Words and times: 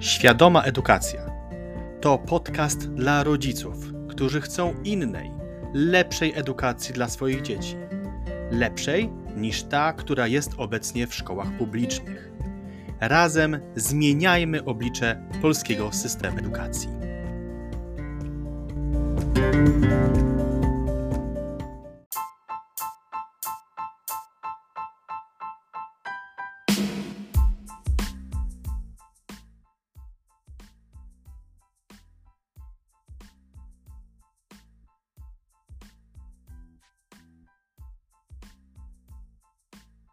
Świadoma 0.00 0.62
Edukacja 0.62 1.30
to 2.00 2.18
podcast 2.18 2.90
dla 2.90 3.24
rodziców, 3.24 3.76
którzy 4.08 4.40
chcą 4.40 4.74
innej, 4.84 5.30
lepszej 5.74 6.32
edukacji 6.34 6.94
dla 6.94 7.08
swoich 7.08 7.42
dzieci. 7.42 7.76
Lepszej 8.50 9.10
niż 9.36 9.62
ta, 9.62 9.92
która 9.92 10.26
jest 10.26 10.52
obecnie 10.56 11.06
w 11.06 11.14
szkołach 11.14 11.56
publicznych. 11.58 12.30
Razem 13.00 13.60
zmieniajmy 13.76 14.64
oblicze 14.64 15.22
polskiego 15.42 15.92
systemu 15.92 16.38
edukacji. 16.38 16.88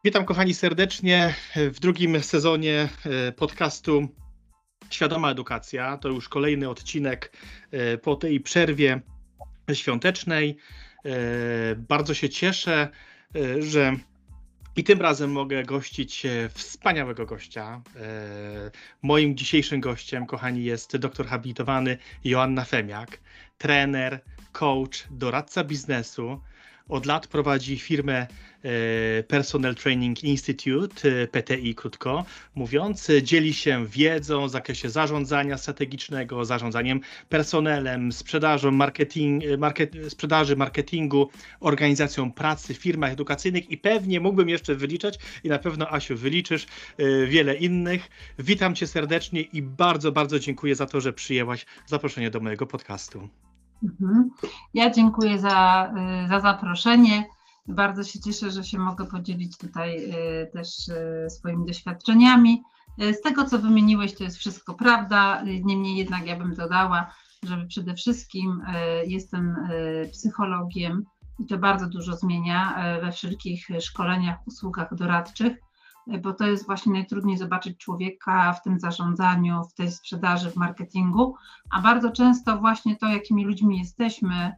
Witam 0.07 0.25
kochani 0.25 0.53
serdecznie 0.53 1.35
w 1.55 1.79
drugim 1.79 2.23
sezonie 2.23 2.89
e, 3.05 3.31
podcastu 3.31 4.07
Świadoma 4.89 5.31
Edukacja. 5.31 5.97
To 5.97 6.09
już 6.09 6.29
kolejny 6.29 6.69
odcinek 6.69 7.31
e, 7.71 7.97
po 7.97 8.15
tej 8.15 8.39
przerwie 8.39 9.01
świątecznej. 9.73 10.57
E, 11.05 11.09
bardzo 11.75 12.13
się 12.13 12.29
cieszę, 12.29 12.89
że 13.59 13.97
i 14.75 14.83
tym 14.83 15.01
razem 15.01 15.31
mogę 15.31 15.63
gościć 15.63 16.23
wspaniałego 16.49 17.25
gościa. 17.25 17.81
Moim 19.01 19.37
dzisiejszym 19.37 19.81
gościem, 19.81 20.25
kochani, 20.25 20.63
jest 20.63 20.97
doktor 20.97 21.27
habilitowany 21.27 21.97
Joanna 22.23 22.65
Femiak, 22.65 23.19
trener, 23.57 24.21
coach, 24.51 25.07
doradca 25.11 25.63
biznesu. 25.63 26.41
Od 26.89 27.05
lat 27.05 27.27
prowadzi 27.27 27.79
firmę 27.79 28.27
E, 28.67 29.23
Personal 29.23 29.75
Training 29.75 30.23
Institute, 30.23 31.09
e, 31.09 31.27
PTI 31.27 31.75
krótko 31.75 32.25
mówiąc, 32.55 33.07
dzieli 33.23 33.53
się 33.53 33.85
wiedzą 33.85 34.47
w 34.47 34.51
zakresie 34.51 34.89
zarządzania 34.89 35.57
strategicznego, 35.57 36.45
zarządzaniem 36.45 37.01
personelem, 37.29 38.11
sprzedażą, 38.11 38.71
marketing, 38.71 39.43
market, 39.57 39.91
sprzedaży, 40.09 40.55
marketingu, 40.55 41.29
organizacją 41.59 42.31
pracy 42.31 42.73
w 42.73 42.77
firmach 42.77 43.11
edukacyjnych 43.11 43.71
i 43.71 43.77
pewnie 43.77 44.19
mógłbym 44.19 44.49
jeszcze 44.49 44.75
wyliczać 44.75 45.19
i 45.43 45.49
na 45.49 45.59
pewno 45.59 45.91
Asiu 45.93 46.17
wyliczysz 46.17 46.65
e, 46.97 47.27
wiele 47.27 47.55
innych. 47.55 48.09
Witam 48.39 48.75
cię 48.75 48.87
serdecznie 48.87 49.41
i 49.41 49.61
bardzo, 49.61 50.11
bardzo 50.11 50.39
dziękuję 50.39 50.75
za 50.75 50.85
to, 50.85 51.01
że 51.01 51.13
przyjęłaś 51.13 51.65
zaproszenie 51.85 52.31
do 52.31 52.39
mojego 52.39 52.67
podcastu. 52.67 53.29
Mhm. 53.83 54.29
Ja 54.73 54.91
dziękuję 54.91 55.39
za, 55.39 55.93
za 56.29 56.39
zaproszenie. 56.39 57.25
Bardzo 57.67 58.03
się 58.03 58.19
cieszę, 58.19 58.51
że 58.51 58.63
się 58.63 58.79
mogę 58.79 59.05
podzielić 59.05 59.57
tutaj 59.57 60.11
y, 60.43 60.51
też 60.53 60.87
y, 60.87 61.29
swoimi 61.29 61.65
doświadczeniami. 61.65 62.63
Y, 63.03 63.13
z 63.13 63.21
tego, 63.21 63.45
co 63.45 63.59
wymieniłeś, 63.59 64.15
to 64.15 64.23
jest 64.23 64.37
wszystko 64.37 64.73
prawda. 64.73 65.43
Niemniej 65.63 65.97
jednak 65.97 66.27
ja 66.27 66.35
bym 66.35 66.55
dodała, 66.55 67.13
że 67.43 67.65
przede 67.65 67.93
wszystkim 67.93 68.61
jestem 69.05 69.55
psychologiem 70.11 71.03
i 71.39 71.45
to 71.45 71.57
bardzo 71.57 71.87
dużo 71.87 72.15
zmienia 72.15 72.83
we 73.01 73.11
wszelkich 73.11 73.67
szkoleniach, 73.79 74.37
usługach 74.47 74.95
doradczych, 74.95 75.57
bo 76.21 76.33
to 76.33 76.47
jest 76.47 76.65
właśnie 76.65 76.93
najtrudniej 76.93 77.37
zobaczyć 77.37 77.77
człowieka 77.77 78.53
w 78.53 78.63
tym 78.63 78.79
zarządzaniu, 78.79 79.63
w 79.63 79.73
tej 79.73 79.91
sprzedaży, 79.91 80.51
w 80.51 80.55
marketingu, 80.55 81.35
a 81.69 81.81
bardzo 81.81 82.11
często 82.11 82.57
właśnie 82.57 82.95
to, 82.95 83.07
jakimi 83.07 83.45
ludźmi 83.45 83.79
jesteśmy, 83.79 84.55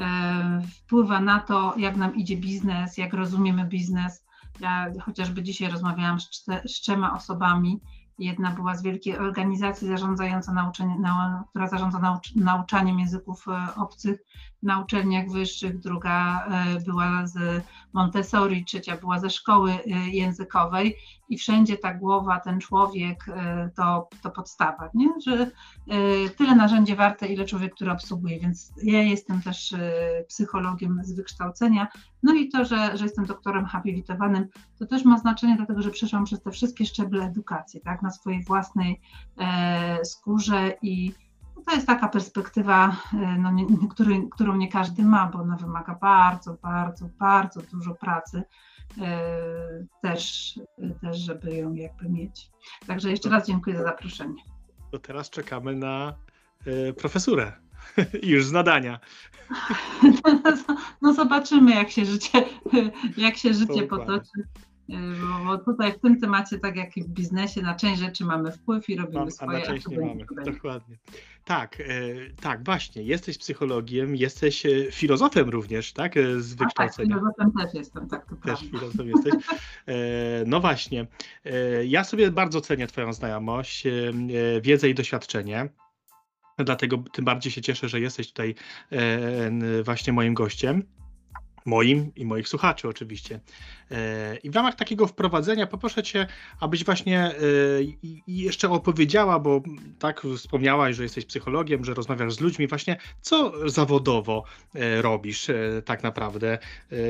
E, 0.00 0.62
wpływa 0.76 1.20
na 1.20 1.40
to, 1.40 1.74
jak 1.76 1.96
nam 1.96 2.14
idzie 2.16 2.36
biznes, 2.36 2.98
jak 2.98 3.12
rozumiemy 3.12 3.64
biznes. 3.64 4.24
Ja 4.60 4.86
chociażby 5.00 5.42
dzisiaj 5.42 5.70
rozmawiałam 5.70 6.20
z, 6.20 6.44
z 6.64 6.80
trzema 6.80 7.14
osobami, 7.16 7.80
Jedna 8.18 8.50
była 8.50 8.76
z 8.76 8.82
wielkiej 8.82 9.18
organizacji 9.18 9.88
zarządzająca 9.88 10.52
nauczanie, 10.52 10.98
nau, 10.98 11.44
która 11.50 11.68
zarządza 11.68 11.98
naucz, 11.98 12.34
nauczaniem 12.34 12.98
języków 12.98 13.48
e, 13.48 13.74
obcych 13.74 14.20
na 14.62 14.80
uczelniach 14.80 15.30
wyższych, 15.30 15.78
druga 15.78 16.46
e, 16.46 16.80
była 16.80 17.26
z 17.26 17.64
Montessori, 17.92 18.64
trzecia 18.64 18.96
była 18.96 19.18
ze 19.18 19.30
szkoły 19.30 19.72
e, 19.72 20.08
językowej 20.08 20.96
i 21.28 21.38
wszędzie 21.38 21.76
ta 21.76 21.94
głowa, 21.94 22.40
ten 22.40 22.60
człowiek 22.60 23.24
to, 23.76 24.08
to 24.22 24.30
podstawa, 24.30 24.90
nie? 24.94 25.08
że 25.26 25.50
tyle 26.36 26.54
narzędzie 26.56 26.96
warte, 26.96 27.26
ile 27.26 27.44
człowiek, 27.44 27.74
który 27.74 27.90
obsługuje, 27.90 28.40
więc 28.40 28.72
ja 28.82 29.02
jestem 29.02 29.42
też 29.42 29.74
psychologiem 30.28 31.00
z 31.04 31.12
wykształcenia, 31.12 31.88
no 32.22 32.34
i 32.34 32.48
to, 32.48 32.64
że, 32.64 32.96
że 32.96 33.04
jestem 33.04 33.26
doktorem 33.26 33.64
habilitowanym, 33.64 34.48
to 34.78 34.86
też 34.86 35.04
ma 35.04 35.18
znaczenie, 35.18 35.56
dlatego 35.56 35.82
że 35.82 35.90
przeszłam 35.90 36.24
przez 36.24 36.42
te 36.42 36.50
wszystkie 36.50 36.86
szczeble 36.86 37.24
edukacji, 37.24 37.80
tak, 37.80 38.02
na 38.02 38.10
swojej 38.10 38.44
własnej 38.44 39.00
e, 39.38 40.04
skórze 40.04 40.72
i 40.82 41.12
to 41.66 41.74
jest 41.74 41.86
taka 41.86 42.08
perspektywa, 42.08 42.96
e, 43.12 43.38
no, 43.38 43.52
nie, 43.52 43.66
który, 43.90 44.28
którą 44.30 44.56
nie 44.56 44.68
każdy 44.68 45.02
ma, 45.04 45.26
bo 45.26 45.38
ona 45.38 45.56
wymaga 45.56 45.94
bardzo, 45.94 46.54
bardzo, 46.62 47.08
bardzo 47.18 47.62
dużo 47.72 47.94
pracy. 47.94 48.42
E, 49.00 49.86
też, 50.02 50.54
też, 51.00 51.18
żeby 51.18 51.54
ją 51.56 51.74
jakby 51.74 52.08
mieć. 52.08 52.50
Także 52.86 53.10
jeszcze 53.10 53.28
raz 53.28 53.46
dziękuję 53.46 53.76
za 53.76 53.82
zaproszenie. 53.82 54.42
To 54.90 54.98
teraz 54.98 55.30
czekamy 55.30 55.76
na 55.76 56.14
e, 56.66 56.92
profesurę. 56.92 57.52
Już 58.22 58.46
z 58.46 58.52
nadania. 58.52 59.00
No 61.02 61.14
zobaczymy, 61.14 61.74
jak 61.74 61.90
się 61.90 62.04
życie, 62.04 62.44
jak 63.16 63.36
się 63.36 63.54
życie 63.54 63.82
potoczy. 63.82 64.48
Bo 65.44 65.58
tutaj 65.58 65.92
w 65.92 65.98
tym 65.98 66.20
temacie, 66.20 66.58
tak 66.58 66.76
jak 66.76 66.96
i 66.96 67.02
w 67.02 67.08
biznesie, 67.08 67.62
na 67.62 67.74
część 67.74 68.00
rzeczy 68.00 68.24
mamy 68.24 68.52
wpływ 68.52 68.88
i 68.88 68.96
robimy 68.96 69.20
Mam, 69.20 69.30
swoje. 69.30 69.56
A 69.56 69.60
na 69.60 69.66
część 69.66 69.88
nie 69.88 70.00
mamy, 70.00 70.24
dokładnie. 70.44 70.96
Tak, 71.44 71.80
e, 71.80 71.84
tak, 72.40 72.64
właśnie. 72.64 73.02
Jesteś 73.02 73.38
psychologiem, 73.38 74.16
jesteś 74.16 74.66
e, 74.66 74.92
filozofem 74.92 75.48
również, 75.48 75.92
tak? 75.92 76.16
E, 76.16 76.40
z 76.40 76.54
wykształcenia. 76.54 77.16
A 77.16 77.20
tak, 77.20 77.36
filozofem 77.36 77.52
też 77.52 77.74
jestem, 77.74 78.08
tak. 78.08 78.28
To 78.28 78.36
też 78.36 78.60
filozofem 78.60 79.08
jesteś. 79.08 79.34
E, 79.86 79.94
no 80.46 80.60
właśnie. 80.60 81.06
E, 81.44 81.86
ja 81.86 82.04
sobie 82.04 82.30
bardzo 82.30 82.60
cenię 82.60 82.86
Twoją 82.86 83.12
znajomość, 83.12 83.86
e, 83.86 83.90
wiedzę 84.62 84.88
i 84.88 84.94
doświadczenie. 84.94 85.68
Dlatego 86.58 87.04
tym 87.12 87.24
bardziej 87.24 87.52
się 87.52 87.62
cieszę, 87.62 87.88
że 87.88 88.00
jesteś 88.00 88.28
tutaj 88.28 88.54
e, 88.92 89.82
właśnie 89.82 90.12
moim 90.12 90.34
gościem. 90.34 90.82
Moim 91.64 92.12
i 92.16 92.24
moich 92.24 92.48
słuchaczy, 92.48 92.88
oczywiście. 92.88 93.40
E, 93.90 94.36
I 94.36 94.50
w 94.50 94.54
ramach 94.54 94.74
takiego 94.74 95.06
wprowadzenia 95.06 95.66
poproszę 95.66 96.02
Cię, 96.02 96.26
abyś 96.60 96.84
właśnie 96.84 97.20
e, 97.20 97.34
jeszcze 98.26 98.70
opowiedziała, 98.70 99.38
bo 99.38 99.62
tak 99.98 100.22
wspomniałaś, 100.36 100.96
że 100.96 101.02
jesteś 101.02 101.24
psychologiem, 101.24 101.84
że 101.84 101.94
rozmawiasz 101.94 102.34
z 102.34 102.40
ludźmi, 102.40 102.66
właśnie 102.66 102.96
co 103.20 103.52
zawodowo 103.70 104.44
robisz 105.00 105.46
tak 105.84 106.02
naprawdę? 106.02 106.58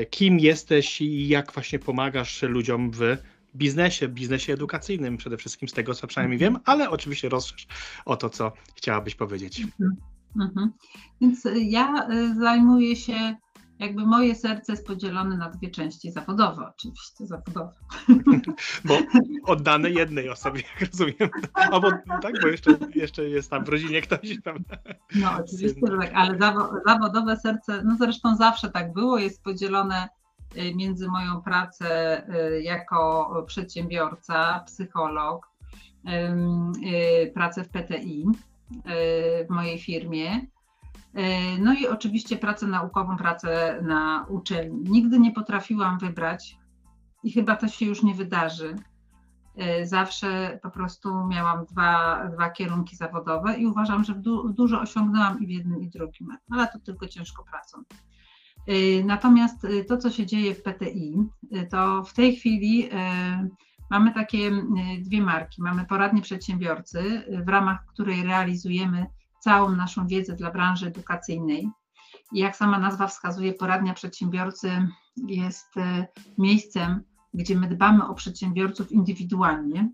Kim 0.09 0.39
jesteś 0.39 1.01
i 1.01 1.27
jak 1.27 1.51
właśnie 1.51 1.79
pomagasz 1.79 2.41
ludziom 2.41 2.91
w 2.91 3.17
biznesie, 3.55 4.07
biznesie 4.07 4.53
edukacyjnym 4.53 5.17
przede 5.17 5.37
wszystkim, 5.37 5.69
z 5.69 5.73
tego 5.73 5.93
co 5.93 6.07
przynajmniej 6.07 6.39
wiem, 6.39 6.59
ale 6.65 6.89
oczywiście 6.89 7.29
rozszerz 7.29 7.67
o 8.05 8.15
to, 8.15 8.29
co 8.29 8.51
chciałabyś 8.75 9.15
powiedzieć. 9.15 9.61
Mhm. 9.61 9.95
Mhm. 10.41 10.71
Więc 11.21 11.47
ja 11.55 12.07
zajmuję 12.39 12.95
się, 12.95 13.35
jakby 13.83 14.05
moje 14.05 14.35
serce 14.35 14.73
jest 14.73 14.87
podzielone 14.87 15.37
na 15.37 15.49
dwie 15.49 15.69
części, 15.71 16.11
zawodowe 16.11 16.67
oczywiście, 16.69 17.27
zawodowe. 17.27 17.71
Bo 18.85 18.97
oddane 19.45 19.89
jednej 19.89 20.29
osobie, 20.29 20.61
jak 20.61 20.89
rozumiem. 20.91 21.29
Albo 21.53 21.91
tak, 22.21 22.41
bo 22.41 22.47
jeszcze, 22.47 22.71
jeszcze 22.95 23.29
jest 23.29 23.49
tam 23.49 23.65
w 23.65 23.69
rodzinie 23.69 24.01
ktoś 24.01 24.41
tam. 24.43 24.57
No 25.15 25.31
oczywiście, 25.39 25.81
że 25.91 25.97
tak, 25.97 26.11
ale 26.13 26.37
zawodowe 26.87 27.37
serce, 27.37 27.83
no 27.83 27.95
zresztą 27.99 28.35
zawsze 28.35 28.69
tak 28.69 28.93
było, 28.93 29.17
jest 29.17 29.43
podzielone 29.43 30.09
Y, 30.57 30.75
między 30.75 31.07
moją 31.07 31.41
pracę 31.41 32.21
y, 32.29 32.61
jako 32.61 33.43
przedsiębiorca, 33.47 34.63
psycholog, 34.65 35.49
y, 37.25 37.31
pracę 37.33 37.63
w 37.63 37.69
PTI 37.69 38.25
w 39.49 39.49
mojej 39.49 39.79
firmie. 39.79 40.41
No 41.59 41.73
i 41.73 41.87
oczywiście 41.87 42.37
pracę 42.37 42.67
naukową, 42.67 43.17
pracę 43.17 43.79
na 43.81 44.25
uczelni. 44.29 44.83
Nigdy 44.89 45.19
nie 45.19 45.31
potrafiłam 45.31 45.99
wybrać 45.99 46.57
i 47.23 47.31
chyba 47.31 47.55
to 47.55 47.67
się 47.67 47.85
już 47.85 48.03
nie 48.03 48.15
wydarzy. 48.15 48.75
Zawsze 49.83 50.59
po 50.63 50.71
prostu 50.71 51.27
miałam 51.27 51.65
dwa, 51.65 52.23
dwa 52.33 52.49
kierunki 52.49 52.95
zawodowe 52.95 53.57
i 53.57 53.65
uważam, 53.65 54.03
że 54.03 54.15
du 54.15 54.49
dużo 54.49 54.81
osiągnęłam 54.81 55.39
i 55.39 55.47
w 55.47 55.49
jednym 55.49 55.81
i 55.81 55.89
drugim, 55.89 56.27
ale 56.51 56.67
to 56.67 56.79
tylko 56.79 57.07
ciężko 57.07 57.43
pracą. 57.43 57.77
Y, 58.69 59.03
natomiast 59.05 59.67
to, 59.87 59.97
co 59.97 60.09
się 60.09 60.25
dzieje 60.25 60.55
w 60.55 60.63
PTI, 60.63 61.17
to 61.69 62.03
w 62.03 62.13
tej 62.13 62.35
chwili 62.35 62.89
Mamy 63.93 64.13
takie 64.13 64.51
dwie 64.99 65.21
marki. 65.21 65.61
Mamy 65.61 65.85
poradnie 65.85 66.21
przedsiębiorcy, 66.21 67.23
w 67.45 67.49
ramach 67.49 67.85
której 67.85 68.23
realizujemy 68.23 69.05
całą 69.43 69.69
naszą 69.75 70.07
wiedzę 70.07 70.35
dla 70.35 70.51
branży 70.51 70.87
edukacyjnej. 70.87 71.69
I 72.31 72.39
jak 72.39 72.55
sama 72.55 72.79
nazwa 72.79 73.07
wskazuje, 73.07 73.53
poradnia 73.53 73.93
przedsiębiorcy 73.93 74.87
jest 75.27 75.75
miejscem, 76.37 77.03
gdzie 77.33 77.55
my 77.55 77.67
dbamy 77.67 78.07
o 78.07 78.13
przedsiębiorców 78.13 78.91
indywidualnie 78.91 79.89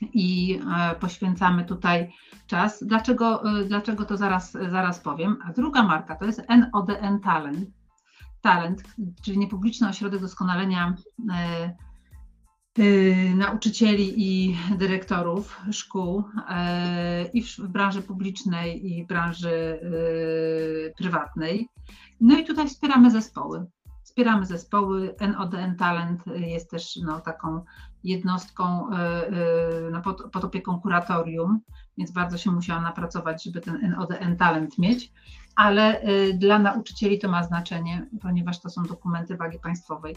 i 0.00 0.60
e, 0.76 0.94
poświęcamy 0.94 1.64
tutaj 1.64 2.12
czas. 2.46 2.84
Dlaczego, 2.86 3.58
e, 3.60 3.64
dlaczego 3.64 4.04
to 4.04 4.16
zaraz, 4.16 4.52
zaraz 4.52 5.00
powiem. 5.00 5.36
A 5.44 5.52
druga 5.52 5.82
marka 5.82 6.16
to 6.16 6.24
jest 6.24 6.42
NODN 6.48 7.20
Talent. 7.20 7.70
Talent, 8.40 8.82
czyli 9.22 9.38
niepubliczny 9.38 9.88
ośrodek 9.88 10.20
doskonalenia 10.20 10.94
e, 11.32 11.76
nauczycieli 13.34 14.14
i 14.16 14.56
dyrektorów 14.78 15.60
szkół 15.70 16.24
i 17.32 17.42
w 17.42 17.58
branży 17.58 18.02
publicznej 18.02 18.92
i 18.92 19.06
branży 19.06 19.80
prywatnej. 20.98 21.68
No 22.20 22.38
i 22.38 22.44
tutaj 22.44 22.68
wspieramy 22.68 23.10
zespoły. 23.10 23.66
Wspieramy 24.02 24.46
zespoły. 24.46 25.14
NODN 25.20 25.76
Talent 25.76 26.22
jest 26.26 26.70
też 26.70 26.96
no, 26.96 27.20
taką 27.20 27.64
jednostką 28.04 28.90
no, 29.92 30.02
pod, 30.02 30.30
pod 30.32 30.44
opieką 30.44 30.80
kuratorium, 30.80 31.60
więc 31.98 32.10
bardzo 32.10 32.38
się 32.38 32.50
musiałam 32.50 32.82
napracować, 32.82 33.44
żeby 33.44 33.60
ten 33.60 33.94
NODN 33.98 34.36
talent 34.36 34.78
mieć, 34.78 35.12
ale 35.56 36.00
dla 36.34 36.58
nauczycieli 36.58 37.18
to 37.18 37.28
ma 37.28 37.42
znaczenie, 37.42 38.06
ponieważ 38.22 38.60
to 38.60 38.70
są 38.70 38.82
dokumenty 38.82 39.36
wagi 39.36 39.58
państwowej. 39.58 40.16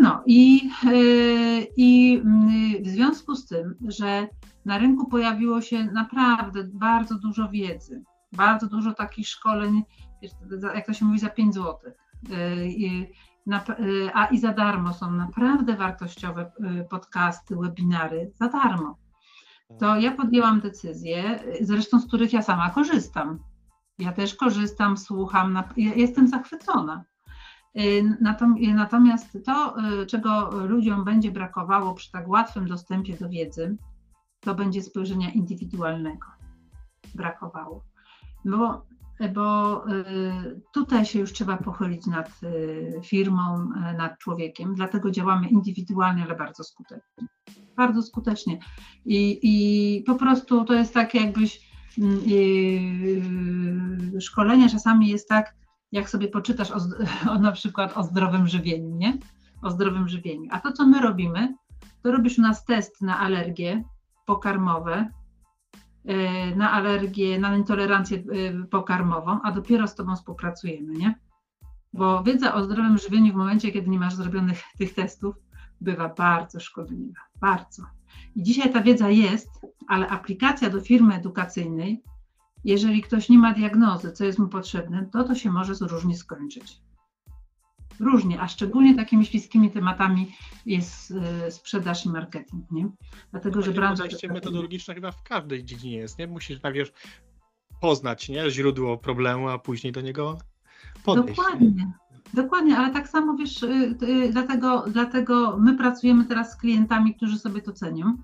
No 0.00 0.22
i, 0.26 0.70
i 1.76 2.20
mm, 2.24 2.82
w 2.82 2.88
związku 2.88 3.34
z 3.34 3.46
tym, 3.46 3.74
że 3.88 4.28
na 4.64 4.78
rynku 4.78 5.06
pojawiło 5.06 5.60
się 5.60 5.84
naprawdę 5.84 6.64
bardzo 6.64 7.18
dużo 7.18 7.48
wiedzy, 7.48 8.02
bardzo 8.32 8.66
dużo 8.66 8.92
takich 8.92 9.28
szkoleń, 9.28 9.82
jak 10.74 10.86
to 10.86 10.92
się 10.92 11.04
mówi, 11.04 11.18
za 11.18 11.28
5 11.30 11.54
zł 11.54 11.92
Y, 13.46 14.10
a 14.14 14.26
i 14.26 14.38
za 14.38 14.52
darmo 14.52 14.92
są 14.92 15.10
naprawdę 15.10 15.76
wartościowe 15.76 16.52
podcasty, 16.90 17.56
webinary, 17.56 18.32
za 18.34 18.48
darmo. 18.48 18.98
To 19.78 19.96
ja 19.96 20.10
podjęłam 20.10 20.60
decyzję, 20.60 21.40
zresztą 21.60 22.00
z 22.00 22.06
których 22.06 22.32
ja 22.32 22.42
sama 22.42 22.70
korzystam. 22.70 23.38
Ja 23.98 24.12
też 24.12 24.34
korzystam, 24.34 24.96
słucham, 24.96 25.62
jestem 25.76 26.28
zachwycona. 26.28 27.04
Y, 27.76 28.16
natomiast 28.74 29.38
to, 29.44 29.74
czego 30.06 30.50
ludziom 30.66 31.04
będzie 31.04 31.30
brakowało 31.30 31.94
przy 31.94 32.12
tak 32.12 32.28
łatwym 32.28 32.66
dostępie 32.68 33.16
do 33.16 33.28
wiedzy, 33.28 33.76
to 34.40 34.54
będzie 34.54 34.82
spojrzenia 34.82 35.30
indywidualnego. 35.30 36.26
Brakowało. 37.14 37.84
Bo 38.44 38.86
bo 39.28 39.84
y, 39.88 40.60
tutaj 40.72 41.06
się 41.06 41.18
już 41.18 41.32
trzeba 41.32 41.56
pochylić 41.56 42.06
nad 42.06 42.40
y, 42.42 43.00
firmą, 43.04 43.62
y, 43.62 43.96
nad 43.96 44.18
człowiekiem, 44.18 44.74
dlatego 44.74 45.10
działamy 45.10 45.48
indywidualnie, 45.48 46.22
ale 46.22 46.36
bardzo 46.36 46.64
skutecznie. 46.64 47.26
Bardzo 47.76 48.02
skutecznie. 48.02 48.58
I, 49.04 49.38
i 49.42 50.02
po 50.02 50.14
prostu 50.14 50.64
to 50.64 50.74
jest 50.74 50.94
tak, 50.94 51.14
jakbyś 51.14 51.72
szkolenie 54.20 54.68
czasami 54.70 55.08
jest 55.08 55.28
tak, 55.28 55.54
jak 55.92 56.10
sobie 56.10 56.28
poczytasz 56.28 56.70
o, 56.70 56.78
o, 57.32 57.38
na 57.38 57.52
przykład 57.52 57.96
o 57.96 58.02
zdrowym 58.02 58.48
żywieniu, 58.48 58.96
nie? 58.96 59.18
O 59.62 59.70
zdrowym 59.70 60.08
żywieniu. 60.08 60.48
A 60.50 60.60
to, 60.60 60.72
co 60.72 60.86
my 60.86 61.00
robimy, 61.00 61.54
to 62.02 62.12
robisz 62.12 62.38
u 62.38 62.42
nas 62.42 62.64
test 62.64 63.02
na 63.02 63.18
alergie 63.18 63.84
pokarmowe, 64.26 65.08
E, 66.04 66.56
na 66.56 66.72
alergię, 66.72 67.38
na 67.38 67.56
intolerancję 67.56 68.18
e, 68.18 68.66
pokarmową, 68.66 69.42
a 69.42 69.52
dopiero 69.52 69.88
z 69.88 69.94
Tobą 69.94 70.16
współpracujemy, 70.16 70.92
nie? 70.92 71.14
Bo 71.92 72.22
wiedza 72.22 72.54
o 72.54 72.64
zdrowym 72.64 72.98
żywieniu 72.98 73.32
w 73.32 73.36
momencie, 73.36 73.72
kiedy 73.72 73.90
nie 73.90 73.98
masz 73.98 74.14
zrobionych 74.14 74.62
tych 74.78 74.94
testów, 74.94 75.34
bywa 75.80 76.08
bardzo 76.08 76.60
szkodliwa, 76.60 77.20
bardzo. 77.40 77.82
I 78.36 78.42
dzisiaj 78.42 78.72
ta 78.72 78.82
wiedza 78.82 79.08
jest, 79.08 79.48
ale 79.88 80.08
aplikacja 80.08 80.70
do 80.70 80.80
firmy 80.80 81.14
edukacyjnej, 81.14 82.02
jeżeli 82.64 83.02
ktoś 83.02 83.28
nie 83.28 83.38
ma 83.38 83.54
diagnozy, 83.54 84.12
co 84.12 84.24
jest 84.24 84.38
mu 84.38 84.48
potrzebne, 84.48 85.08
to 85.12 85.24
to 85.24 85.34
się 85.34 85.50
może 85.50 85.74
różnie 85.88 86.16
skończyć 86.16 86.82
różnie, 88.00 88.40
a 88.40 88.48
szczególnie 88.48 88.94
takimi 88.94 89.26
śliskimi 89.26 89.70
tematami 89.70 90.32
jest 90.66 91.10
y, 91.46 91.50
sprzedaż 91.50 92.06
i 92.06 92.08
marketing, 92.08 92.70
nie? 92.70 92.88
Dlatego, 93.30 93.62
że 93.62 93.72
branża... 93.72 94.04
Podejście 94.04 94.28
metodologiczne 94.28 94.94
chyba 94.94 95.10
w 95.10 95.22
każdej 95.22 95.64
dziedzinie 95.64 95.96
jest, 95.96 96.18
nie? 96.18 96.26
Musisz 96.26 96.62
najpierw 96.62 96.92
poznać, 97.80 98.28
nie? 98.28 98.50
Źródło 98.50 98.98
problemu, 98.98 99.48
a 99.48 99.58
później 99.58 99.92
do 99.92 100.00
niego 100.00 100.38
podejść. 101.04 101.36
Dokładnie. 101.36 101.70
Nie? 101.70 101.92
Dokładnie, 102.34 102.78
ale 102.78 102.92
tak 102.92 103.08
samo 103.08 103.36
wiesz, 103.36 103.62
y, 103.62 103.96
y, 104.02 104.32
dlatego, 104.32 104.84
dlatego 104.88 105.56
my 105.58 105.76
pracujemy 105.76 106.24
teraz 106.24 106.52
z 106.52 106.56
klientami, 106.56 107.14
którzy 107.14 107.38
sobie 107.38 107.62
to 107.62 107.72
cenią, 107.72 108.16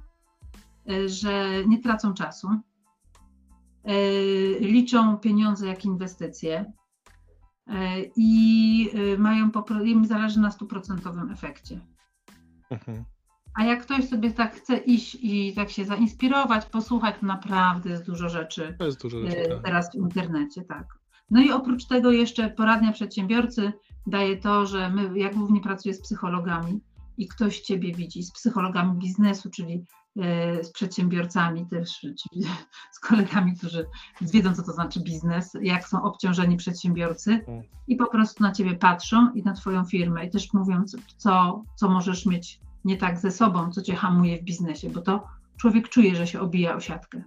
że 1.06 1.64
nie 1.66 1.82
tracą 1.82 2.14
czasu, 2.14 2.48
liczą 4.60 5.18
pieniądze 5.18 5.66
jak 5.66 5.84
inwestycje, 5.84 6.72
E, 7.68 8.02
i 8.16 8.90
e, 8.94 9.18
mają, 9.18 9.50
im 9.84 10.04
zależy 10.04 10.40
na 10.40 10.50
stuprocentowym 10.50 11.30
efekcie. 11.30 11.80
Mhm. 12.70 13.04
A 13.54 13.64
jak 13.64 13.82
ktoś 13.82 14.08
sobie 14.08 14.32
tak 14.32 14.54
chce 14.54 14.76
iść 14.76 15.18
i 15.20 15.52
tak 15.54 15.70
się 15.70 15.84
zainspirować, 15.84 16.66
posłuchać, 16.66 17.14
to 17.20 17.26
naprawdę 17.26 17.90
jest 17.90 18.06
dużo 18.06 18.28
rzeczy, 18.28 18.76
jest 18.80 19.02
dużo 19.02 19.20
rzeczy 19.20 19.38
e, 19.38 19.48
tak. 19.48 19.64
teraz 19.64 19.90
w 19.90 19.94
internecie, 19.94 20.62
tak. 20.62 20.98
No 21.30 21.40
i 21.40 21.50
oprócz 21.50 21.84
tego 21.84 22.12
jeszcze 22.12 22.50
poradnia 22.50 22.92
przedsiębiorcy 22.92 23.72
daje 24.06 24.36
to, 24.36 24.66
że 24.66 24.90
my, 24.90 25.18
ja 25.18 25.32
głównie 25.32 25.60
pracuję 25.60 25.94
z 25.94 26.02
psychologami 26.02 26.80
i 27.18 27.28
ktoś 27.28 27.60
Ciebie 27.60 27.94
widzi, 27.94 28.22
z 28.22 28.32
psychologami 28.32 28.98
biznesu, 28.98 29.50
czyli 29.50 29.84
E, 30.07 30.07
z 30.62 30.70
przedsiębiorcami 30.72 31.66
też, 31.66 32.06
z 32.96 33.00
kolegami, 33.00 33.56
którzy 33.56 33.86
wiedzą, 34.20 34.54
co 34.54 34.62
to 34.62 34.72
znaczy 34.72 35.00
biznes, 35.00 35.56
jak 35.62 35.88
są 35.88 36.02
obciążeni 36.02 36.56
przedsiębiorcy 36.56 37.44
i 37.88 37.96
po 37.96 38.06
prostu 38.06 38.42
na 38.42 38.52
ciebie 38.52 38.74
patrzą 38.74 39.32
i 39.34 39.42
na 39.42 39.52
twoją 39.52 39.84
firmę 39.84 40.26
i 40.26 40.30
też 40.30 40.52
mówią, 40.52 40.84
co, 41.16 41.64
co 41.76 41.88
możesz 41.88 42.26
mieć 42.26 42.60
nie 42.84 42.96
tak 42.96 43.18
ze 43.18 43.30
sobą, 43.30 43.72
co 43.72 43.82
cię 43.82 43.96
hamuje 43.96 44.38
w 44.38 44.44
biznesie, 44.44 44.90
bo 44.90 45.00
to 45.00 45.26
człowiek 45.60 45.88
czuje, 45.88 46.16
że 46.16 46.26
się 46.26 46.40
obija 46.40 46.76
o 46.76 46.80
siatkę. 46.80 47.22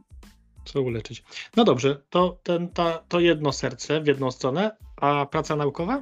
Co 0.65 0.81
uleczyć. 0.81 1.23
No 1.57 1.63
dobrze, 1.63 2.01
to, 2.09 2.37
ten, 2.43 2.69
ta, 2.69 2.99
to 3.07 3.19
jedno 3.19 3.51
serce 3.51 4.01
w 4.01 4.07
jedną 4.07 4.31
stronę, 4.31 4.77
a 5.01 5.25
praca 5.25 5.55
naukowa? 5.55 5.99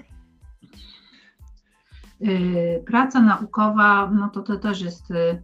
Yy, 2.20 2.84
praca 2.88 3.22
naukowa, 3.22 4.12
no 4.12 4.30
to 4.30 4.42
to 4.44 4.58
też 4.58 4.82
jest 4.82 5.10
yy, 5.10 5.44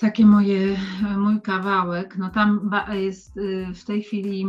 takie 0.00 0.26
moje, 0.26 0.76
mój 1.16 1.40
kawałek. 1.40 2.16
No 2.18 2.30
tam 2.30 2.70
jest 2.92 3.36
y, 3.36 3.66
w 3.74 3.84
tej 3.84 4.02
chwili 4.02 4.46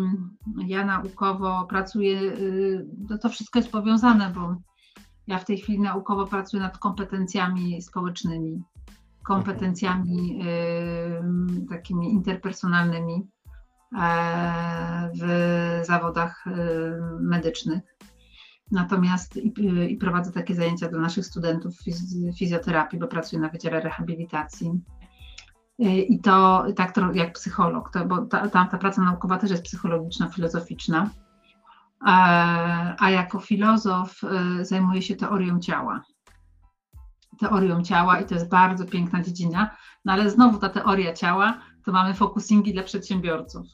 ja 0.68 0.86
naukowo 0.86 1.66
pracuję, 1.70 2.22
y, 2.22 2.86
to, 3.10 3.18
to 3.18 3.30
wszystko 3.30 3.60
jest 3.60 3.72
powiązane, 3.72 4.32
bo 4.36 4.56
ja 5.28 5.40
w 5.40 5.46
tej 5.46 5.58
chwili 5.58 5.80
naukowo 5.80 6.28
pracuję 6.28 6.64
nad 6.64 6.78
kompetencjami 6.78 7.82
społecznymi, 7.82 8.64
kompetencjami 9.24 10.40
takimi 11.70 12.14
interpersonalnymi 12.14 13.28
e, 14.00 15.12
w 15.22 15.86
zawodach 15.86 16.46
medycznych. 17.20 17.84
Natomiast 18.72 19.38
i, 19.38 19.54
i 19.90 19.98
prowadzę 19.98 20.32
takie 20.32 20.56
zajęcia 20.56 20.90
dla 20.90 21.00
naszych 21.00 21.26
studentów 21.26 21.76
fizjoterapii, 22.38 23.00
bo 23.00 23.08
pracuję 23.08 23.42
na 23.42 23.50
Wydziale 23.50 23.82
Rehabilitacji 23.82 24.82
i 25.80 26.20
to 26.20 26.66
tak 26.76 26.92
to 26.92 27.14
jak 27.14 27.34
psycholog, 27.34 27.90
to, 27.94 28.06
bo 28.06 28.26
ta, 28.26 28.48
ta, 28.50 28.66
ta 28.66 28.78
praca 28.78 29.02
naukowa 29.02 29.38
też 29.38 29.52
jest 29.52 29.64
psychologiczna, 29.64 30.30
filozoficzna. 30.30 31.10
A, 32.00 33.06
a 33.06 33.10
jako 33.10 33.40
filozof 33.40 34.22
y, 34.60 34.66
zajmuję 34.66 35.02
się 35.02 35.16
teorią 35.16 35.60
ciała. 35.60 36.04
Teorią 37.40 37.84
ciała 37.84 38.20
i 38.20 38.26
to 38.26 38.36
jest 38.36 38.50
bardzo 38.50 38.86
piękna 38.86 39.24
dziedzina, 39.24 39.76
no 40.06 40.14
ale 40.14 40.30
znowu 40.30 40.60
ta 40.60 40.70
teoria 40.70 41.14
ciała, 41.14 41.60
to 41.86 41.92
mamy 41.92 42.14
focusingi 42.14 42.74
dla 42.74 42.84
przedsiębiorców, 42.84 43.68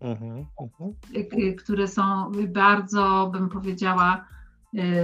uh-huh, 0.00 0.44
uh-huh. 0.60 1.54
które 1.58 1.88
są 1.88 2.32
bardzo, 2.48 3.30
bym 3.32 3.48
powiedziała, 3.48 4.24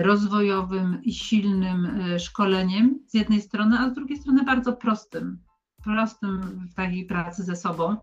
rozwojowym 0.03 1.03
i 1.03 1.15
silnym 1.15 2.03
szkoleniem 2.19 2.99
z 3.07 3.15
jednej 3.15 3.41
strony, 3.41 3.79
a 3.79 3.91
z 3.91 3.95
drugiej 3.95 4.19
strony 4.19 4.45
bardzo 4.45 4.73
prostym 4.73 5.39
prostym 5.87 6.41
w 6.71 6.75
takiej 6.75 7.05
pracy 7.07 7.43
ze 7.43 7.57
sobą. 7.57 7.97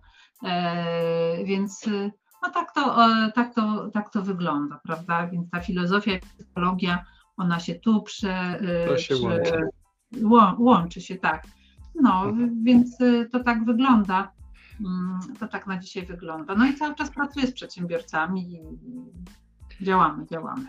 E, 0.43 1.43
więc 1.43 1.89
no 2.43 2.49
tak 2.49 2.73
to, 2.73 2.95
tak, 3.35 3.55
to, 3.55 3.89
tak 3.93 4.09
to 4.09 4.21
wygląda, 4.21 4.79
prawda? 4.83 5.27
Więc 5.27 5.49
ta 5.49 5.59
filozofia 5.59 6.13
i 6.13 6.19
psychologia, 6.19 7.05
ona 7.37 7.59
się 7.59 7.75
tu 7.75 8.01
prze, 8.01 8.59
to 8.87 8.97
się 8.97 9.15
prze, 9.15 9.61
łączy 10.57 11.01
się, 11.01 11.15
tak. 11.15 11.43
No, 12.01 12.25
mhm. 12.25 12.63
więc 12.63 12.97
to 13.31 13.43
tak 13.43 13.65
wygląda. 13.65 14.31
Mm, 14.79 15.19
to 15.39 15.47
tak 15.47 15.67
na 15.67 15.77
dzisiaj 15.77 16.05
wygląda. 16.05 16.55
No 16.55 16.65
i 16.65 16.73
cały 16.73 16.95
czas 16.95 17.09
pracuję 17.11 17.47
z 17.47 17.51
przedsiębiorcami 17.51 18.53
i 18.53 19.85
działamy, 19.85 20.25
działamy. 20.25 20.67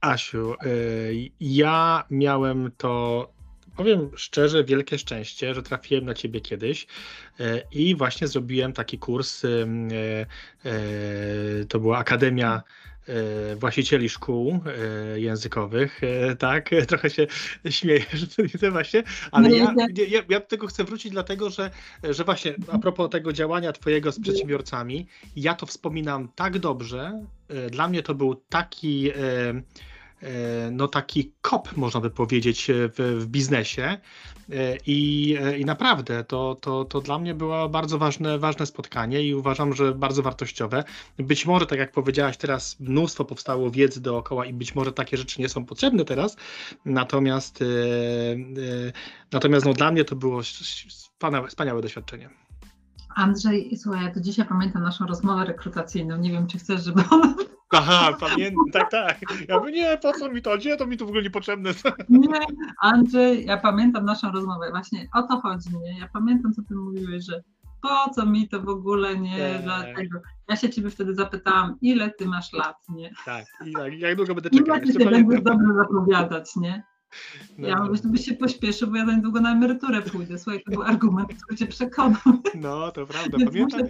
Asiu, 0.00 0.54
ja 1.40 2.04
miałem 2.10 2.70
to 2.76 3.26
powiem 3.76 4.10
szczerze, 4.16 4.64
wielkie 4.64 4.98
szczęście, 4.98 5.54
że 5.54 5.62
trafiłem 5.62 6.04
na 6.04 6.14
ciebie 6.14 6.40
kiedyś 6.40 6.86
e, 7.40 7.62
i 7.72 7.96
właśnie 7.96 8.28
zrobiłem 8.28 8.72
taki 8.72 8.98
kurs. 8.98 9.44
E, 9.44 9.48
e, 10.64 11.64
to 11.64 11.80
była 11.80 11.98
Akademia 11.98 12.62
właścicieli 13.56 14.08
szkół 14.08 14.60
językowych, 15.16 16.00
tak? 16.38 16.70
Trochę 16.88 17.10
się 17.10 17.26
śmieję, 17.70 18.04
że 18.60 18.70
właśnie, 18.70 19.02
ale 19.32 19.48
no 19.48 19.54
ja, 19.54 19.74
ja, 20.08 20.22
ja 20.28 20.40
do 20.40 20.46
tego 20.46 20.66
chcę 20.66 20.84
wrócić 20.84 21.12
dlatego, 21.12 21.50
że, 21.50 21.70
że 22.10 22.24
właśnie 22.24 22.54
a 22.72 22.78
propos 22.78 23.10
tego 23.10 23.32
działania 23.32 23.72
twojego 23.72 24.12
z 24.12 24.20
przedsiębiorcami, 24.20 25.06
ja 25.36 25.54
to 25.54 25.66
wspominam 25.66 26.28
tak 26.34 26.58
dobrze, 26.58 27.26
dla 27.70 27.88
mnie 27.88 28.02
to 28.02 28.14
był 28.14 28.34
taki 28.34 29.10
no 30.72 30.88
taki 30.88 31.32
kop, 31.40 31.76
można 31.76 32.00
by 32.00 32.10
powiedzieć, 32.10 32.70
e, 32.70 32.74
w, 32.88 33.18
w 33.18 33.26
biznesie. 33.26 33.82
E, 33.82 34.76
I, 34.86 35.36
I 35.58 35.64
naprawdę 35.64 36.24
to, 36.24 36.54
to, 36.60 36.84
to 36.84 37.00
dla 37.00 37.18
mnie 37.18 37.34
było 37.34 37.68
bardzo 37.68 37.98
ważne, 37.98 38.38
ważne 38.38 38.66
spotkanie 38.66 39.22
i 39.22 39.34
uważam, 39.34 39.74
że 39.74 39.94
bardzo 39.94 40.22
wartościowe. 40.22 40.84
Być 41.18 41.46
może, 41.46 41.66
tak 41.66 41.78
jak 41.78 41.92
powiedziałaś, 41.92 42.36
teraz 42.36 42.80
mnóstwo 42.80 43.24
powstało 43.24 43.70
wiedzy 43.70 44.00
dookoła 44.00 44.46
i 44.46 44.52
być 44.52 44.74
może 44.74 44.92
takie 44.92 45.16
rzeczy 45.16 45.40
nie 45.40 45.48
są 45.48 45.64
potrzebne 45.64 46.04
teraz, 46.04 46.36
natomiast, 46.84 47.64
natomiast 49.32 49.66
no, 49.66 49.72
dla 49.72 49.92
mnie 49.92 50.04
to 50.04 50.16
było 50.16 50.42
wspaniałe, 50.88 51.48
wspaniałe 51.48 51.82
doświadczenie. 51.82 52.30
Andrzej, 53.16 53.76
słuchaj, 53.76 54.04
ja 54.04 54.12
dzisiaj 54.20 54.46
pamiętam 54.46 54.82
naszą 54.82 55.06
rozmowę 55.06 55.44
rekrutacyjną. 55.44 56.16
Nie 56.16 56.30
wiem, 56.30 56.46
czy 56.46 56.58
chcesz, 56.58 56.84
żeby 56.84 57.02
ona 57.10 57.34
Aha, 57.70 58.16
pamiętam, 58.20 58.64
tak, 58.72 58.90
tak. 58.90 59.18
Ja 59.48 59.58
mówię, 59.58 59.72
nie, 59.72 59.98
po 60.02 60.12
co 60.12 60.30
mi 60.30 60.42
to, 60.42 60.56
gdzie 60.56 60.76
to 60.76 60.86
mi 60.86 60.96
to 60.96 61.04
w 61.04 61.08
ogóle 61.08 61.22
niepotrzebne. 61.22 61.70
Nie, 62.08 62.40
Andrzej, 62.80 63.46
ja 63.46 63.56
pamiętam 63.56 64.04
naszą 64.04 64.32
rozmowę, 64.32 64.70
właśnie 64.70 65.08
o 65.14 65.22
to 65.22 65.40
chodzi, 65.40 65.78
nie? 65.78 65.98
Ja 65.98 66.08
pamiętam, 66.12 66.52
co 66.52 66.62
ty 66.62 66.74
mówiłeś, 66.74 67.24
że 67.24 67.42
po 67.82 68.14
co 68.14 68.26
mi 68.26 68.48
to 68.48 68.60
w 68.60 68.68
ogóle, 68.68 69.18
nie, 69.18 69.52
tak. 69.52 69.62
dlatego. 69.62 70.20
Ja 70.48 70.56
się 70.56 70.70
ciebie 70.70 70.90
wtedy 70.90 71.14
zapytałam, 71.14 71.76
ile 71.80 72.10
ty 72.10 72.26
masz 72.26 72.52
lat, 72.52 72.76
nie? 72.88 73.10
Tak, 73.24 73.44
i 73.66 73.72
jak, 73.72 73.98
jak 73.98 74.16
długo 74.16 74.34
będę 74.34 74.50
czekał? 74.50 74.76
Ile 74.76 74.92
ty 74.92 75.04
będziesz 75.04 75.42
dobrze 75.42 75.74
zapowiadać, 75.76 76.56
nie? 76.56 76.82
No, 77.58 77.68
ja 77.68 77.82
mówię, 77.82 78.00
żebyś 78.02 78.24
się 78.24 78.34
pośpieszył, 78.34 78.90
bo 78.90 78.96
ja 78.96 79.06
za 79.06 79.12
niedługo 79.12 79.40
na 79.40 79.52
emeryturę 79.52 80.02
pójdę. 80.02 80.38
Słuchaj, 80.38 80.62
to 80.62 80.70
był 80.70 80.82
argument, 80.82 81.34
który 81.42 81.58
cię 81.58 81.66
przekonał. 81.66 82.20
No, 82.54 82.92
to 82.92 83.06
prawda. 83.06 83.38
Pamiętam, 83.44 83.80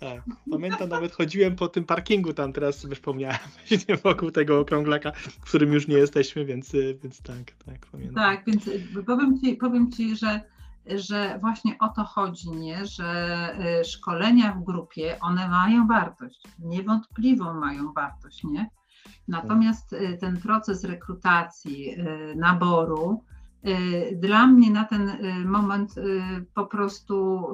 tak, 0.00 0.22
pamiętam, 0.50 0.88
nawet 0.88 1.12
chodziłem 1.12 1.56
po 1.56 1.68
tym 1.68 1.84
parkingu 1.84 2.32
tam, 2.32 2.52
teraz 2.52 2.78
sobie 2.78 2.94
wspomniałem, 2.94 3.38
wokół 4.04 4.30
tego 4.30 4.60
okrąglaka, 4.60 5.12
w 5.12 5.40
którym 5.40 5.72
już 5.72 5.88
nie 5.88 5.96
jesteśmy, 5.96 6.44
więc, 6.44 6.72
więc 7.02 7.22
tak, 7.22 7.52
tak, 7.66 7.86
pamiętam. 7.92 8.14
Tak, 8.14 8.44
więc 8.46 8.70
powiem 9.06 9.40
Ci, 9.40 9.56
powiem 9.56 9.92
ci 9.92 10.16
że, 10.16 10.40
że 10.86 11.38
właśnie 11.40 11.78
o 11.78 11.88
to 11.88 12.04
chodzi, 12.04 12.50
nie? 12.50 12.86
że 12.86 13.54
y, 13.80 13.84
szkolenia 13.84 14.52
w 14.52 14.64
grupie, 14.64 15.18
one 15.20 15.48
mają 15.48 15.86
wartość, 15.86 16.42
niewątpliwą 16.58 17.54
mają 17.54 17.92
wartość, 17.92 18.44
nie? 18.44 18.70
Natomiast 19.28 19.92
y, 19.92 20.18
ten 20.20 20.40
proces 20.40 20.84
rekrutacji, 20.84 22.00
y, 22.00 22.36
naboru, 22.36 23.24
dla 24.12 24.46
mnie 24.46 24.70
na 24.70 24.84
ten 24.84 25.10
moment 25.44 25.94
po 26.54 26.66
prostu 26.66 27.46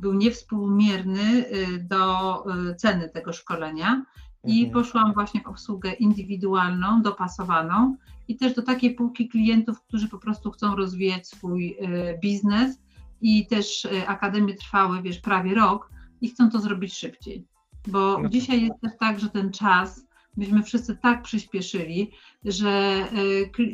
był 0.00 0.12
niewspółmierny 0.12 1.22
y, 1.22 1.78
do 1.78 2.44
y, 2.70 2.74
ceny 2.74 3.08
tego 3.08 3.32
szkolenia 3.32 4.04
i 4.44 4.64
mhm. 4.64 4.72
poszłam 4.72 5.14
właśnie 5.14 5.40
w 5.40 5.46
obsługę 5.46 5.92
indywidualną, 5.92 7.02
dopasowaną 7.02 7.96
i 8.28 8.36
też 8.36 8.54
do 8.54 8.62
takiej 8.62 8.94
półki 8.94 9.28
klientów, 9.28 9.82
którzy 9.82 10.08
po 10.08 10.18
prostu 10.18 10.50
chcą 10.50 10.76
rozwijać 10.76 11.28
swój 11.28 11.70
y, 11.70 12.18
biznes 12.22 12.78
i 13.20 13.46
też 13.46 13.88
akademie 14.06 14.54
trwały, 14.54 15.02
wiesz, 15.02 15.18
prawie 15.18 15.54
rok 15.54 15.90
i 16.20 16.28
chcą 16.28 16.50
to 16.50 16.60
zrobić 16.60 16.94
szybciej. 16.94 17.46
Bo 17.86 18.18
no 18.22 18.28
dzisiaj 18.28 18.62
jest 18.62 18.80
też 18.80 18.92
tak, 19.00 19.20
że 19.20 19.28
ten 19.28 19.52
czas, 19.52 20.06
myśmy 20.36 20.62
wszyscy 20.62 20.96
tak 20.96 21.22
przyspieszyli, 21.22 22.10
że 22.44 23.04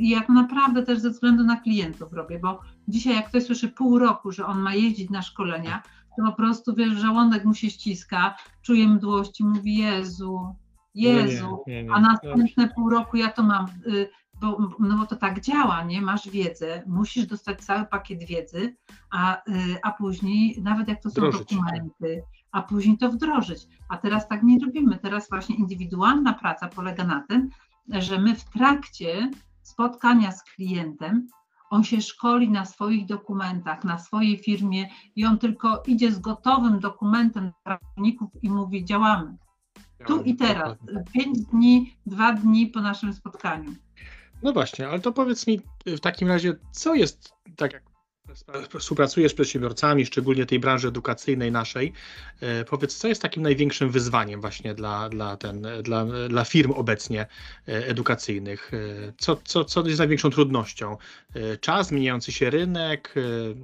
ja 0.01 0.21
to 0.21 0.33
naprawdę 0.33 0.83
też 0.83 0.99
ze 0.99 1.11
względu 1.11 1.45
na 1.45 1.57
klientów 1.57 2.13
robię, 2.13 2.39
bo 2.39 2.61
dzisiaj 2.89 3.15
jak 3.15 3.29
ktoś 3.29 3.45
słyszy 3.45 3.69
pół 3.69 3.99
roku, 3.99 4.33
że 4.33 4.47
on 4.47 4.61
ma 4.61 4.75
jeździć 4.75 5.11
na 5.11 5.23
szkolenia, 5.23 5.83
po 6.17 6.33
prostu, 6.33 6.75
wiesz, 6.75 6.93
żołądek 6.93 7.45
mu 7.45 7.55
się 7.55 7.71
ściska, 7.71 8.37
czuje 8.63 8.89
mdłość 8.89 9.41
i 9.41 9.45
mówi 9.45 9.77
Jezu, 9.77 10.57
Jezu, 10.95 11.65
nie, 11.67 11.75
nie, 11.75 11.85
nie, 11.85 11.95
a 11.95 12.01
następne 12.01 12.69
pół 12.69 12.91
roku 12.91 13.17
ja 13.17 13.31
to 13.31 13.43
mam, 13.43 13.67
y, 13.87 14.09
bo, 14.41 14.59
no 14.79 14.99
bo 14.99 15.07
to 15.07 15.17
tak 15.17 15.41
działa, 15.41 15.85
nie? 15.85 16.03
Masz 16.03 16.29
wiedzę, 16.29 16.83
musisz 16.87 17.27
dostać 17.27 17.61
cały 17.61 17.87
pakiet 17.87 18.25
wiedzy, 18.25 18.77
a, 19.11 19.37
y, 19.37 19.43
a 19.83 19.93
później, 19.93 20.63
nawet 20.63 20.89
jak 20.89 21.03
to 21.03 21.11
są 21.11 21.15
wdrożyć. 21.15 21.49
dokumenty, 21.49 22.23
a 22.53 22.63
później 22.63 22.99
to 22.99 23.11
wdrożyć. 23.11 23.67
A 23.89 23.97
teraz 23.97 24.29
tak 24.29 24.43
nie 24.43 24.59
robimy. 24.65 24.99
Teraz 24.99 25.29
właśnie 25.29 25.57
indywidualna 25.57 26.33
praca 26.33 26.69
polega 26.69 27.05
na 27.05 27.25
tym, 27.29 27.49
że 27.89 28.19
my 28.19 28.35
w 28.35 28.45
trakcie 28.45 29.31
spotkania 29.63 30.33
z 30.33 30.43
klientem 30.43 31.27
on 31.73 31.85
się 31.85 32.01
szkoli 32.01 32.51
na 32.51 32.65
swoich 32.65 33.07
dokumentach, 33.07 33.85
na 33.85 33.99
swojej 33.99 34.39
firmie 34.39 34.89
i 35.17 35.25
on 35.25 35.39
tylko 35.39 35.83
idzie 35.87 36.13
z 36.13 36.19
gotowym 36.19 36.81
dokumentem 36.81 37.53
dla 37.65 37.79
pracowników 37.79 38.31
i 38.43 38.51
mówi 38.51 38.85
działamy. 38.85 39.37
Tu 40.07 40.23
i 40.23 40.37
teraz, 40.37 40.79
pięć 41.13 41.39
dni, 41.39 41.97
dwa 42.07 42.33
dni 42.33 42.67
po 42.67 42.81
naszym 42.81 43.15
spotkaniu. 43.15 43.75
No 44.43 44.53
właśnie, 44.53 44.89
ale 44.89 45.01
to 45.01 45.13
powiedz 45.13 45.47
mi 45.47 45.61
w 45.87 46.01
takim 46.01 46.29
razie, 46.29 46.55
co 46.73 46.95
jest, 46.95 47.35
tak 47.57 47.73
jak 47.73 47.92
współpracujesz 48.79 49.33
z 49.33 49.35
przedsiębiorcami, 49.35 50.07
szczególnie 50.07 50.47
tej 50.47 50.61
branży 50.61 50.89
edukacyjnej 50.89 51.53
naszej. 51.53 51.93
E, 52.41 52.65
powiedz, 52.65 52.97
co 52.97 53.09
jest 53.09 53.23
takim 53.23 53.43
największym 53.43 53.91
wyzwaniem 53.91 54.41
właśnie 54.41 54.75
dla, 54.75 55.09
dla, 55.09 55.37
ten, 55.37 55.67
dla, 55.83 56.05
dla 56.29 56.45
firm 56.45 56.71
obecnie 56.71 57.21
e, 57.21 57.27
edukacyjnych? 57.87 58.71
E, 58.75 59.13
co, 59.19 59.37
co, 59.45 59.65
co 59.65 59.87
jest 59.87 59.99
największą 59.99 60.31
trudnością? 60.31 60.97
Czas, 61.61 61.89
zmieniający 61.89 62.33
się 62.33 62.51
rynek? 62.51 63.15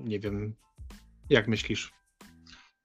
Nie 0.04 0.20
wiem, 0.20 0.54
jak 1.30 1.48
myślisz? 1.48 1.92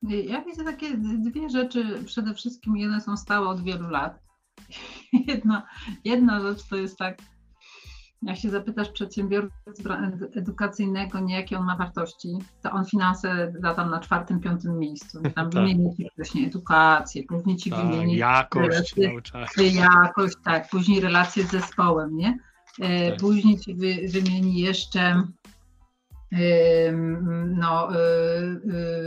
Ja 0.09 0.41
widzę 0.41 0.63
takie 0.63 0.97
dwie 0.97 1.49
rzeczy. 1.49 2.03
Przede 2.05 2.33
wszystkim 2.33 2.77
jedne 2.77 3.01
są 3.01 3.17
stałe 3.17 3.47
od 3.47 3.63
wielu 3.63 3.89
lat. 3.89 4.19
Jedna, 5.27 5.67
jedna 6.05 6.41
rzecz 6.41 6.63
to 6.69 6.75
jest 6.75 6.97
tak, 6.97 7.17
jak 8.25 8.38
się 8.38 8.50
zapytasz 8.50 8.89
przedsiębiorcy 8.89 9.53
edukacyjnego, 10.36 11.20
nie 11.20 11.36
jakie 11.36 11.58
on 11.58 11.65
ma 11.65 11.75
wartości, 11.75 12.38
to 12.62 12.72
on 12.72 12.86
finanse 12.86 13.53
da 13.60 13.74
tam 13.74 13.89
na 13.89 14.00
czwartym, 14.00 14.39
piątym 14.39 14.80
miejscu. 14.80 15.22
Tam 15.22 15.32
tak. 15.32 15.50
wymieni 15.50 15.96
ci 15.96 16.10
wcześniej 16.10 16.46
edukację, 16.46 17.24
później 17.24 17.58
ci 17.58 17.70
tak, 17.70 17.80
wymieni 17.80 18.15
jakość, 18.15 18.96
relacje, 18.98 19.68
jakość, 19.68 20.36
tak, 20.44 20.70
później 20.70 21.01
relacje 21.01 21.44
z 21.44 21.51
zespołem, 21.51 22.18
nie? 22.18 22.38
E, 22.80 23.12
tak. 23.12 23.20
Później 23.20 23.60
ci 23.60 23.75
wy, 23.75 23.96
wymieni 24.08 24.60
jeszcze 24.60 25.24
no, 27.48 27.96
e, 27.96 28.00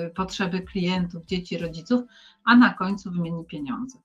e, 0.05 0.11
potrzeby 0.11 0.61
klientów, 0.61 1.25
dzieci, 1.25 1.59
rodziców, 1.59 2.03
a 2.45 2.57
na 2.57 2.75
końcu 2.75 3.11
wymieni 3.11 3.45
pieniądze 3.45 3.99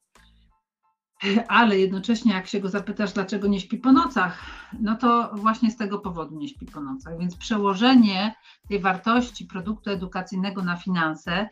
ale 1.48 1.80
jednocześnie 1.80 2.34
jak 2.34 2.48
się 2.48 2.60
go 2.60 2.70
zapytasz, 2.70 3.14
dlaczego 3.14 3.48
nie 3.48 3.60
śpi 3.60 3.78
po 3.78 3.92
nocach, 3.92 4.46
no 4.80 4.96
to 4.96 5.32
właśnie 5.34 5.72
z 5.72 5.78
tego 5.78 6.00
powodu 6.00 6.36
nie 6.36 6.48
śpi 6.48 6.66
po 6.66 6.82
nocach. 6.82 7.18
Więc 7.20 7.38
przełożenie 7.38 8.36
tej 8.70 8.80
wartości 8.80 9.46
produktu 9.46 9.90
edukacyjnego 9.90 10.64
na 10.64 10.76
finanse 10.78 11.50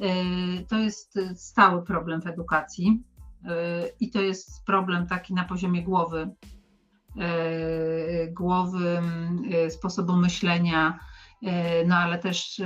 y, 0.00 0.66
to 0.68 0.78
jest 0.78 1.18
stały 1.34 1.82
problem 1.82 2.22
w 2.22 2.26
edukacji 2.26 3.02
y, 3.44 3.48
i 4.00 4.10
to 4.10 4.20
jest 4.20 4.64
problem 4.64 5.06
taki 5.06 5.34
na 5.34 5.44
poziomie 5.44 5.82
głowy, 5.82 6.30
y, 7.16 8.32
głowy, 8.32 9.02
sposobu 9.68 10.16
myślenia, 10.16 10.98
no 11.86 11.96
ale 11.96 12.18
też 12.18 12.62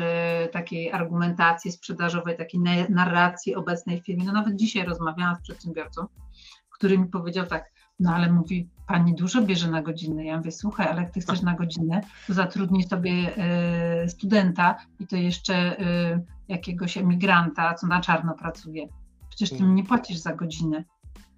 takiej 0.53 0.93
argumentacji 0.93 1.73
sprzedażowej, 1.73 2.37
takiej 2.37 2.61
narracji 2.91 3.55
obecnej 3.55 4.01
w 4.01 4.05
firmie. 4.05 4.25
No 4.25 4.33
nawet 4.33 4.57
dzisiaj 4.57 4.87
rozmawiałam 4.87 5.37
z 5.37 5.43
przedsiębiorcą, 5.43 6.07
który 6.77 6.99
mi 6.99 7.09
powiedział 7.09 7.47
tak, 7.47 7.71
no 8.01 8.15
ale 8.15 8.33
mówi, 8.33 8.69
pani 8.87 9.15
dużo 9.15 9.43
bierze 9.43 9.71
na 9.71 9.83
godzinę. 9.83 10.25
Ja 10.25 10.37
mówię, 10.37 10.53
słuchaj, 10.53 10.87
ale 10.89 11.03
jak 11.03 11.11
ty 11.11 11.21
chcesz 11.21 11.43
na 11.43 11.55
godzinę, 11.55 12.01
to 12.27 12.35
zatrudnij 12.35 12.83
sobie 12.83 13.11
y, 14.05 14.09
studenta 14.09 14.77
i 15.01 15.07
to 15.07 15.17
jeszcze 15.17 15.81
y, 15.81 16.25
jakiegoś 16.49 16.99
emigranta, 16.99 17.75
co 17.75 17.87
na 17.87 18.01
czarno 18.01 18.35
pracuje. 18.35 18.89
Przecież 19.29 19.51
ty 19.51 19.65
mi 19.65 19.75
nie 19.75 19.85
płacisz 19.85 20.19
za 20.19 20.33
godzinę. 20.33 20.85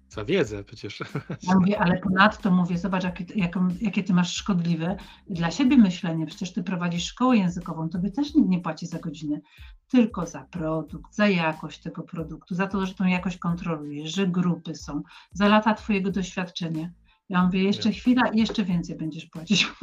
Za 0.09 0.25
wiedzę 0.25 0.63
przecież. 0.63 1.03
Ja 1.47 1.55
mówię, 1.55 1.79
ale 1.79 1.97
ponadto 1.97 2.51
mówię, 2.51 2.77
zobacz, 2.77 3.03
jakie, 3.03 3.25
jaką, 3.35 3.67
jakie 3.81 4.03
ty 4.03 4.13
masz 4.13 4.33
szkodliwe 4.33 4.97
dla 5.29 5.51
siebie 5.51 5.77
myślenie. 5.77 6.25
Przecież 6.25 6.53
ty 6.53 6.63
prowadzisz 6.63 7.05
szkołę 7.05 7.37
językową, 7.37 7.89
tobie 7.89 8.11
też 8.11 8.35
nikt 8.35 8.49
nie 8.49 8.59
płaci 8.59 8.87
za 8.87 8.99
godzinę, 8.99 9.39
tylko 9.87 10.25
za 10.25 10.43
produkt, 10.43 11.15
za 11.15 11.27
jakość 11.27 11.79
tego 11.81 12.03
produktu, 12.03 12.55
za 12.55 12.67
to, 12.67 12.85
że 12.85 12.93
tą 12.93 13.05
jakość 13.05 13.37
kontrolujesz, 13.37 14.15
że 14.15 14.27
grupy 14.27 14.75
są, 14.75 15.03
za 15.33 15.47
lata 15.47 15.73
twojego 15.73 16.11
doświadczenia. 16.11 16.89
Ja 17.29 17.45
mówię, 17.45 17.63
jeszcze 17.63 17.91
chwila 17.91 18.27
i 18.27 18.39
jeszcze 18.39 18.63
więcej 18.63 18.95
będziesz 18.95 19.25
płacić. 19.25 19.67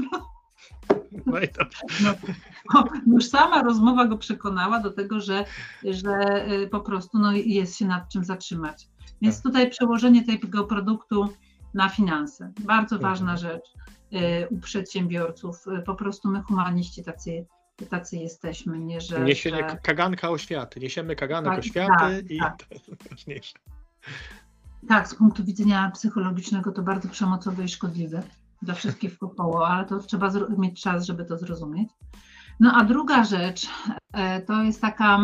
No 1.27 1.41
i 1.41 1.49
no, 2.05 2.15
no, 2.75 2.85
już 3.07 3.29
sama 3.29 3.63
rozmowa 3.63 4.07
go 4.07 4.19
przekonała 4.19 4.81
do 4.81 4.91
tego, 4.91 5.21
że, 5.21 5.45
że 5.85 6.47
y, 6.53 6.69
po 6.69 6.81
prostu 6.81 7.19
no, 7.19 7.33
jest 7.33 7.77
się 7.77 7.87
nad 7.87 8.09
czym 8.09 8.25
zatrzymać. 8.25 8.89
Więc 9.23 9.37
tak. 9.37 9.43
tutaj 9.43 9.71
przełożenie 9.71 10.25
tego 10.25 10.65
produktu 10.65 11.29
na 11.75 11.89
finanse. 11.89 12.53
Bardzo 12.61 12.97
mhm. 12.97 13.13
ważna 13.13 13.37
rzecz 13.37 13.75
y, 14.13 14.49
u 14.49 14.59
przedsiębiorców. 14.59 15.67
Y, 15.79 15.83
po 15.83 15.95
prostu 15.95 16.29
my 16.29 16.43
humaniści 16.43 17.05
tacy, 17.05 17.47
tacy 17.91 18.17
jesteśmy, 18.17 18.79
nie 18.79 19.01
że... 19.01 19.21
Niesienie 19.21 19.69
że... 19.71 19.77
kaganka 19.83 20.31
oświaty, 20.31 20.81
niesiemy 20.81 21.17
kaganek 21.17 21.51
tak, 21.51 21.59
oświaty 21.59 21.93
tak, 21.99 22.31
i 22.31 22.39
tak. 22.39 22.57
to 22.57 22.75
jest 22.75 22.89
najważniejsze. 22.89 23.55
Tak, 24.89 25.09
z 25.09 25.15
punktu 25.15 25.45
widzenia 25.45 25.91
psychologicznego 25.95 26.73
to 26.73 26.83
bardzo 26.83 27.09
przemocowe 27.09 27.65
i 27.65 27.69
szkodliwe 27.69 28.23
dla 28.63 28.75
wszystkich 28.75 29.19
wokoło, 29.19 29.69
ale 29.69 29.85
to 29.85 29.99
trzeba 29.99 30.31
mieć 30.59 30.83
czas, 30.83 31.07
żeby 31.07 31.25
to 31.25 31.39
zrozumieć. 31.39 31.89
No 32.61 32.73
a 32.75 32.85
druga 32.85 33.25
rzecz 33.25 33.69
e, 34.13 34.43
to 34.43 34.63
jest 34.63 34.81
taka 34.81 35.19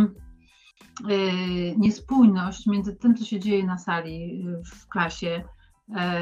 niespójność 1.77 2.67
między 2.67 2.97
tym, 2.97 3.15
co 3.15 3.25
się 3.25 3.41
dzieje 3.41 3.67
na 3.67 3.79
sali 3.79 4.45
e, 4.47 4.63
w 4.65 4.89
klasie, 4.89 5.45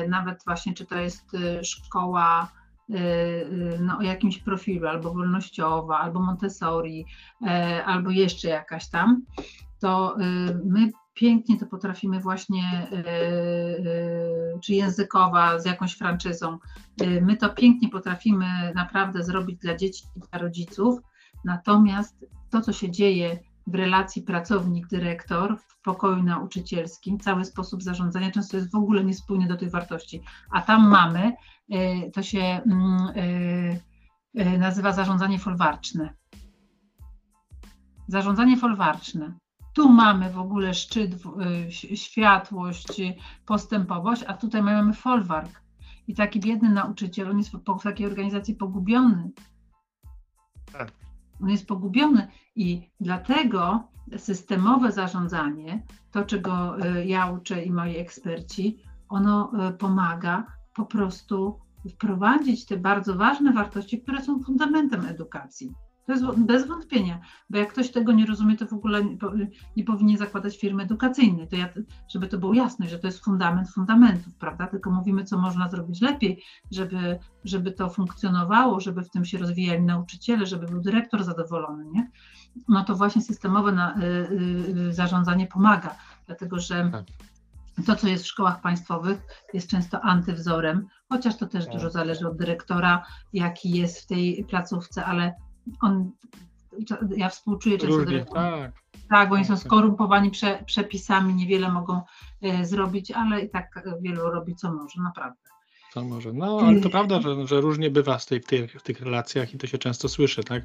nawet 0.09 0.45
właśnie 0.45 0.75
czy 0.75 0.87
to 0.87 0.99
jest 0.99 1.37
szkoła 1.63 2.53
no, 3.81 3.99
o 3.99 4.03
jakimś 4.03 4.39
profilu, 4.39 4.89
albo 4.89 5.15
wolnościowa, 5.15 5.99
albo 5.99 6.21
Montessori, 6.21 7.07
albo 7.85 8.11
jeszcze 8.11 8.49
jakaś 8.49 8.89
tam, 8.89 9.23
to 9.81 10.17
my 10.65 10.91
pięknie 11.15 11.59
to 11.59 11.67
potrafimy 11.67 12.21
właśnie, 12.21 12.89
czy 14.63 14.75
językowa 14.75 15.59
z 15.59 15.67
jakąś 15.67 15.95
franczyzą, 15.95 16.59
my 17.21 17.37
to 17.37 17.49
pięknie 17.49 17.89
potrafimy 17.89 18.73
naprawdę 18.75 19.23
zrobić 19.23 19.59
dla 19.59 19.77
dzieci 19.77 20.05
i 20.17 20.21
dla 20.21 20.39
rodziców, 20.39 20.99
natomiast 21.45 22.27
to, 22.51 22.61
co 22.61 22.73
się 22.73 22.91
dzieje 22.91 23.39
w 23.71 23.75
relacji 23.75 24.23
pracownik-dyrektor 24.23 25.57
w 25.59 25.81
pokoju 25.83 26.23
nauczycielskim, 26.23 27.19
cały 27.19 27.45
sposób 27.45 27.83
zarządzania 27.83 28.31
często 28.31 28.57
jest 28.57 28.73
w 28.73 28.75
ogóle 28.75 29.05
niespójny 29.05 29.49
do 29.49 29.57
tych 29.57 29.71
wartości, 29.71 30.23
a 30.51 30.63
tam 30.63 30.89
mamy, 30.89 31.33
to 32.13 32.23
się 32.23 32.41
mm, 32.41 33.09
nazywa 34.59 34.93
zarządzanie 34.93 35.39
folwarczne. 35.39 36.15
Zarządzanie 38.09 38.57
folwarczne 38.57 39.35
tu 39.73 39.89
mamy 39.89 40.31
w 40.31 40.39
ogóle 40.39 40.75
szczyt, 40.75 41.15
y, 41.91 41.97
światłość, 41.97 43.03
postępowość, 43.47 44.25
a 44.27 44.35
tutaj 44.35 44.63
mamy 44.63 44.93
folwark. 44.93 45.63
I 46.07 46.15
taki 46.15 46.41
biedny 46.41 46.69
nauczyciel, 46.69 47.31
on 47.31 47.39
jest 47.39 47.51
w 47.53 47.83
takiej 47.83 48.07
organizacji 48.07 48.55
pogubiony. 48.55 49.31
Tak. 50.73 50.93
On 51.43 51.49
jest 51.49 51.67
pogubiony 51.67 52.29
i 52.57 52.91
dlatego 53.01 53.89
systemowe 54.17 54.93
zarządzanie, 54.93 55.83
to 56.11 56.25
czego 56.25 56.79
y, 56.87 57.07
ja 57.07 57.31
uczę 57.31 57.65
i 57.65 57.71
moi 57.71 57.97
eksperci, 57.97 58.83
ono 59.09 59.53
y, 59.69 59.73
pomaga 59.73 60.47
po 60.75 60.87
prostu 60.87 61.59
wprowadzić 61.91 62.67
te 62.67 62.77
bardzo 62.77 63.15
ważne 63.15 63.53
wartości, 63.53 64.03
które 64.03 64.23
są 64.23 64.43
fundamentem 64.43 65.07
edukacji. 65.07 65.73
Jest 66.13 66.25
bez 66.37 66.67
wątpienia, 66.67 67.21
bo 67.51 67.59
jak 67.59 67.73
ktoś 67.73 67.91
tego 67.91 68.13
nie 68.13 68.27
rozumie, 68.27 68.57
to 68.57 68.67
w 68.67 68.73
ogóle 68.73 69.05
nie, 69.05 69.17
nie 69.77 69.85
powinien 69.85 70.19
zakładać 70.19 70.59
firmy 70.59 70.83
edukacyjnej. 70.83 71.49
To 71.49 71.57
ja, 71.57 71.69
żeby 72.09 72.29
to 72.29 72.39
było 72.39 72.55
jasne, 72.55 72.89
że 72.89 72.99
to 72.99 73.07
jest 73.07 73.25
fundament 73.25 73.71
fundamentów, 73.71 74.35
prawda? 74.35 74.67
Tylko 74.67 74.91
mówimy, 74.91 75.25
co 75.25 75.39
można 75.39 75.69
zrobić 75.69 76.01
lepiej, 76.01 76.43
żeby, 76.71 77.19
żeby 77.45 77.73
to 77.73 77.89
funkcjonowało, 77.89 78.81
żeby 78.81 79.03
w 79.03 79.11
tym 79.11 79.25
się 79.25 79.39
rozwijali 79.39 79.83
nauczyciele, 79.83 80.47
żeby 80.47 80.67
był 80.67 80.81
dyrektor 80.81 81.25
zadowolony, 81.25 81.85
nie? 81.93 82.11
No 82.69 82.85
to 82.85 82.95
właśnie 82.97 83.23
systemowe 83.23 83.73
na, 83.73 83.97
y, 83.97 84.05
y, 84.89 84.93
zarządzanie 84.93 85.47
pomaga, 85.47 85.95
dlatego 86.27 86.59
że 86.59 86.91
tak. 86.93 87.05
to, 87.87 87.97
co 87.97 88.09
jest 88.09 88.25
w 88.25 88.29
szkołach 88.29 88.61
państwowych, 88.61 89.23
jest 89.55 89.71
często 89.71 90.01
antywzorem, 90.01 90.87
chociaż 91.09 91.37
to 91.37 91.47
też 91.47 91.67
dużo 91.67 91.85
tak. 91.85 91.93
zależy 91.93 92.29
od 92.29 92.37
dyrektora, 92.37 93.07
jaki 93.33 93.71
jest 93.71 94.03
w 94.03 94.07
tej 94.07 94.45
placówce, 94.49 95.05
ale 95.05 95.35
on, 95.81 96.11
ja 97.17 97.29
współczuję 97.29 97.79
często 97.79 97.97
Różnie, 97.97 98.25
tak. 98.25 98.73
tak, 99.11 99.29
bo 99.29 99.35
oni 99.35 99.45
są 99.45 99.55
tak, 99.55 99.63
tak. 99.63 99.67
skorumpowani 99.67 100.31
prze, 100.31 100.63
przepisami, 100.67 101.35
niewiele 101.35 101.73
mogą 101.73 102.03
e, 102.43 102.65
zrobić, 102.65 103.11
ale 103.11 103.41
i 103.41 103.51
tak 103.51 103.85
wielu 104.01 104.31
robi 104.31 104.55
co 104.55 104.73
może, 104.73 105.03
naprawdę. 105.03 105.50
To 105.95 106.05
może. 106.05 106.33
No, 106.33 106.61
ale 106.61 106.81
to 106.81 106.91
prawda, 106.91 107.21
że, 107.21 107.47
że 107.47 107.61
różnie 107.61 107.91
bywa 107.91 108.19
w, 108.19 108.27
tej, 108.27 108.41
w, 108.41 108.47
tych, 108.47 108.73
w 108.73 108.83
tych 108.83 109.01
relacjach 109.01 109.55
i 109.55 109.59
to 109.59 109.67
się 109.67 109.79
często 109.79 110.09
słyszy, 110.09 110.45
tak? 110.45 110.63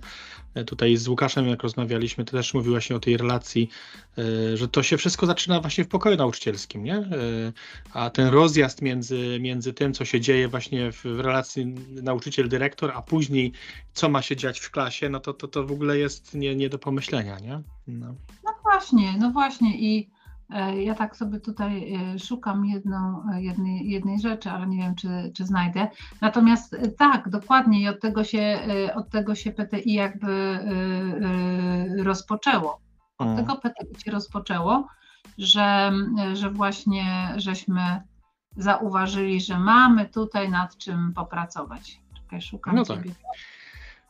E, 0.53 0.63
tutaj 0.63 0.97
z 0.97 1.07
Łukaszem, 1.07 1.47
jak 1.47 1.63
rozmawialiśmy, 1.63 2.25
to 2.25 2.31
też 2.31 2.53
mówił 2.53 2.71
właśnie 2.71 2.95
o 2.95 2.99
tej 2.99 3.17
relacji, 3.17 3.69
e, 4.17 4.57
że 4.57 4.67
to 4.67 4.83
się 4.83 4.97
wszystko 4.97 5.25
zaczyna 5.25 5.61
właśnie 5.61 5.83
w 5.83 5.87
pokoju 5.87 6.17
nauczycielskim, 6.17 6.83
nie? 6.83 6.95
E, 6.95 7.07
a 7.93 8.09
ten 8.09 8.27
rozjazd 8.27 8.81
między, 8.81 9.37
między 9.41 9.73
tym, 9.73 9.93
co 9.93 10.05
się 10.05 10.21
dzieje 10.21 10.47
właśnie 10.47 10.91
w, 10.91 11.05
relacji 11.05 11.65
nauczyciel-dyrektor, 12.03 12.91
a 12.95 13.01
później 13.01 13.51
co 13.93 14.09
ma 14.09 14.21
się 14.21 14.35
dziać 14.35 14.59
w 14.59 14.71
klasie, 14.71 15.09
no 15.09 15.19
to 15.19 15.33
to, 15.33 15.47
to 15.47 15.63
w 15.63 15.71
ogóle 15.71 15.97
jest 15.97 16.33
nie, 16.33 16.55
nie 16.55 16.69
do 16.69 16.79
pomyślenia, 16.79 17.39
nie? 17.39 17.61
No. 17.87 18.15
no 18.43 18.51
właśnie, 18.63 19.17
no 19.19 19.31
właśnie 19.31 19.77
i 19.77 20.09
ja 20.83 20.95
tak 20.95 21.15
sobie 21.15 21.39
tutaj 21.39 21.93
e, 21.93 22.19
szukam 22.19 22.65
jedną, 22.65 23.23
e, 23.33 23.43
jednej, 23.43 23.89
jednej 23.89 24.19
rzeczy, 24.19 24.49
ale 24.51 24.67
nie 24.67 24.77
wiem, 24.77 24.95
czy, 24.95 25.31
czy 25.35 25.45
znajdę. 25.45 25.87
Natomiast 26.21 26.75
tak, 26.97 27.29
dokładnie 27.29 27.81
i 27.81 27.87
od 27.87 28.01
tego 28.01 28.23
się, 28.23 28.59
od 28.95 29.09
tego 29.09 29.35
się 29.35 29.51
PTI 29.51 29.93
jakby 29.93 30.59
rozpoczęło. 31.97 32.79
Od 33.17 33.27
mm. 33.27 33.37
tego 33.37 33.55
PTI 33.55 34.01
się 34.05 34.11
rozpoczęło, 34.11 34.87
że, 35.37 35.91
że 36.33 36.51
właśnie 36.51 37.33
żeśmy 37.35 38.01
zauważyli, 38.57 39.41
że 39.41 39.59
mamy 39.59 40.05
tutaj 40.05 40.49
nad 40.49 40.77
czym 40.77 41.13
popracować. 41.13 42.01
Czekaj, 42.15 42.41
szukam 42.41 42.75
no 42.75 42.85
tak. 42.85 42.97
sobie. 42.97 43.11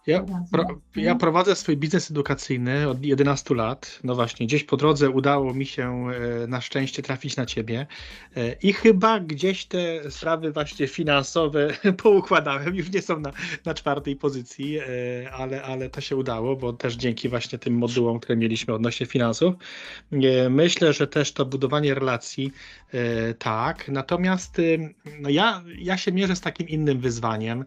Ja, 0.07 0.25
pro, 0.51 0.65
ja, 0.95 1.15
prowadzę 1.15 1.55
swój 1.55 1.77
biznes 1.77 2.11
edukacyjny 2.11 2.89
od 2.89 3.05
11 3.05 3.55
lat. 3.55 3.99
No 4.03 4.15
właśnie, 4.15 4.45
gdzieś 4.47 4.63
po 4.63 4.77
drodze 4.77 5.09
udało 5.09 5.53
mi 5.53 5.65
się 5.65 6.07
e, 6.43 6.47
na 6.47 6.61
szczęście 6.61 7.01
trafić 7.01 7.35
na 7.35 7.45
ciebie 7.45 7.87
e, 8.35 8.53
i 8.53 8.73
chyba 8.73 9.19
gdzieś 9.19 9.65
te 9.65 10.11
sprawy 10.11 10.51
właśnie 10.51 10.87
finansowe 10.87 11.67
poukładałem. 12.03 12.75
Już 12.75 12.91
nie 12.91 13.01
są 13.01 13.19
na, 13.19 13.31
na 13.65 13.73
czwartej 13.73 14.15
pozycji, 14.15 14.77
e, 14.77 14.83
ale, 15.31 15.63
ale 15.63 15.89
to 15.89 16.01
się 16.01 16.15
udało, 16.15 16.55
bo 16.55 16.73
też 16.73 16.95
dzięki 16.95 17.29
właśnie 17.29 17.59
tym 17.59 17.73
modułom, 17.73 18.19
które 18.19 18.35
mieliśmy 18.37 18.73
odnośnie 18.73 19.05
finansów. 19.05 19.55
Myślę, 20.49 20.93
że 20.93 21.07
też 21.07 21.31
to 21.31 21.45
budowanie 21.45 21.93
relacji 21.93 22.51
tak. 23.39 23.87
Natomiast 23.87 24.61
no 25.19 25.29
ja, 25.29 25.63
ja 25.77 25.97
się 25.97 26.11
mierzę 26.11 26.35
z 26.35 26.41
takim 26.41 26.67
innym 26.67 26.99
wyzwaniem, 26.99 27.65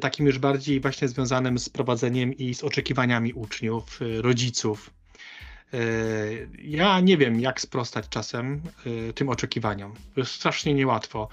takim 0.00 0.26
już 0.26 0.38
bardziej 0.38 0.80
właśnie 0.80 1.08
związanym 1.08 1.58
z 1.58 1.68
prowadzeniem 1.80 2.34
i 2.34 2.54
z 2.54 2.64
oczekiwaniami 2.64 3.32
uczniów, 3.32 4.02
y, 4.02 4.22
rodziców. 4.22 4.90
Y, 5.74 6.48
ja 6.62 7.00
nie 7.00 7.16
wiem, 7.16 7.40
jak 7.40 7.60
sprostać 7.60 8.08
czasem 8.08 8.62
y, 8.86 9.12
tym 9.12 9.28
oczekiwaniom. 9.28 9.92
To 10.14 10.20
jest 10.20 10.32
strasznie 10.32 10.74
niełatwo. 10.74 11.28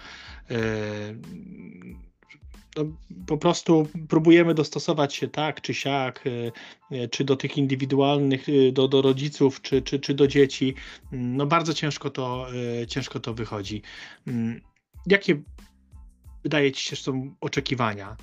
No, 2.77 2.85
po 3.27 3.37
prostu 3.37 3.87
próbujemy 4.09 4.53
dostosować 4.53 5.15
się 5.15 5.27
tak 5.27 5.61
czy 5.61 5.73
siak, 5.73 6.23
czy 7.11 7.23
do 7.23 7.35
tych 7.35 7.57
indywidualnych, 7.57 8.45
do, 8.73 8.87
do 8.87 9.01
rodziców, 9.01 9.61
czy, 9.61 9.81
czy, 9.81 9.99
czy 9.99 10.13
do 10.13 10.27
dzieci. 10.27 10.75
No 11.11 11.45
bardzo 11.45 11.73
ciężko 11.73 12.09
to, 12.09 12.47
ciężko 12.87 13.19
to 13.19 13.33
wychodzi. 13.33 13.81
Jakie 15.07 15.41
wydaje 16.43 16.71
Ci 16.71 16.89
się 16.89 16.95
są 16.95 17.35
oczekiwania 17.41 18.17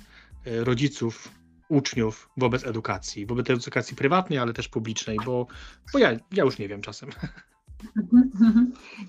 rodziców 0.45 1.29
uczniów 1.69 2.29
wobec 2.37 2.65
edukacji, 2.65 3.25
wobec 3.25 3.49
edukacji 3.49 3.95
prywatnej, 3.95 4.39
ale 4.39 4.53
też 4.53 4.67
publicznej, 4.67 5.17
bo, 5.25 5.47
bo 5.93 5.99
ja, 5.99 6.11
ja 6.31 6.43
już 6.43 6.57
nie 6.57 6.67
wiem 6.67 6.81
czasem. 6.81 7.09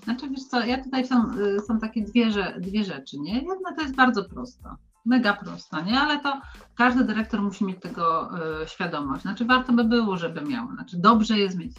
Znaczy 0.03 0.29
wiesz 0.29 0.43
co, 0.43 0.65
ja 0.65 0.83
tutaj 0.83 1.07
są, 1.07 1.37
y, 1.37 1.59
są 1.59 1.79
takie 1.79 2.01
dwie, 2.01 2.29
dwie 2.59 2.83
rzeczy, 2.83 3.19
nie? 3.19 3.33
Jedna 3.33 3.75
to 3.75 3.81
jest 3.81 3.95
bardzo 3.95 4.29
prosta, 4.29 4.77
mega 5.05 5.33
prosta, 5.33 5.81
nie? 5.81 5.99
Ale 5.99 6.19
to 6.19 6.41
każdy 6.75 7.03
dyrektor 7.03 7.41
musi 7.41 7.65
mieć 7.65 7.81
tego 7.81 8.29
y, 8.63 8.67
świadomość. 8.67 9.21
Znaczy 9.21 9.45
warto 9.45 9.73
by 9.73 9.83
było, 9.83 10.17
żeby 10.17 10.41
miał, 10.41 10.73
znaczy 10.73 10.97
dobrze 10.97 11.37
jest 11.37 11.57
mieć 11.57 11.71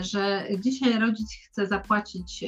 że 0.00 0.44
dzisiaj 0.58 0.98
rodzic 0.98 1.32
chce 1.32 1.66
zapłacić 1.66 2.44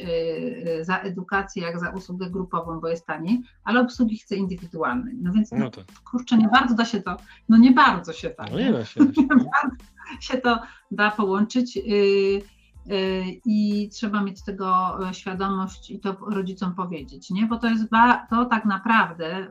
za 0.80 0.98
edukację 0.98 1.62
jak 1.62 1.80
za 1.80 1.90
usługę 1.90 2.30
grupową, 2.30 2.80
bo 2.80 2.88
jest 2.88 3.06
taniej, 3.06 3.42
ale 3.64 3.80
obsługi 3.80 4.18
chce 4.18 4.36
indywidualnej. 4.36 5.14
No 5.22 5.32
więc 5.32 5.52
no 5.52 5.70
to. 5.70 5.82
kurczę, 6.10 6.36
nie 6.36 6.48
bardzo 6.48 6.74
da 6.74 6.84
się 6.84 7.02
to, 7.02 7.16
no 7.48 7.56
nie 7.56 7.72
bardzo 7.72 8.12
się 8.12 8.30
tak. 8.30 8.50
No 8.52 8.58
nie 8.58 8.72
da 8.72 8.84
się. 8.84 9.00
Nie 9.16 9.26
bardzo 9.26 9.76
się 10.20 10.38
to 10.38 10.58
da 10.90 11.10
połączyć. 11.10 11.78
Y, 12.90 13.40
i 13.44 13.88
trzeba 13.88 14.22
mieć 14.22 14.42
tego 14.42 14.98
e, 15.08 15.14
świadomość 15.14 15.90
i 15.90 16.00
to 16.00 16.16
rodzicom 16.26 16.74
powiedzieć, 16.74 17.30
nie? 17.30 17.46
Bo 17.46 17.58
to 17.58 17.66
jest 17.66 17.90
to 18.30 18.44
tak 18.44 18.64
naprawdę 18.64 19.48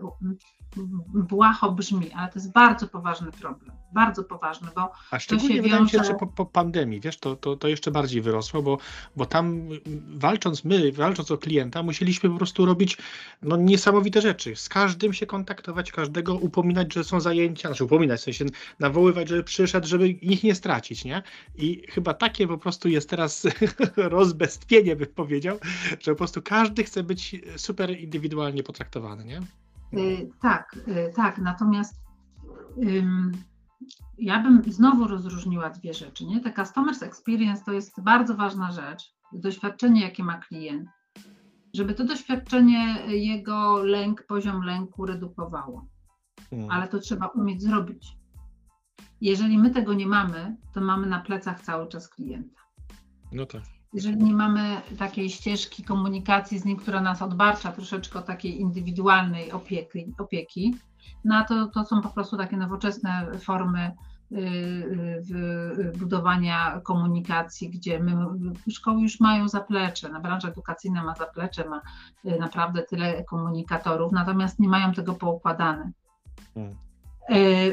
błaho 1.14 1.72
brzmi, 1.72 2.12
ale 2.12 2.32
to 2.32 2.40
jest 2.40 2.52
bardzo 2.52 2.88
poważny 2.88 3.32
problem, 3.32 3.76
bardzo 3.94 4.24
poważny, 4.24 4.68
bo 4.76 4.92
A 5.12 5.20
szczególnie 5.20 5.62
wydaje 5.62 5.84
mi 5.84 5.90
się, 5.90 6.04
że 6.04 6.14
po, 6.14 6.28
po, 6.28 6.46
pandemii, 6.46 7.00
wiesz, 7.00 7.18
to, 7.18 7.36
to, 7.36 7.56
to 7.56 7.68
jeszcze 7.68 7.92
bardziej 7.92 8.22
wyrosło, 8.22 8.62
bo, 8.62 8.78
bo 9.16 9.26
tam 9.26 9.70
walcząc 10.08 10.66
my, 10.66 10.92
walcząc 10.92 11.32
o 11.32 11.38
klienta, 11.38 11.84
musieliśmy 11.84 12.30
po 12.30 12.38
prostu 12.38 12.66
robić 12.66 12.98
no, 13.42 13.58
niesamowite 13.58 14.22
rzeczy, 14.22 14.56
z 14.56 14.70
każdym 14.70 15.14
się 15.14 15.26
kontaktować, 15.26 15.92
każdego 15.92 16.36
upominać, 16.36 16.94
że 16.94 17.04
są 17.04 17.20
zajęcia, 17.20 17.70
znaczy 17.70 17.84
upominać, 17.84 18.20
w 18.20 18.24
sensie 18.24 18.46
nawoływać, 18.80 19.30
żeby 19.30 19.44
przyszedł, 19.44 19.88
żeby 19.88 20.10
ich 20.10 20.44
nie 20.44 20.56
stracić, 20.56 21.06
nie? 21.06 21.24
I 21.56 21.82
chyba 21.90 22.14
takie 22.14 22.48
po 22.48 22.58
prostu 22.58 22.90
jest 22.90 23.10
teraz 23.10 23.25
rozbestwienie, 23.98 24.96
bym 24.96 25.08
powiedział, 25.08 25.58
że 26.00 26.12
po 26.12 26.18
prostu 26.18 26.42
każdy 26.42 26.84
chce 26.84 27.04
być 27.04 27.36
super 27.58 28.00
indywidualnie 28.00 28.64
potraktowany, 28.64 29.26
nie? 29.26 29.42
Y, 30.00 30.30
tak, 30.42 30.76
y, 30.88 31.14
tak. 31.16 31.38
Natomiast 31.38 32.06
ja 34.18 34.40
bym 34.40 34.64
znowu 34.68 35.08
rozróżniła 35.08 35.70
dwie 35.70 35.94
rzeczy. 35.94 36.26
Nie? 36.26 36.40
Te 36.40 36.54
customers 36.54 37.04
experience 37.04 37.64
to 37.66 37.72
jest 37.72 38.02
bardzo 38.02 38.36
ważna 38.36 38.72
rzecz, 38.72 39.16
doświadczenie, 39.34 40.02
jakie 40.02 40.24
ma 40.24 40.38
klient, 40.38 40.90
żeby 41.74 41.94
to 41.94 42.06
doświadczenie 42.06 42.98
jego 43.08 43.84
lęk, 43.84 44.24
poziom 44.28 44.64
lęku 44.64 45.06
redukowało. 45.06 45.86
Hmm. 46.50 46.72
Ale 46.72 46.88
to 46.88 47.00
trzeba 47.00 47.28
umieć 47.28 47.62
zrobić. 47.62 48.18
Jeżeli 49.22 49.58
my 49.58 49.70
tego 49.70 49.94
nie 49.94 50.08
mamy, 50.08 50.58
to 50.74 50.82
mamy 50.82 51.08
na 51.08 51.20
plecach 51.20 51.62
cały 51.62 51.88
czas 51.88 52.10
klienta. 52.10 52.62
No 53.36 53.46
tak 53.46 53.62
jeżeli 53.94 54.18
nie 54.18 54.34
mamy 54.34 54.82
takiej 54.98 55.30
ścieżki 55.30 55.84
komunikacji 55.84 56.60
z 56.60 56.66
nim, 56.66 56.78
która 56.78 57.02
nas 57.02 57.22
odbarcza 57.22 57.72
troszeczkę 57.72 58.22
takiej 58.22 58.62
indywidualnej 58.62 59.52
opieki, 59.52 60.14
opieki 60.18 60.76
no 61.26 61.46
to, 61.48 61.68
to 61.68 61.86
są 61.86 62.02
po 62.02 62.10
prostu 62.10 62.38
takie 62.38 62.58
nowoczesne 62.58 63.28
formy 63.40 63.92
y, 64.32 64.36
y, 64.36 65.94
budowania 65.98 66.82
komunikacji, 66.84 67.70
gdzie 67.70 68.00
my, 68.00 68.16
szkoły 68.70 69.02
już 69.02 69.20
mają 69.20 69.48
zaplecze, 69.48 70.10
na 70.10 70.20
branża 70.20 70.48
edukacyjna 70.48 71.04
ma 71.04 71.16
zaplecze, 71.16 71.70
ma 71.70 71.82
y, 72.26 72.40
naprawdę 72.40 72.84
tyle 72.84 73.24
komunikatorów, 73.24 74.12
natomiast 74.12 74.60
nie 74.60 74.70
mają 74.70 74.94
tego 74.94 75.14
poukładane. 75.14 75.92
Hmm. 76.54 76.76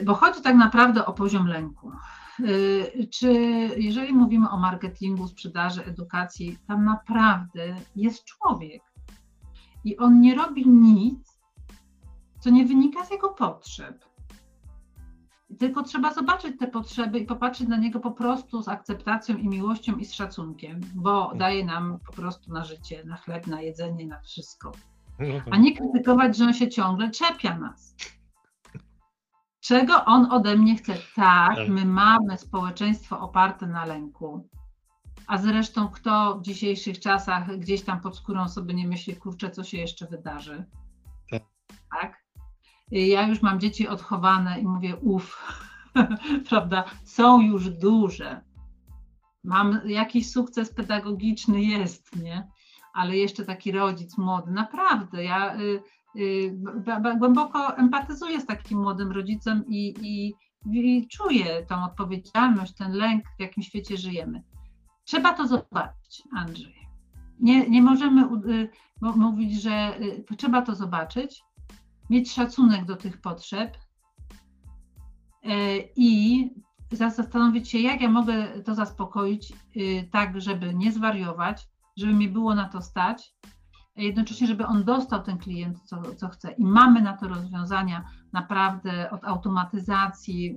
Bo 0.05 0.14
chodzi 0.14 0.42
tak 0.42 0.57
naprawdę 0.57 1.07
o 1.07 1.12
poziom 1.12 1.46
lęku. 1.46 1.92
Y, 2.40 3.09
czy 3.11 3.33
jeżeli 3.77 4.14
mówimy 4.14 4.51
o 4.51 4.59
marketingu, 4.59 5.29
sprzedaży, 5.29 5.85
edukacji, 5.85 6.59
tam 6.66 6.85
naprawdę 6.85 7.77
jest 7.97 8.25
człowiek 8.25 8.83
i 9.85 9.97
on 9.97 10.21
nie 10.21 10.35
robi 10.35 10.68
nic, 10.68 11.40
co 12.40 12.51
nie 12.51 12.66
wynika 12.66 13.05
z 13.05 13.11
jego 13.11 13.29
potrzeb. 13.29 14.05
Tylko 15.59 15.83
trzeba 15.83 16.14
zobaczyć 16.14 16.59
te 16.59 16.66
potrzeby 16.66 17.18
i 17.18 17.27
popatrzeć 17.27 17.68
na 17.68 17.77
niego 17.77 18.01
po 18.01 18.12
prostu 18.12 18.62
z 18.62 18.68
akceptacją 18.68 19.37
i 19.37 19.49
miłością 19.49 19.97
i 19.97 20.05
z 20.05 20.12
szacunkiem, 20.12 20.81
bo 20.95 21.33
daje 21.35 21.64
nam 21.64 21.99
po 22.07 22.12
prostu 22.12 22.53
na 22.53 22.64
życie, 22.64 23.05
na 23.05 23.16
chleb, 23.16 23.47
na 23.47 23.61
jedzenie, 23.61 24.07
na 24.07 24.21
wszystko. 24.21 24.73
No 25.18 25.27
A 25.51 25.57
nie 25.57 25.77
krytykować, 25.77 26.37
że 26.37 26.45
on 26.45 26.55
się 26.55 26.68
ciągle 26.68 27.11
czepia 27.11 27.59
nas 27.59 27.95
czego 29.62 30.05
on 30.05 30.33
ode 30.33 30.57
mnie 30.57 30.77
chce. 30.77 30.94
Tak, 31.16 31.57
tak, 31.57 31.68
my 31.68 31.85
mamy 31.85 32.38
społeczeństwo 32.38 33.20
oparte 33.20 33.66
na 33.66 33.85
lęku. 33.85 34.48
A 35.27 35.38
zresztą 35.38 35.88
kto 35.88 36.38
w 36.38 36.42
dzisiejszych 36.42 37.01
czasach 37.01 37.59
gdzieś 37.59 37.83
tam 37.83 38.01
pod 38.01 38.16
skórą 38.16 38.48
sobie 38.48 38.75
nie 38.75 38.88
myśli, 38.88 39.16
kurczę, 39.16 39.51
co 39.51 39.64
się 39.64 39.79
jeszcze 39.79 40.07
wydarzy. 40.07 40.64
Tak. 41.31 41.42
tak? 42.01 42.22
Ja 42.90 43.27
już 43.27 43.42
mam 43.42 43.61
dzieci 43.61 43.88
odchowane 43.88 44.61
i 44.61 44.66
mówię, 44.66 44.96
uff, 44.96 45.62
prawda, 46.48 46.85
są 47.05 47.40
już 47.40 47.70
duże. 47.70 48.40
Mam 49.44 49.81
jakiś 49.85 50.31
sukces 50.31 50.75
pedagogiczny 50.75 51.62
jest, 51.62 52.16
nie? 52.16 52.48
Ale 52.94 53.16
jeszcze 53.16 53.44
taki 53.44 53.72
rodzic 53.72 54.18
młody, 54.18 54.51
naprawdę, 54.51 55.25
ja 55.25 55.57
y, 55.57 55.61
Y, 55.61 55.83
głęboko 57.18 57.77
empatyzuję 57.77 58.40
z 58.40 58.46
takim 58.46 58.79
młodym 58.79 59.12
rodzicem 59.12 59.64
i, 59.68 59.94
i, 60.01 60.35
i 60.72 61.09
czuję 61.09 61.66
tą 61.66 61.85
odpowiedzialność, 61.85 62.75
ten 62.75 62.92
lęk, 62.92 63.25
w 63.37 63.40
jakim 63.40 63.62
świecie 63.62 63.96
żyjemy. 63.96 64.42
Trzeba 65.05 65.33
to 65.33 65.46
zobaczyć, 65.46 66.22
Andrzej. 66.37 66.88
Nie, 67.40 67.70
nie 67.70 67.83
możemy 67.83 68.22
y, 68.22 68.68
mówić, 69.16 69.62
że 69.62 70.01
y, 70.01 70.37
trzeba 70.37 70.62
to 70.62 70.75
zobaczyć, 70.75 71.42
mieć 72.11 72.33
szacunek 72.33 72.85
do 72.85 72.96
tych 72.96 73.20
potrzeb 73.20 73.79
i 75.96 76.51
zastanowić 76.90 77.68
się, 77.68 77.79
jak 77.79 78.01
ja 78.01 78.11
mogę 78.11 78.62
to 78.64 78.75
zaspokoić 78.75 79.53
tak, 80.11 80.40
żeby 80.40 80.75
nie 80.75 80.92
zwariować, 80.92 81.68
żeby 81.96 82.12
mi 82.12 82.29
było 82.29 82.55
na 82.55 82.68
to 82.68 82.83
stać, 82.83 83.35
jednocześnie, 83.96 84.46
żeby 84.46 84.66
on 84.66 84.85
dostał 84.85 85.22
ten 85.22 85.38
klient, 85.38 85.81
co, 85.85 86.02
co 86.16 86.28
chce. 86.28 86.52
I 86.52 86.64
mamy 86.64 87.02
na 87.02 87.16
to 87.16 87.28
rozwiązania 87.28 88.05
naprawdę 88.33 89.11
od 89.11 89.24
automatyzacji, 89.24 90.57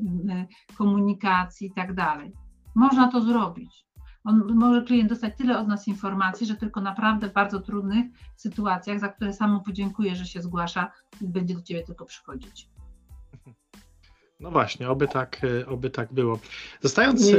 komunikacji 0.77 1.67
i 1.67 1.73
tak 1.73 1.93
dalej. 1.93 2.33
Można 2.75 3.11
to 3.11 3.21
zrobić. 3.21 3.85
On 4.23 4.55
może 4.55 4.81
klient 4.81 5.09
dostać 5.09 5.37
tyle 5.37 5.59
od 5.59 5.67
nas 5.67 5.87
informacji, 5.87 6.47
że 6.47 6.55
tylko 6.55 6.81
naprawdę 6.81 7.29
w 7.29 7.33
bardzo 7.33 7.59
trudnych 7.59 8.05
sytuacjach, 8.35 8.99
za 8.99 9.07
które 9.07 9.33
samo 9.33 9.59
podziękuję, 9.59 10.15
że 10.15 10.25
się 10.25 10.41
zgłasza, 10.41 10.91
będzie 11.21 11.55
do 11.55 11.61
ciebie 11.61 11.83
tylko 11.83 12.05
przychodzić. 12.05 12.69
No 14.39 14.51
właśnie, 14.51 14.89
oby 14.89 15.07
tak, 15.07 15.41
oby 15.67 15.89
tak 15.89 16.13
było. 16.13 16.39
Zostając. 16.81 17.31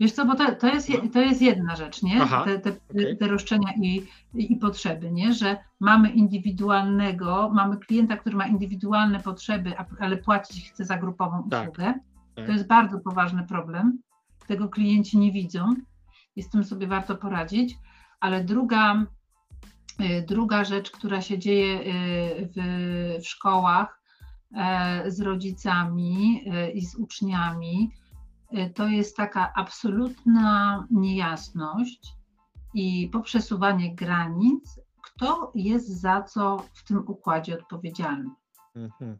Wiesz 0.00 0.12
co, 0.12 0.26
bo 0.26 0.34
to, 0.34 0.54
to, 0.54 0.66
jest, 0.66 0.88
no. 0.88 1.10
to 1.12 1.20
jest 1.20 1.42
jedna 1.42 1.76
rzecz, 1.76 2.02
nie? 2.02 2.22
Aha, 2.22 2.44
te, 2.44 2.58
te, 2.58 2.70
okay. 2.70 3.16
te 3.16 3.28
roszczenia 3.28 3.72
i, 3.82 4.06
i 4.34 4.56
potrzeby, 4.56 5.12
nie? 5.12 5.32
Że 5.32 5.56
mamy 5.80 6.10
indywidualnego, 6.10 7.50
mamy 7.54 7.76
klienta, 7.76 8.16
który 8.16 8.36
ma 8.36 8.46
indywidualne 8.46 9.20
potrzeby, 9.20 9.72
ale 10.00 10.16
płacić 10.16 10.70
chce 10.70 10.84
za 10.84 10.96
grupową 10.96 11.48
tak, 11.50 11.62
usługę. 11.62 11.94
Tak. 12.34 12.46
To 12.46 12.52
jest 12.52 12.66
bardzo 12.66 13.00
poważny 13.00 13.46
problem. 13.46 13.98
Tego 14.46 14.68
klienci 14.68 15.18
nie 15.18 15.32
widzą 15.32 15.74
i 16.36 16.42
z 16.42 16.50
tym 16.50 16.64
sobie 16.64 16.86
warto 16.86 17.16
poradzić. 17.16 17.78
Ale 18.20 18.44
druga, 18.44 19.06
y, 20.00 20.24
druga 20.28 20.64
rzecz, 20.64 20.90
która 20.90 21.20
się 21.20 21.38
dzieje 21.38 21.80
y, 21.80 22.48
w, 22.56 23.22
w 23.22 23.26
szkołach 23.26 24.00
e, 24.56 25.10
z 25.10 25.20
rodzicami 25.20 26.44
y, 26.46 26.70
i 26.70 26.86
z 26.86 26.94
uczniami, 26.94 27.90
to 28.74 28.88
jest 28.88 29.16
taka 29.16 29.52
absolutna 29.54 30.86
niejasność 30.90 32.16
i 32.74 33.08
poprzesuwanie 33.12 33.94
granic, 33.94 34.80
kto 35.02 35.52
jest 35.54 36.00
za 36.00 36.22
co 36.22 36.64
w 36.74 36.84
tym 36.84 36.98
układzie 36.98 37.54
odpowiedzialny. 37.54 38.30
Mhm. 38.76 39.16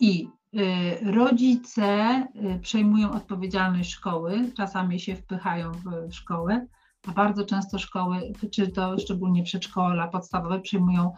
I 0.00 0.28
y, 0.54 1.12
rodzice 1.12 2.26
y, 2.56 2.58
przejmują 2.60 3.12
odpowiedzialność 3.12 3.90
szkoły, 3.90 4.52
czasami 4.56 5.00
się 5.00 5.16
wpychają 5.16 5.72
w, 5.72 5.84
w 6.10 6.14
szkołę, 6.14 6.66
a 7.06 7.12
bardzo 7.12 7.44
często 7.44 7.78
szkoły, 7.78 8.32
czy 8.50 8.68
to 8.68 8.98
szczególnie 8.98 9.42
przedszkola 9.42 10.08
podstawowe, 10.08 10.60
przejmują 10.60 11.12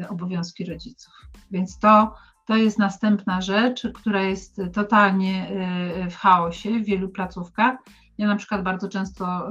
y, 0.00 0.08
obowiązki 0.08 0.64
rodziców. 0.64 1.14
Więc 1.50 1.78
to 1.78 2.14
to 2.46 2.56
jest 2.56 2.78
następna 2.78 3.40
rzecz, 3.40 3.88
która 3.94 4.22
jest 4.22 4.60
totalnie 4.72 5.50
y, 6.06 6.10
w 6.10 6.16
chaosie 6.16 6.70
w 6.80 6.84
wielu 6.84 7.08
placówkach. 7.08 7.78
Ja 8.18 8.26
na 8.26 8.36
przykład 8.36 8.62
bardzo 8.62 8.88
często 8.88 9.50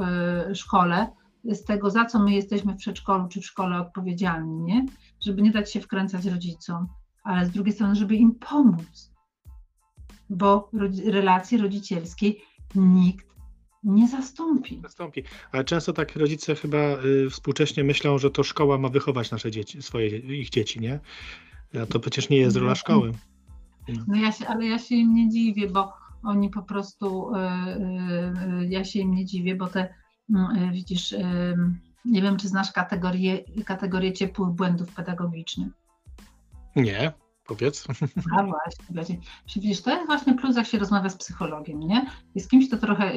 y, 0.51 0.55
szkole 0.55 1.07
z 1.43 1.63
tego, 1.63 1.89
za 1.89 2.05
co 2.05 2.19
my 2.19 2.33
jesteśmy 2.33 2.73
w 2.73 2.77
przedszkolu 2.77 3.27
czy 3.27 3.41
w 3.41 3.45
szkole 3.45 3.79
odpowiedzialni, 3.79 4.63
nie? 4.63 4.85
żeby 5.25 5.41
nie 5.41 5.51
dać 5.51 5.73
się 5.73 5.81
wkręcać 5.81 6.25
rodzicom, 6.25 6.87
ale 7.23 7.45
z 7.45 7.51
drugiej 7.51 7.73
strony, 7.73 7.95
żeby 7.95 8.15
im 8.15 8.35
pomóc, 8.35 9.11
bo 10.29 10.69
relacji 11.05 11.57
rodzicielskiej 11.57 12.41
nikt 12.75 13.35
nie 13.83 14.07
zastąpi. 14.07 14.79
Zastąpi. 14.83 15.23
Ale 15.51 15.63
często 15.63 15.93
tak 15.93 16.15
rodzice 16.15 16.55
chyba 16.55 16.77
y, 16.77 17.29
współcześnie 17.29 17.83
myślą, 17.83 18.17
że 18.17 18.31
to 18.31 18.43
szkoła 18.43 18.77
ma 18.77 18.89
wychować 18.89 19.31
nasze 19.31 19.51
dzieci, 19.51 19.81
swoje 19.81 20.07
ich 20.17 20.49
dzieci, 20.49 20.79
nie? 20.79 20.99
A 21.83 21.85
to 21.85 21.99
przecież 21.99 22.29
nie 22.29 22.37
jest 22.37 22.57
rola 22.57 22.75
szkoły. 22.75 23.11
No, 23.87 24.03
no 24.07 24.15
ja 24.15 24.31
się, 24.31 24.47
ale 24.47 24.65
ja 24.65 24.79
się 24.79 24.95
im 24.95 25.15
nie 25.15 25.29
dziwię, 25.29 25.69
bo 25.69 25.93
Oni 26.25 26.49
po 26.49 26.61
prostu, 26.61 27.31
ja 28.69 28.83
się 28.83 28.99
im 28.99 29.15
nie 29.15 29.25
dziwię, 29.25 29.55
bo 29.55 29.67
te, 29.67 29.93
mm, 30.29 30.71
widzisz, 30.73 31.15
nie 32.05 32.21
wiem, 32.21 32.37
czy 32.37 32.47
znasz 32.47 32.71
kategorię, 32.71 33.43
kategorię 33.65 34.13
ciepłych 34.13 34.49
błędów 34.49 34.93
pedagogicznych. 34.93 35.67
Nie, 36.75 37.11
powiedz. 37.47 37.87
A 38.37 38.43
właśnie, 38.89 39.17
widzisz, 39.55 39.81
to 39.81 39.91
jest 39.91 40.05
właśnie 40.05 40.33
plus, 40.33 40.55
jak 40.55 40.67
się 40.67 40.79
rozmawia 40.79 41.09
z 41.09 41.17
psychologiem, 41.17 41.79
nie? 41.79 42.05
I 42.35 42.39
z 42.39 42.47
kimś, 42.47 42.69
to 42.69 42.77
trochę 42.77 43.11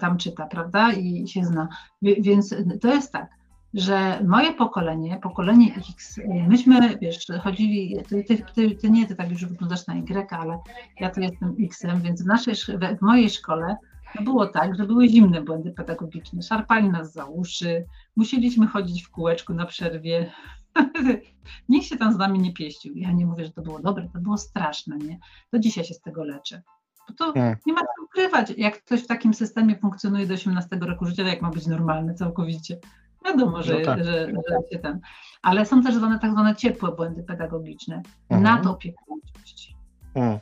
tam 0.00 0.18
czyta, 0.18 0.46
prawda? 0.46 0.92
I 0.92 1.28
się 1.28 1.44
zna. 1.44 1.68
Więc 2.02 2.54
to 2.80 2.94
jest 2.94 3.12
tak 3.12 3.30
że 3.76 4.24
moje 4.24 4.52
pokolenie, 4.52 5.18
pokolenie 5.22 5.74
X, 5.90 6.20
myśmy, 6.48 6.98
wiesz, 6.98 7.26
chodzili, 7.42 7.96
ty, 8.08 8.24
ty, 8.24 8.44
ty, 8.54 8.70
ty 8.70 8.90
nie, 8.90 9.06
ty 9.06 9.16
tak 9.16 9.30
już 9.30 9.44
wyglądasz 9.44 9.86
na 9.86 9.94
Y, 9.94 10.30
ale 10.30 10.58
ja 11.00 11.10
to 11.10 11.20
jestem 11.20 11.56
X-em, 11.60 12.00
więc 12.00 12.22
w, 12.22 12.26
naszej, 12.26 12.54
w 12.98 13.02
mojej 13.02 13.30
szkole 13.30 13.76
było 14.20 14.46
tak, 14.46 14.76
że 14.76 14.86
były 14.86 15.08
zimne 15.08 15.42
błędy 15.42 15.72
pedagogiczne, 15.72 16.42
szarpali 16.42 16.88
nas 16.88 17.12
za 17.12 17.24
uszy, 17.24 17.84
musieliśmy 18.16 18.66
chodzić 18.66 19.02
w 19.02 19.10
kółeczku 19.10 19.54
na 19.54 19.66
przerwie, 19.66 20.32
nikt 21.68 21.86
się 21.86 21.96
tam 21.96 22.12
z 22.12 22.16
nami 22.16 22.38
nie 22.38 22.52
pieścił. 22.52 22.94
Ja 22.96 23.12
nie 23.12 23.26
mówię, 23.26 23.44
że 23.44 23.52
to 23.52 23.62
było 23.62 23.78
dobre, 23.78 24.08
to 24.12 24.20
było 24.20 24.38
straszne, 24.38 24.96
nie? 24.96 25.18
To 25.50 25.58
dzisiaj 25.58 25.84
się 25.84 25.94
z 25.94 26.00
tego 26.00 26.24
leczę. 26.24 26.62
Bo 27.08 27.14
to 27.14 27.32
hmm. 27.32 27.56
nie 27.66 27.72
ma 27.72 27.80
co 27.80 28.04
ukrywać, 28.04 28.52
jak 28.56 28.82
ktoś 28.82 29.02
w 29.02 29.06
takim 29.06 29.34
systemie 29.34 29.78
funkcjonuje 29.78 30.26
do 30.26 30.34
18 30.34 30.76
roku 30.76 31.06
życia, 31.06 31.22
jak 31.22 31.42
ma 31.42 31.50
być 31.50 31.66
normalny 31.66 32.14
całkowicie. 32.14 32.78
Wiadomo, 33.26 33.62
że, 33.62 33.78
no 33.78 33.84
tak. 33.84 34.04
że, 34.04 34.26
że 34.26 34.56
się 34.72 34.78
ten. 34.78 35.00
Ale 35.42 35.66
są 35.66 35.82
też 35.82 35.94
zwane 35.94 36.18
tak 36.18 36.32
zwane 36.32 36.56
ciepłe 36.56 36.92
błędy 36.92 37.22
pedagogiczne. 37.22 38.02
Mhm. 38.28 38.42
Nadopiekuńczość. 38.42 39.76
Mhm. 40.14 40.38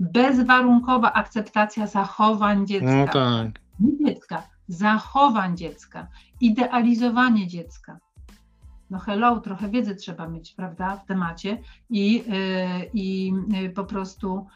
Bezwarunkowa 0.00 1.12
akceptacja 1.12 1.86
zachowań 1.86 2.66
dziecka. 2.66 2.96
No 2.96 3.06
tak. 3.12 3.60
Nie 3.80 4.06
dziecka, 4.06 4.42
zachowań 4.68 5.56
dziecka. 5.56 6.08
Idealizowanie 6.40 7.46
dziecka. 7.46 7.98
No 8.90 8.98
hello, 8.98 9.40
trochę 9.40 9.68
wiedzy 9.68 9.96
trzeba 9.96 10.28
mieć, 10.28 10.54
prawda, 10.54 10.96
w 10.96 11.06
temacie 11.06 11.58
i, 11.90 12.12
yy, 12.14 12.90
i 12.94 13.32
yy, 13.48 13.70
po 13.70 13.84
prostu 13.84 14.46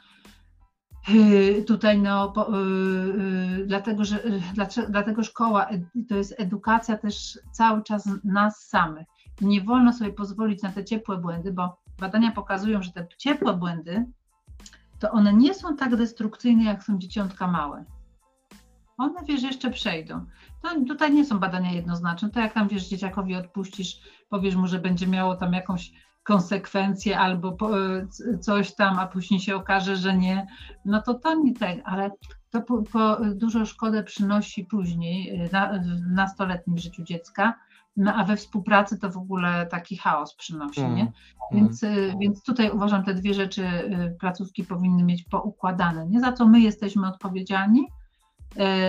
tutaj 1.67 1.99
no, 1.99 2.33
po, 2.33 2.57
yy, 2.57 3.67
dlatego, 3.67 4.05
że, 4.05 4.17
yy, 4.17 4.87
dlatego 4.89 5.25
szkoła 5.25 5.69
to 6.09 6.17
jest 6.17 6.35
edukacja 6.39 6.99
też 6.99 7.39
cały 7.53 7.83
czas 7.83 8.09
nas 8.25 8.69
samych. 8.69 9.07
Nie 9.41 9.61
wolno 9.61 9.93
sobie 9.93 10.13
pozwolić 10.13 10.63
na 10.63 10.73
te 10.73 10.85
ciepłe 10.85 11.17
błędy, 11.17 11.53
bo 11.53 11.77
badania 11.99 12.33
pokazują, 12.33 12.83
że 12.83 12.93
te 12.93 13.07
ciepłe 13.19 13.55
błędy 13.55 14.07
to 15.01 15.11
one 15.11 15.33
nie 15.33 15.55
są 15.55 15.77
tak 15.77 15.97
destrukcyjne, 15.97 16.65
jak 16.65 16.83
są 16.83 16.99
dzieciątka 16.99 17.47
małe. 17.47 17.85
One, 18.99 19.25
wiesz, 19.29 19.43
jeszcze 19.43 19.71
przejdą. 19.71 20.27
To 20.63 20.69
tutaj 20.89 21.13
nie 21.13 21.25
są 21.25 21.39
badania 21.39 21.73
jednoznaczne. 21.73 22.31
To 22.31 22.41
jak 22.41 22.53
tam, 22.53 22.69
wiesz, 22.69 22.89
dzieciakowi 22.89 23.37
odpuścisz, 23.37 24.01
powiesz 24.29 24.57
mu, 24.57 24.67
że 24.67 24.79
będzie 24.79 25.07
miało 25.07 25.37
tam 25.37 25.53
jakąś 25.53 25.93
konsekwencje 26.31 27.19
albo 27.19 27.57
coś 28.41 28.75
tam, 28.75 28.99
a 28.99 29.07
później 29.07 29.41
się 29.41 29.57
okaże, 29.57 29.97
że 29.97 30.17
nie, 30.17 30.47
no 30.85 31.03
to 31.03 31.15
to 31.15 31.35
nie 31.35 31.55
tak, 31.55 31.79
ale 31.85 32.11
to 32.51 32.63
po, 32.63 32.83
po 32.83 33.17
dużo 33.35 33.67
szkodę 33.67 34.05
przynosi 34.05 34.65
później 34.65 35.49
na, 35.53 35.73
w 35.79 36.11
nastoletnim 36.15 36.79
życiu 36.79 37.03
dziecka, 37.03 37.55
no 37.97 38.15
a 38.15 38.25
we 38.25 38.37
współpracy 38.37 38.99
to 38.99 39.11
w 39.11 39.17
ogóle 39.17 39.67
taki 39.67 39.97
chaos 39.97 40.35
przynosi, 40.35 40.81
nie? 40.81 41.03
Mm, 41.03 41.13
więc, 41.53 41.85
mm. 41.85 42.19
więc 42.19 42.43
tutaj 42.43 42.71
uważam, 42.71 43.05
te 43.05 43.15
dwie 43.15 43.35
rzeczy 43.35 43.65
placówki 44.21 44.65
powinny 44.65 45.03
mieć 45.03 45.25
poukładane, 45.25 46.07
nie 46.07 46.21
za 46.21 46.33
co 46.33 46.47
my 46.47 46.61
jesteśmy 46.61 47.09
odpowiedzialni, 47.09 47.87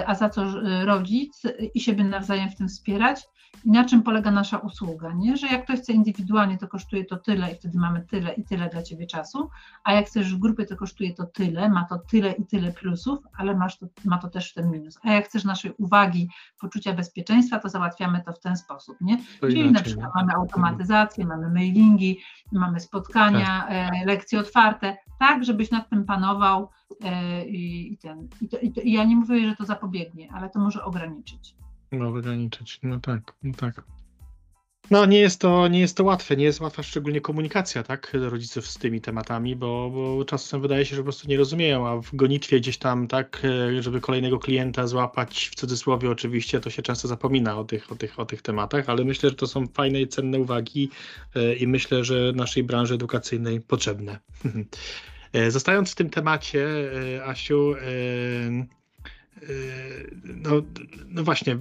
a 0.05 0.15
za 0.15 0.29
co 0.29 0.43
rodzic 0.85 1.41
i 1.73 1.79
siebie 1.79 2.03
nawzajem 2.03 2.49
w 2.49 2.55
tym 2.55 2.67
wspierać, 2.67 3.27
na 3.65 3.85
czym 3.85 4.03
polega 4.03 4.31
nasza 4.31 4.57
usługa, 4.57 5.13
nie? 5.13 5.37
Że 5.37 5.47
jak 5.47 5.63
ktoś 5.63 5.79
chce 5.79 5.93
indywidualnie, 5.93 6.57
to 6.57 6.67
kosztuje 6.67 7.05
to 7.05 7.17
tyle 7.17 7.51
i 7.51 7.55
wtedy 7.55 7.79
mamy 7.79 8.01
tyle 8.01 8.33
i 8.33 8.43
tyle 8.43 8.69
dla 8.69 8.83
Ciebie 8.83 9.07
czasu, 9.07 9.49
a 9.83 9.93
jak 9.93 10.05
chcesz 10.05 10.35
w 10.35 10.39
grupie, 10.39 10.65
to 10.65 10.75
kosztuje 10.75 11.13
to 11.13 11.25
tyle, 11.25 11.69
ma 11.69 11.85
to 11.85 11.99
tyle 11.99 12.31
i 12.31 12.45
tyle 12.45 12.71
plusów, 12.71 13.19
ale 13.37 13.55
masz 13.55 13.77
to, 13.77 13.87
ma 14.05 14.17
to 14.17 14.29
też 14.29 14.53
ten 14.53 14.71
minus. 14.71 14.99
A 15.03 15.11
jak 15.11 15.25
chcesz 15.25 15.43
naszej 15.43 15.73
uwagi, 15.77 16.29
poczucia 16.61 16.93
bezpieczeństwa, 16.93 17.59
to 17.59 17.69
załatwiamy 17.69 18.23
to 18.25 18.33
w 18.33 18.39
ten 18.39 18.57
sposób, 18.57 18.97
nie? 19.01 19.17
To 19.17 19.47
Czyli 19.47 19.59
inaczej, 19.59 19.73
na 19.73 19.81
przykład 19.81 20.15
mamy 20.15 20.33
automatyzację, 20.33 21.25
mamy 21.25 21.49
mailingi, 21.49 22.19
mamy 22.51 22.79
spotkania, 22.79 23.65
tak. 23.67 23.71
e, 23.71 24.05
lekcje 24.05 24.39
otwarte, 24.39 24.97
tak, 25.19 25.43
żebyś 25.43 25.71
nad 25.71 25.89
tym 25.89 26.05
panował 26.05 26.69
e, 27.03 27.45
i, 27.45 27.93
i, 27.93 27.97
ten. 27.97 28.27
I, 28.41 28.49
to, 28.49 28.57
i, 28.57 28.71
to, 28.71 28.81
I 28.81 28.91
ja 28.91 29.03
nie 29.03 29.15
mówię, 29.15 29.49
że 29.49 29.55
to 29.55 29.65
zapobiegnie, 29.65 30.29
ale 30.33 30.49
to 30.49 30.59
może 30.59 30.83
ograniczyć. 30.83 31.55
No, 31.91 32.07
ograniczyć. 32.07 32.79
No 32.83 32.99
tak, 32.99 33.33
no 33.43 33.53
tak. 33.53 33.83
No 34.91 35.05
nie 35.05 35.19
jest 35.19 35.41
to, 35.41 35.67
nie 35.67 35.79
jest 35.79 35.97
to 35.97 36.03
łatwe, 36.03 36.35
nie 36.35 36.43
jest 36.43 36.61
łatwa 36.61 36.83
szczególnie 36.83 37.21
komunikacja, 37.21 37.83
tak, 37.83 38.11
rodziców 38.13 38.67
z 38.67 38.77
tymi 38.77 39.01
tematami, 39.01 39.55
bo, 39.55 39.89
bo 39.89 40.25
czasem 40.25 40.61
wydaje 40.61 40.85
się, 40.85 40.95
że 40.95 41.01
po 41.01 41.03
prostu 41.03 41.27
nie 41.27 41.37
rozumieją, 41.37 41.87
a 41.87 42.01
w 42.01 42.15
gonitwie 42.15 42.59
gdzieś 42.59 42.77
tam, 42.77 43.07
tak, 43.07 43.41
żeby 43.79 44.01
kolejnego 44.01 44.39
klienta 44.39 44.87
złapać, 44.87 45.49
w 45.51 45.55
cudzysłowie 45.55 46.09
oczywiście, 46.09 46.59
to 46.59 46.69
się 46.69 46.81
często 46.81 47.07
zapomina 47.07 47.59
o 47.59 47.63
tych, 47.63 47.91
o 47.91 47.95
tych, 47.95 48.19
o 48.19 48.25
tych 48.25 48.41
tematach, 48.41 48.89
ale 48.89 49.03
myślę, 49.03 49.29
że 49.29 49.35
to 49.35 49.47
są 49.47 49.67
fajne 49.67 50.01
i 50.01 50.07
cenne 50.07 50.39
uwagi 50.39 50.89
e, 51.35 51.55
i 51.55 51.67
myślę, 51.67 52.03
że 52.03 52.31
naszej 52.35 52.63
branży 52.63 52.93
edukacyjnej 52.93 53.61
potrzebne. 53.61 54.19
E, 55.33 55.51
zostając 55.51 55.91
w 55.91 55.95
tym 55.95 56.09
temacie, 56.09 56.67
e, 57.17 57.25
Asiu, 57.25 57.73
no, 60.23 60.51
no 61.07 61.23
właśnie, 61.23 61.57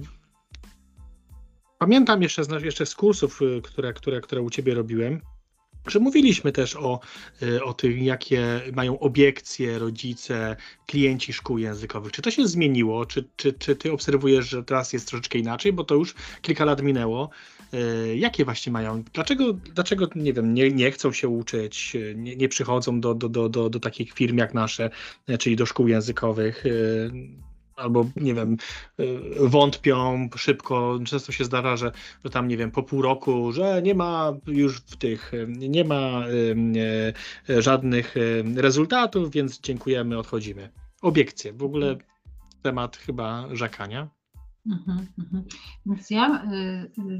Pamiętam 1.81 2.21
jeszcze, 2.21 2.41
jeszcze 2.63 2.85
z 2.85 2.95
kursów, 2.95 3.41
y, 3.41 3.61
które, 3.61 3.93
które, 3.93 4.21
które 4.21 4.41
u 4.41 4.49
Ciebie 4.49 4.73
robiłem, 4.73 5.21
że 5.87 5.99
mówiliśmy 5.99 6.51
też 6.51 6.75
o, 6.75 6.99
y, 7.43 7.63
o 7.63 7.73
tym, 7.73 7.97
jakie 7.99 8.61
mają 8.73 8.99
obiekcje 8.99 9.79
rodzice, 9.79 10.55
klienci 10.87 11.33
szkół 11.33 11.57
językowych. 11.57 12.11
Czy 12.11 12.21
to 12.21 12.31
się 12.31 12.47
zmieniło? 12.47 13.05
Czy, 13.05 13.29
czy, 13.35 13.53
czy 13.53 13.75
Ty 13.75 13.91
obserwujesz, 13.91 14.49
że 14.49 14.63
teraz 14.63 14.93
jest 14.93 15.07
troszeczkę 15.07 15.39
inaczej, 15.39 15.73
bo 15.73 15.83
to 15.83 15.95
już 15.95 16.15
kilka 16.41 16.65
lat 16.65 16.81
minęło? 16.81 17.29
Y, 17.73 18.17
jakie 18.17 18.45
właśnie 18.45 18.71
mają? 18.71 19.03
Dlaczego, 19.13 19.53
dlaczego 19.53 20.07
nie 20.15 20.33
wiem, 20.33 20.53
nie, 20.53 20.71
nie 20.71 20.91
chcą 20.91 21.11
się 21.11 21.27
uczyć, 21.27 21.97
nie, 22.15 22.35
nie 22.35 22.49
przychodzą 22.49 22.99
do, 22.99 23.13
do, 23.13 23.29
do, 23.29 23.49
do, 23.49 23.69
do 23.69 23.79
takich 23.79 24.13
firm 24.13 24.37
jak 24.37 24.53
nasze, 24.53 24.89
czyli 25.39 25.55
do 25.55 25.65
szkół 25.65 25.87
językowych? 25.87 26.63
Albo 27.81 28.05
nie 28.15 28.33
wiem, 28.33 28.57
y, 28.99 29.19
wątpią 29.39 30.29
szybko. 30.35 30.99
Często 31.05 31.31
się 31.31 31.43
zdarza, 31.43 31.77
że, 31.77 31.91
że 32.23 32.31
tam 32.31 32.47
nie 32.47 32.57
wiem, 32.57 32.71
po 32.71 32.83
pół 32.83 33.01
roku, 33.01 33.51
że 33.51 33.81
nie 33.81 33.95
ma 33.95 34.33
już 34.47 34.77
w 34.77 34.95
tych, 34.95 35.31
nie 35.47 35.83
ma 35.83 36.27
y, 36.27 36.55
y, 37.49 37.61
żadnych 37.61 38.15
rezultatów, 38.55 39.31
więc 39.31 39.59
dziękujemy, 39.59 40.17
odchodzimy. 40.17 40.69
Obiekcje, 41.01 41.53
w 41.53 41.63
ogóle 41.63 41.95
temat 42.61 42.97
chyba 42.97 43.45
rzekania. 43.51 44.09
Mhm, 44.65 45.07
mhm. 45.19 45.43
Więc 45.85 46.09
ja 46.09 46.43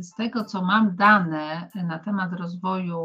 z 0.01 0.15
tego, 0.15 0.45
co 0.45 0.61
mam 0.61 0.95
dane 0.95 1.69
na 1.75 1.99
temat 1.99 2.33
rozwoju 2.33 2.97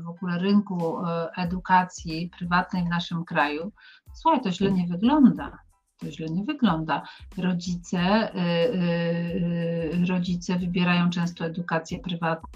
w 0.00 0.08
ogóle 0.08 0.38
rynku 0.38 0.96
edukacji 1.36 2.30
prywatnej 2.38 2.84
w 2.84 2.88
naszym 2.88 3.24
kraju, 3.24 3.72
słuchaj, 4.14 4.40
to 4.40 4.52
źle 4.52 4.72
nie 4.72 4.86
wygląda 4.86 5.58
to 6.00 6.10
źle 6.10 6.26
nie 6.26 6.44
wygląda. 6.44 7.02
Rodzice, 7.38 8.32
yy, 8.34 9.98
yy, 9.98 10.06
rodzice 10.06 10.58
wybierają 10.58 11.10
często 11.10 11.44
edukację 11.44 11.98
prywatną. 11.98 12.48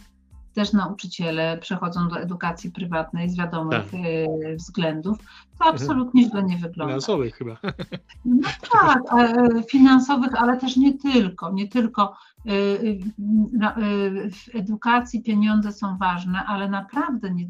Też 0.55 0.73
nauczyciele 0.73 1.59
przechodzą 1.59 2.09
do 2.09 2.21
edukacji 2.21 2.71
prywatnej 2.71 3.31
z 3.31 3.37
wiadomych 3.37 3.91
tak. 3.91 4.01
względów. 4.57 5.19
To 5.59 5.65
absolutnie 5.65 6.29
źle 6.31 6.43
nie 6.43 6.57
wygląda. 6.57 6.93
Finansowych 6.93 7.35
chyba. 7.35 7.57
No 8.25 8.49
tak, 8.73 9.03
finansowych, 9.71 10.43
ale 10.43 10.57
też 10.57 10.77
nie 10.77 10.99
tylko. 10.99 11.53
Nie 11.53 11.69
tylko 11.69 12.17
w 14.33 14.55
edukacji 14.55 15.23
pieniądze 15.23 15.73
są 15.73 15.99
ważne, 15.99 16.45
ale 16.47 16.69
naprawdę 16.69 17.31
nie, 17.31 17.49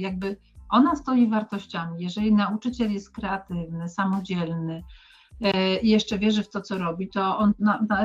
jakby 0.00 0.36
ona 0.68 0.96
stoi 0.96 1.28
wartościami. 1.28 2.02
Jeżeli 2.02 2.34
nauczyciel 2.34 2.92
jest 2.92 3.10
kreatywny, 3.10 3.88
samodzielny, 3.88 4.82
E, 4.82 4.84
i 5.82 5.88
jeszcze 5.88 6.18
wierzy 6.18 6.42
w 6.42 6.50
to, 6.50 6.60
co 6.60 6.78
robi, 6.78 7.08
to 7.08 7.38
on 7.38 7.54
na, 7.58 7.86
na, 7.88 8.02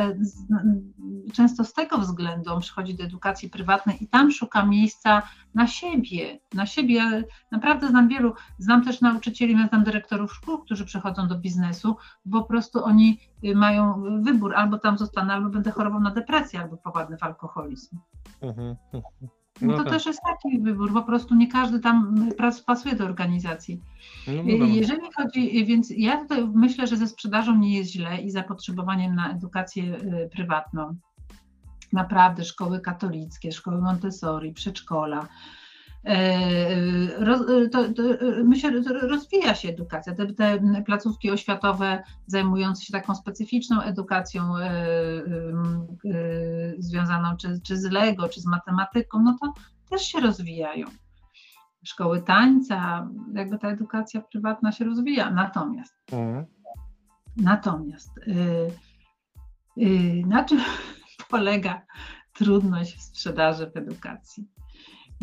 często 1.34 1.64
z 1.64 1.74
tego 1.74 1.98
względu 1.98 2.54
on 2.54 2.62
przychodzi 2.62 2.96
do 2.96 3.04
edukacji 3.04 3.50
prywatnej 3.50 4.04
i 4.04 4.08
tam 4.08 4.32
szuka 4.32 4.66
miejsca 4.66 5.22
na 5.54 5.68
siebie, 5.68 6.40
na 6.54 6.66
siebie. 6.66 7.24
Naprawdę 7.52 7.88
znam 7.88 8.08
wielu, 8.08 8.34
znam 8.58 8.86
też 8.86 9.02
nauczycieli, 9.02 9.68
znam 9.70 9.84
dyrektorów 9.84 10.34
szkół, 10.34 10.58
którzy 10.58 10.86
przychodzą 10.86 11.28
do 11.28 11.40
biznesu, 11.40 11.96
bo 12.26 12.42
po 12.42 12.48
prostu 12.48 12.84
oni 12.84 13.20
y, 13.44 13.56
mają 13.56 14.04
wybór, 14.24 14.56
albo 14.56 14.78
tam 14.78 14.98
zostanę, 14.98 15.34
albo 15.34 15.50
będę 15.50 15.72
chorował 15.72 16.00
na 16.00 16.12
depresję, 16.12 16.60
albo 16.62 16.78
popadnę 16.78 17.18
w 17.18 17.24
alkoholizm. 17.24 17.98
Mhm, 18.42 18.76
mhm. 18.94 19.37
No, 19.62 19.68
no 19.68 19.78
to 19.78 19.84
tak. 19.84 19.94
też 19.94 20.06
jest 20.06 20.20
taki 20.34 20.60
wybór, 20.60 20.94
po 20.94 21.04
prostu 21.04 21.36
nie 21.36 21.48
każdy 21.48 21.80
tam 21.80 22.30
pasuje 22.66 22.96
do 22.96 23.06
organizacji. 23.06 23.82
No, 24.28 24.34
no, 24.34 24.58
no, 24.58 24.66
Jeżeli 24.66 25.02
chodzi, 25.16 25.66
więc 25.66 25.94
ja 25.98 26.18
tutaj 26.18 26.48
myślę, 26.54 26.88
że 26.88 26.98
ze 26.98 27.08
sprzedażą 27.08 27.58
nie 27.58 27.78
jest 27.78 27.92
źle 27.92 28.22
i 28.22 28.32
zapotrzebowaniem 28.32 29.16
na 29.16 29.32
edukację 29.32 29.84
y, 29.84 30.30
prywatną. 30.32 30.96
Naprawdę 31.94 32.44
szkoły 32.44 32.80
katolickie, 32.80 33.52
szkoły 33.52 33.82
Montessori, 33.82 34.54
przedszkola, 34.54 35.28
E, 36.06 37.70
to, 37.72 37.94
to, 37.94 38.04
myślę, 38.44 38.72
rozwija 39.02 39.56
się 39.56 39.70
edukacja. 39.70 40.16
Te, 40.16 40.34
te, 40.34 40.60
placówki 40.86 41.32
oświatowe 41.32 42.04
zajmujące 42.28 42.86
się 42.86 42.94
taką 42.94 43.16
specyficzną 43.16 43.82
edukacją 43.82 44.58
e, 44.58 44.62
e, 44.62 45.24
związaną 46.78 47.38
czy, 47.38 47.60
czy 47.64 47.78
z 47.78 47.84
Lego, 47.84 48.30
czy 48.30 48.42
z 48.42 48.46
matematyką, 48.46 49.22
no 49.24 49.38
to 49.42 49.54
też 49.90 50.02
się 50.02 50.20
rozwijają. 50.20 50.88
Szkoły 51.84 52.22
tańca, 52.22 53.10
jakby 53.34 53.58
ta 53.58 53.68
edukacja 53.68 54.22
prywatna 54.22 54.72
się 54.72 54.86
rozwija. 54.86 55.32
Natomiast, 55.32 55.94
mhm. 56.12 56.46
natomiast 57.38 58.12
na 60.26 60.44
czym 60.44 60.62
polega 61.30 61.82
trudność 62.34 62.98
w 62.98 63.02
sprzedaży 63.02 63.72
w 63.72 63.78
edukacji? 63.78 64.48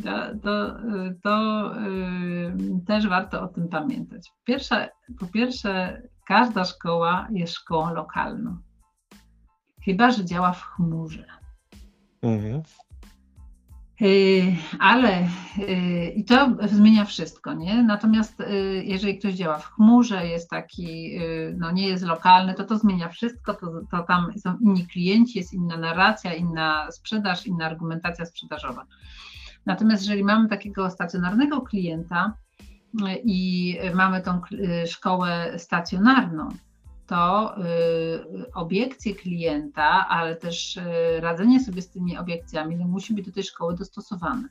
To, 0.03 0.39
to, 0.43 0.77
to 1.23 1.73
yy, 1.81 2.81
też 2.87 3.09
warto 3.09 3.43
o 3.43 3.49
tym 3.49 3.69
pamiętać. 3.69 4.33
Pierwsze, 4.45 4.89
po 5.21 5.27
pierwsze, 5.27 6.03
każda 6.27 6.65
szkoła 6.65 7.29
jest 7.33 7.55
szkołą 7.55 7.95
lokalną. 7.95 8.59
Chyba, 9.85 10.11
że 10.11 10.25
działa 10.25 10.53
w 10.53 10.63
chmurze. 10.63 11.27
Mhm. 12.23 12.63
Yy, 14.01 14.57
ale 14.79 15.29
yy, 15.59 16.09
i 16.09 16.25
to 16.25 16.57
zmienia 16.73 17.05
wszystko, 17.05 17.55
nie? 17.55 17.83
Natomiast 17.83 18.39
yy, 18.39 18.85
jeżeli 18.85 19.19
ktoś 19.19 19.35
działa 19.35 19.59
w 19.59 19.67
chmurze, 19.67 20.27
jest 20.27 20.51
taki, 20.51 21.19
y, 21.23 21.55
no 21.59 21.71
nie 21.71 21.89
jest 21.89 22.05
lokalny, 22.05 22.55
to 22.55 22.65
to 22.65 22.79
zmienia 22.79 23.09
wszystko, 23.09 23.55
to, 23.55 23.67
to 23.91 24.03
tam 24.03 24.39
są 24.39 24.59
inni 24.59 24.87
klienci, 24.87 25.39
jest 25.39 25.53
inna 25.53 25.77
narracja, 25.77 26.35
inna 26.35 26.93
sprzedaż, 26.93 27.47
inna 27.47 27.67
argumentacja 27.67 28.27
sprzedażowa. 28.27 28.87
Natomiast 29.67 30.03
jeżeli 30.03 30.25
mamy 30.25 30.49
takiego 30.49 30.91
stacjonarnego 30.91 31.61
klienta 31.61 32.37
y, 32.95 33.21
i 33.25 33.77
mamy 33.95 34.21
tą 34.21 34.41
y, 34.53 34.87
szkołę 34.87 35.59
stacjonarną, 35.59 36.49
to 37.07 37.55
y, 37.59 38.53
obiekcje 38.55 39.15
klienta, 39.15 40.09
ale 40.09 40.37
też 40.37 40.81
radzenie 41.21 41.61
sobie 41.61 41.83
z 41.83 41.91
tymi 41.91 42.19
obiekcjami 42.19 42.77
no 42.77 42.89
musi 42.89 43.15
być 43.15 43.27
do 43.27 43.33
tej 43.33 43.43
szkoły 43.43 43.77
dostosowane. 43.77 44.49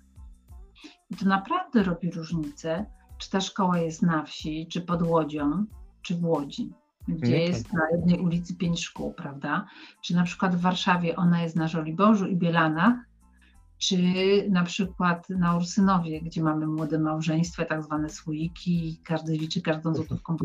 I 1.09 1.15
to 1.15 1.25
naprawdę 1.25 1.83
robi 1.83 2.11
różnicę, 2.11 2.85
czy 3.17 3.29
ta 3.29 3.41
szkoła 3.41 3.77
jest 3.77 4.01
na 4.01 4.23
wsi, 4.23 4.67
czy 4.67 4.81
pod 4.81 5.01
Łodzią, 5.01 5.65
czy 6.01 6.15
w 6.15 6.25
Łodzi, 6.25 6.73
gdzie 7.07 7.39
jest 7.39 7.73
na 7.73 7.81
jednej 7.91 8.19
ulicy 8.19 8.55
pięć 8.55 8.83
szkół, 8.83 9.13
prawda? 9.13 9.65
Czy 10.01 10.15
na 10.15 10.23
przykład 10.23 10.55
w 10.55 10.61
Warszawie 10.61 11.15
ona 11.15 11.41
jest 11.41 11.55
na 11.55 11.67
Żoliborzu 11.67 12.27
i 12.27 12.35
Bielanach, 12.35 12.95
czy 13.87 13.97
na 14.49 14.63
przykład 14.63 15.29
na 15.29 15.55
Ursynowie, 15.55 16.21
gdzie 16.21 16.43
mamy 16.43 16.67
młode 16.67 16.99
małżeństwa, 16.99 17.65
tak 17.65 17.83
zwane 17.83 18.09
słoiki, 18.09 18.99
każdy 19.03 19.33
liczy 19.33 19.61
każdą 19.61 19.89
mhm. 19.89 19.95
złotówką, 19.95 20.37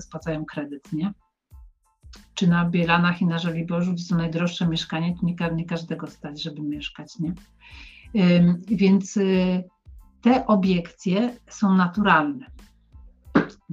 spłacają 0.00 0.44
kredyt, 0.44 0.92
nie? 0.92 1.12
Czy 2.34 2.46
na 2.46 2.70
Bielanach 2.70 3.22
i 3.22 3.26
na 3.26 3.38
Żoliborzu, 3.38 3.92
gdzie 3.92 4.04
są 4.04 4.16
najdroższe 4.16 4.68
mieszkania, 4.68 5.14
to 5.14 5.26
nie, 5.26 5.54
nie 5.56 5.64
każdego 5.64 6.06
stać, 6.06 6.42
żeby 6.42 6.62
mieszkać, 6.62 7.18
nie? 7.18 7.32
Więc 8.68 9.16
y, 9.16 9.64
te 10.22 10.46
obiekcje 10.46 11.36
są 11.48 11.74
naturalne. 11.74 12.46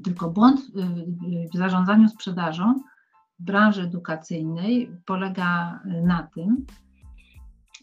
Tylko 0.04 0.30
błąd 0.30 0.60
y, 0.60 0.80
y, 0.80 1.50
w 1.54 1.58
zarządzaniu 1.58 2.10
sprzedażą 2.10 2.84
w 3.40 3.44
branży 3.44 3.82
edukacyjnej 3.82 4.92
polega 5.06 5.80
na 5.86 6.24
tym, 6.24 6.66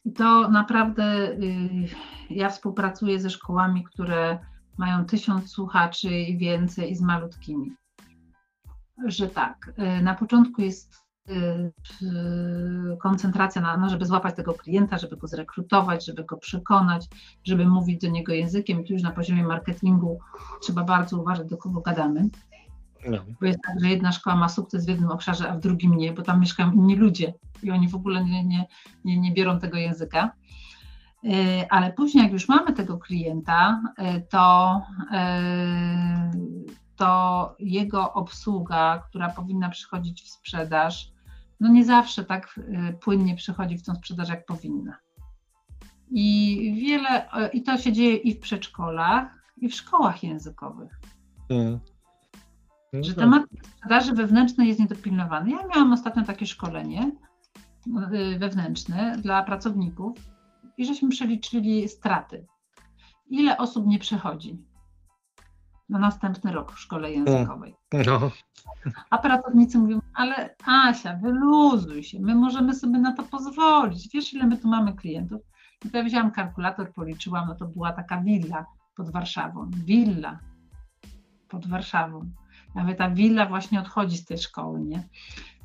i 0.05 0.13
to 0.13 0.49
naprawdę 0.49 1.05
y, 1.33 1.89
ja 2.31 2.51
współpracuję 2.51 3.21
ze 3.21 3.31
szkołami, 3.31 3.85
które 3.85 4.39
mają 4.79 5.05
tysiąc 5.05 5.51
słuchaczy 5.51 6.09
i 6.09 6.39
więcej 6.39 6.91
i 6.91 6.97
z 6.97 7.01
malutkimi. 7.01 7.77
Że 9.07 9.29
tak, 9.29 9.73
y, 9.99 10.03
na 10.03 10.15
początku 10.15 10.63
jest 10.63 10.95
y, 11.31 11.73
koncentracja 13.03 13.63
na, 13.63 13.77
no, 13.77 13.89
żeby 13.89 14.07
złapać 14.07 14.37
tego 14.37 14.55
klienta, 14.55 14.99
żeby 14.99 15.17
go 15.17 15.27
zrekrutować, 15.27 16.07
żeby 16.07 16.25
go 16.25 16.37
przekonać, 16.37 17.09
żeby 17.45 17.67
mówić 17.67 18.01
do 18.01 18.09
niego 18.09 18.33
językiem. 18.33 18.85
Tu 18.85 18.93
już 18.93 19.03
na 19.03 19.13
poziomie 19.13 19.45
marketingu 19.45 20.19
trzeba 20.63 20.85
bardzo 20.85 21.21
uważać, 21.21 21.49
do 21.49 21.57
kogo 21.57 21.81
gadamy. 21.81 22.29
No. 23.09 23.19
Bo 23.41 23.47
jest 23.47 23.59
tak, 23.67 23.81
że 23.81 23.89
jedna 23.89 24.13
szkoła 24.13 24.37
ma 24.37 24.49
sukces 24.49 24.87
w 24.87 24.89
jednym 24.89 25.11
obszarze, 25.11 25.51
a 25.51 25.55
w 25.55 25.61
drugim 25.61 25.95
nie, 25.95 26.13
bo 26.13 26.23
tam 26.23 26.41
mieszkają 26.41 26.73
inni 26.73 26.97
ludzie 26.97 27.35
i 27.63 27.71
oni 27.71 27.89
w 27.89 27.95
ogóle 27.95 28.25
nie, 28.25 28.45
nie, 28.45 28.67
nie, 29.05 29.21
nie 29.21 29.33
biorą 29.33 29.59
tego 29.59 29.77
języka. 29.77 30.33
E, 31.25 31.67
ale 31.73 31.93
później, 31.93 32.25
jak 32.25 32.33
już 32.33 32.49
mamy 32.49 32.73
tego 32.73 32.99
klienta, 32.99 33.83
e, 33.99 34.21
to, 34.21 34.81
e, 35.13 36.31
to 36.97 37.57
jego 37.59 38.13
obsługa, 38.13 39.03
która 39.09 39.29
powinna 39.29 39.69
przychodzić 39.69 40.23
w 40.23 40.29
sprzedaż, 40.29 41.13
no 41.61 41.69
nie 41.69 41.85
zawsze 41.85 42.25
tak 42.25 42.61
płynnie 43.01 43.35
przychodzi 43.37 43.79
w 43.79 43.83
tą 43.83 43.95
sprzedaż, 43.95 44.29
jak 44.29 44.47
powinna. 44.47 44.97
I 46.11 46.75
wiele, 46.87 47.29
i 47.53 47.63
to 47.63 47.79
się 47.79 47.93
dzieje 47.93 48.17
i 48.17 48.35
w 48.35 48.41
przedszkolach, 48.41 49.43
i 49.57 49.69
w 49.69 49.75
szkołach 49.75 50.23
językowych. 50.23 51.01
Hmm 52.93 53.05
że 53.05 53.13
no 53.13 53.17
temat 53.17 53.43
sprzedaży 53.77 54.13
wewnętrznej 54.13 54.69
jest 54.69 54.81
niedopilnowany. 54.81 55.51
Ja 55.51 55.67
miałam 55.67 55.93
ostatnio 55.93 56.25
takie 56.25 56.47
szkolenie 56.47 57.11
y, 57.87 58.39
wewnętrzne 58.39 59.17
dla 59.19 59.43
pracowników 59.43 60.19
i 60.77 60.87
żeśmy 60.87 61.09
przeliczyli 61.09 61.89
straty. 61.89 62.47
Ile 63.31 63.59
osób 63.59 63.87
nie 63.87 63.99
przechodzi 63.99 64.59
na 65.89 65.99
następny 65.99 66.53
rok 66.53 66.73
w 66.73 66.79
szkole 66.79 67.13
językowej. 67.13 67.75
No. 68.07 68.31
A 69.11 69.19
pracownicy 69.19 69.79
mówią, 69.79 70.01
ale 70.15 70.55
Asia, 70.67 71.17
wyluzuj 71.17 72.03
się, 72.03 72.21
my 72.21 72.35
możemy 72.35 72.75
sobie 72.75 72.99
na 72.99 73.13
to 73.13 73.23
pozwolić. 73.23 74.09
Wiesz, 74.15 74.35
ile 74.35 74.47
my 74.47 74.59
tu 74.59 74.69
mamy 74.69 74.93
klientów? 74.93 75.41
I 75.85 75.91
to 75.91 75.99
ja 75.99 76.05
wzięłam 76.05 76.31
kalkulator, 76.31 76.93
policzyłam, 76.93 77.49
no 77.49 77.55
to 77.55 77.67
była 77.67 77.93
taka 77.93 78.21
willa 78.21 78.67
pod 78.97 79.11
Warszawą. 79.11 79.71
Willa 79.71 80.39
pod 81.49 81.67
Warszawą. 81.67 82.31
Nawet 82.75 82.99
ta 82.99 83.11
willa 83.11 83.47
właśnie 83.47 83.81
odchodzi 83.81 84.17
z 84.17 84.25
tej 84.25 84.39
szkoły, 84.39 84.81
nie? 84.81 85.09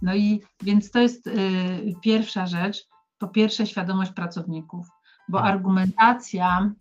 No 0.02 0.16
i 0.16 0.42
więc 0.64 0.92
to 0.92 1.00
jest 1.00 1.28
y, 1.28 1.32
pierwsza 2.02 2.48
rzecz. 2.48 2.88
Po 3.20 3.28
pierwsze, 3.28 3.68
świadomość 3.68 4.12
pracowników, 4.12 4.88
bo 5.30 5.38
tak. 5.38 5.48
argumentacja 5.48 6.72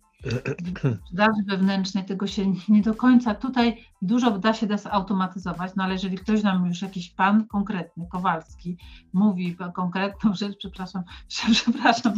sprzedaży 1.03 1.43
wewnętrznej 1.47 2.05
tego 2.05 2.27
się 2.27 2.53
nie 2.69 2.81
do 2.81 2.95
końca, 2.95 3.35
tutaj 3.35 3.83
dużo 4.01 4.39
da 4.39 4.53
się 4.53 4.67
zautomatyzować, 4.77 5.71
no 5.75 5.83
ale 5.83 5.93
jeżeli 5.93 6.17
ktoś 6.17 6.43
nam 6.43 6.65
już 6.65 6.81
jakiś 6.81 7.09
pan 7.09 7.47
konkretny, 7.47 8.07
Kowalski, 8.11 8.77
mówi 9.13 9.57
konkretną 9.75 10.33
rzecz, 10.33 10.57
przepraszam, 10.57 11.03
przepraszam 11.51 12.13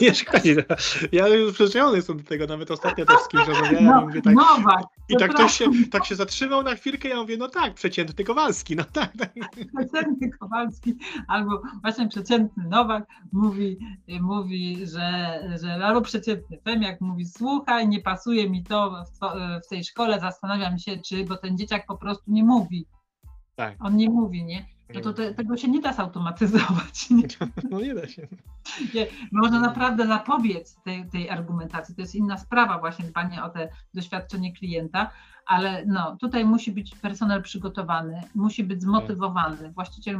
Nie 0.00 0.14
szkodzi, 0.14 0.54
ja 1.12 1.28
już 1.28 1.54
przyzwyczajony 1.54 1.96
jestem 1.96 2.16
do 2.16 2.24
tego, 2.24 2.46
nawet 2.46 2.70
ostatnio 2.70 3.06
też 3.06 3.16
z 3.24 3.28
kimś 3.28 3.46
rozmawiałem 3.46 3.84
no, 3.84 4.00
mówię 4.00 4.22
tak, 4.22 4.34
Nowak, 4.34 4.84
i 5.08 5.16
tak 5.16 5.34
ktoś 5.34 5.52
się, 5.52 5.64
tak 5.90 6.06
się 6.06 6.14
zatrzymał 6.14 6.62
na 6.62 6.74
chwilkę, 6.74 7.08
ja 7.08 7.16
mówię, 7.16 7.36
no 7.36 7.48
tak, 7.48 7.74
przeciętny 7.74 8.24
Kowalski, 8.24 8.76
no 8.76 8.84
tak. 8.84 9.12
tak. 9.18 9.32
Przeciętny 9.76 10.30
Kowalski, 10.30 10.94
albo 11.28 11.62
właśnie 11.82 12.08
przeciętny 12.08 12.64
Nowak 12.68 13.04
mówi, 13.32 13.78
mówi 14.20 14.86
że, 14.86 15.40
że 15.62 15.86
albo 15.86 16.00
przeciętny 16.00 16.58
Femiak 16.64 17.00
mówi, 17.00 17.09
słuchaj, 17.24 17.88
nie 17.88 18.00
pasuje 18.00 18.50
mi 18.50 18.64
to 18.64 19.04
w, 19.04 19.18
w 19.66 19.68
tej 19.68 19.84
szkole, 19.84 20.20
zastanawiam 20.20 20.78
się, 20.78 20.96
czy, 20.96 21.24
bo 21.24 21.36
ten 21.36 21.58
dzieciak 21.58 21.86
po 21.86 21.96
prostu 21.96 22.24
nie 22.26 22.44
mówi. 22.44 22.86
Tak. 23.56 23.76
On 23.80 23.96
nie 23.96 24.10
mówi, 24.10 24.44
nie? 24.44 24.66
No 24.94 25.00
to 25.00 25.12
te, 25.12 25.34
tego 25.34 25.56
się 25.56 25.68
nie 25.68 25.80
da 25.80 25.92
zautomatyzować. 25.92 27.06
Nie? 27.10 27.24
No 27.70 27.80
nie 27.80 27.94
da 27.94 28.08
się. 28.08 28.28
Nie, 28.94 29.06
można 29.32 29.60
naprawdę 29.60 30.06
zapobiec 30.06 30.76
tej, 30.84 31.08
tej 31.08 31.30
argumentacji. 31.30 31.94
To 31.94 32.00
jest 32.00 32.14
inna 32.14 32.38
sprawa 32.38 32.78
właśnie 32.78 33.04
dbanie 33.04 33.44
o 33.44 33.48
te 33.48 33.68
doświadczenie 33.94 34.52
klienta, 34.52 35.10
ale 35.46 35.86
no, 35.86 36.16
tutaj 36.16 36.44
musi 36.44 36.72
być 36.72 36.94
personel 36.94 37.42
przygotowany, 37.42 38.22
musi 38.34 38.64
być 38.64 38.82
zmotywowany. 38.82 39.72
Właściciel 39.72 40.16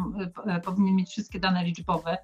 e, 0.46 0.60
powinien 0.60 0.96
mieć 0.96 1.08
wszystkie 1.08 1.40
dane 1.40 1.64
liczbowe, 1.64 2.18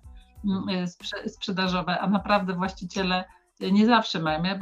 mm, 0.45 0.69
e, 0.69 1.29
sprzedażowe, 1.29 2.01
a 2.01 2.07
naprawdę 2.07 2.55
właściciele 2.55 3.25
nie 3.61 3.87
zawsze 3.87 4.21
mają. 4.21 4.45
Ja 4.45 4.59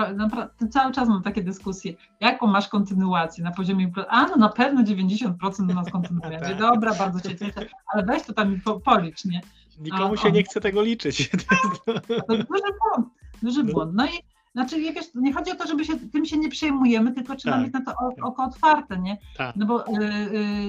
cały 0.70 0.92
czas 0.92 1.09
mam 1.09 1.22
takie 1.22 1.42
dyskusje. 1.42 1.92
Jaką 2.20 2.47
masz 2.47 2.68
kontynuację 2.68 3.45
na 3.45 3.51
poziomie. 3.51 3.92
A 4.09 4.26
no 4.26 4.36
na 4.36 4.49
pewno 4.49 4.82
90% 4.82 5.70
u 5.70 5.74
nas 5.74 5.90
kontynuuje. 5.90 6.40
tak. 6.40 6.59
Dobra, 6.59 6.95
bardzo 6.95 7.20
cię 7.20 7.36
cieszę, 7.36 7.66
ale 7.92 8.03
weź 8.03 8.22
to 8.22 8.32
tam 8.32 8.53
mi 8.53 8.61
po, 8.61 8.80
policz, 8.80 9.24
nie? 9.24 9.40
Nikomu 9.80 10.16
się 10.16 10.32
nie 10.32 10.42
chce 10.42 10.61
tego 10.61 10.82
liczyć. 10.82 11.30
To 12.26 12.34
jest 12.34 12.49
duży 12.49 12.72
błąd. 12.82 13.09
Duży 13.42 13.64
no. 13.64 13.72
błąd. 13.72 13.95
No 13.95 14.07
i 14.07 14.34
Znaczy, 14.55 14.80
wiesz, 14.80 15.07
nie 15.14 15.32
chodzi 15.32 15.50
o 15.50 15.55
to, 15.55 15.66
żeby 15.66 15.84
się 15.84 15.96
tym 15.96 16.24
się 16.26 16.38
nie 16.38 16.48
przejmujemy, 16.48 17.12
tylko 17.12 17.36
trzeba 17.36 17.57
Tak. 17.57 17.64
mieć 17.64 17.72
na 17.72 17.84
to 17.84 17.92
oko 18.22 18.44
otwarte, 18.44 18.98
nie? 18.98 19.18
Tak. 19.36 19.57
No 19.57 19.66
bo 19.66 19.86
y, 19.88 19.92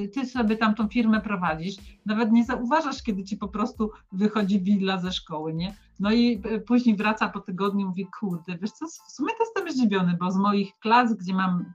y, 0.04 0.10
ty 0.14 0.26
sobie 0.26 0.58
tam 0.58 0.76
tą 0.76 0.88
firmę 0.88 1.22
prowadzisz, 1.22 1.76
nawet 2.06 2.32
nie 2.32 2.46
zauważasz, 2.46 3.04
kiedy 3.04 3.24
ci 3.24 3.38
po 3.38 3.48
prostu 3.48 3.92
wychodzi 4.12 4.62
willa 4.62 5.00
ze 5.00 5.12
szkoły, 5.12 5.54
nie? 5.54 5.76
No 6.00 6.12
i 6.12 6.42
y, 6.52 6.60
później 6.60 6.96
wraca 6.96 7.30
po 7.30 7.40
tygodniu 7.40 7.82
i 7.82 7.86
mówi, 7.86 8.08
kurde, 8.20 8.58
wiesz 8.58 8.72
co, 8.72 8.86
w 8.88 9.12
sumie 9.12 9.30
to 9.38 9.44
jestem 9.44 9.74
zdziwiony, 9.74 10.18
bo 10.20 10.32
z 10.32 10.38
moich 10.38 10.80
klas, 10.80 11.14
gdzie 11.14 11.34
mam 11.34 11.74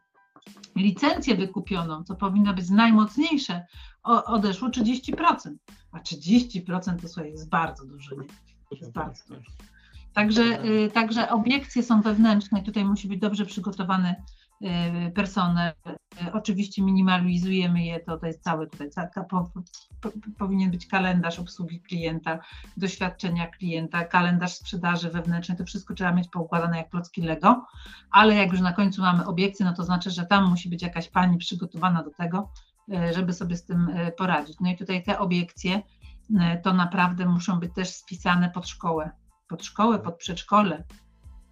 licencję 0.76 1.34
wykupioną, 1.36 2.04
co 2.04 2.14
powinno 2.14 2.54
być 2.54 2.70
najmocniejsze, 2.70 3.66
o, 4.02 4.24
odeszło 4.24 4.68
30%. 4.68 5.34
A 5.92 5.98
30% 5.98 7.00
to 7.02 7.08
słuchaj, 7.08 7.30
jest 7.30 7.48
bardzo 7.48 7.86
dużo, 7.86 8.14
nie? 8.14 8.26
Jest 8.78 8.92
bardzo 8.92 9.24
dużo. 9.28 9.50
Także, 10.14 10.64
y, 10.64 10.90
także 10.90 11.30
obiekcje 11.30 11.82
są 11.82 12.02
wewnętrzne 12.02 12.60
i 12.60 12.62
tutaj 12.62 12.84
musi 12.84 13.08
być 13.08 13.20
dobrze 13.20 13.46
przygotowany 13.46 14.14
y, 14.62 15.10
personel. 15.10 15.72
Y, 16.26 16.32
Oczywiście 16.32 16.82
minimalizujemy 16.82 17.84
je, 17.84 18.00
to, 18.00 18.18
to 18.18 18.26
jest 18.26 18.42
całe 18.42 18.66
tutaj, 18.66 18.90
po, 19.14 19.50
po, 20.00 20.10
powinien 20.38 20.70
być 20.70 20.86
kalendarz 20.86 21.38
obsługi 21.38 21.80
klienta, 21.80 22.38
doświadczenia 22.76 23.46
klienta, 23.46 24.04
kalendarz 24.04 24.52
sprzedaży 24.52 25.10
wewnętrznej, 25.10 25.58
to 25.58 25.64
wszystko 25.64 25.94
trzeba 25.94 26.12
mieć 26.12 26.28
poukładane 26.28 26.78
jak 26.78 26.90
klocki 26.90 27.22
Lego, 27.22 27.66
ale 28.10 28.34
jak 28.34 28.52
już 28.52 28.60
na 28.60 28.72
końcu 28.72 29.02
mamy 29.02 29.26
obiekcje, 29.26 29.66
no 29.66 29.74
to 29.74 29.84
znaczy, 29.84 30.10
że 30.10 30.26
tam 30.26 30.50
musi 30.50 30.68
być 30.68 30.82
jakaś 30.82 31.08
pani 31.08 31.38
przygotowana 31.38 32.02
do 32.02 32.10
tego, 32.10 32.50
żeby 33.14 33.32
sobie 33.32 33.56
z 33.56 33.64
tym 33.64 33.90
poradzić. 34.18 34.56
No 34.60 34.70
i 34.70 34.76
tutaj 34.76 35.02
te 35.02 35.18
obiekcje 35.18 35.82
to 36.62 36.72
naprawdę 36.72 37.26
muszą 37.26 37.60
być 37.60 37.74
też 37.74 37.88
spisane 37.88 38.50
pod 38.50 38.68
szkołę 38.68 39.10
pod 39.50 39.64
szkołę, 39.64 39.98
pod 39.98 40.16
przedszkole, 40.16 40.84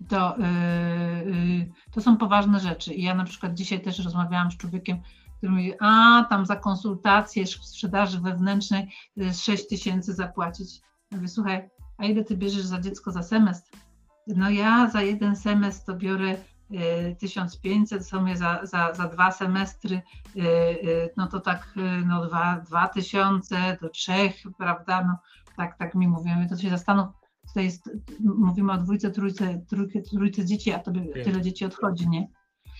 to, 0.09 0.36
yy, 0.38 1.32
yy, 1.32 1.72
to 1.92 2.01
są 2.01 2.16
poważne 2.16 2.61
rzeczy. 2.61 2.94
I 2.94 3.03
ja 3.03 3.14
na 3.14 3.24
przykład 3.24 3.55
dzisiaj 3.55 3.80
też 3.80 3.99
rozmawiałam 3.99 4.51
z 4.51 4.57
człowiekiem, 4.57 4.99
który 5.36 5.53
mówi, 5.53 5.72
a 5.80 6.24
tam 6.30 6.46
za 6.46 6.57
konsultację 6.57 7.44
w 7.46 7.49
sprzedaży 7.49 8.20
wewnętrznej 8.20 8.88
y, 9.22 9.34
6 9.34 9.68
tysięcy 9.68 10.14
zapłacić. 10.14 10.80
Mówię, 11.11 11.28
słuchaj, 11.28 11.70
a 11.99 12.05
ile 12.05 12.24
ty 12.24 12.36
bierzesz 12.36 12.64
za 12.64 12.80
dziecko 12.80 13.12
za 13.12 13.22
semestr? 13.22 13.78
No 14.26 14.51
ja 14.51 14.90
za 14.90 15.03
jeden 15.03 15.36
semestr 15.36 15.86
to 15.86 15.94
biorę 15.94 16.36
y, 16.70 17.16
1500, 17.20 18.03
w 18.03 18.07
sumie 18.07 18.36
za, 18.36 18.61
za, 18.62 18.94
za 18.94 19.09
dwa 19.09 19.32
semestry, 19.32 20.03
y, 20.36 20.40
y, 20.40 21.11
no 21.16 21.26
to 21.26 21.40
tak 21.40 21.74
y, 21.76 22.07
no 22.07 22.26
dwa, 22.26 22.61
2000 22.66 23.78
do 23.82 23.88
trzech, 23.88 24.34
prawda, 24.59 25.05
no 25.05 25.18
tak, 25.57 25.78
tak 25.78 25.94
mi 25.94 26.09
mówią, 26.09 26.49
to 26.49 26.57
się 26.57 26.70
zastanów, 26.70 27.09
tutaj 27.49 27.64
jest, 27.64 27.90
mówimy 28.20 28.72
o 28.72 28.78
dwójce, 28.78 29.11
trójce, 29.11 29.64
trójce, 29.68 30.03
trójce 30.03 30.44
dzieci, 30.44 30.72
a 30.72 30.78
tobie 30.78 31.01
Wiem. 31.01 31.24
tyle 31.24 31.42
dzieci 31.42 31.64
odchodzi, 31.64 32.09
nie? 32.09 32.28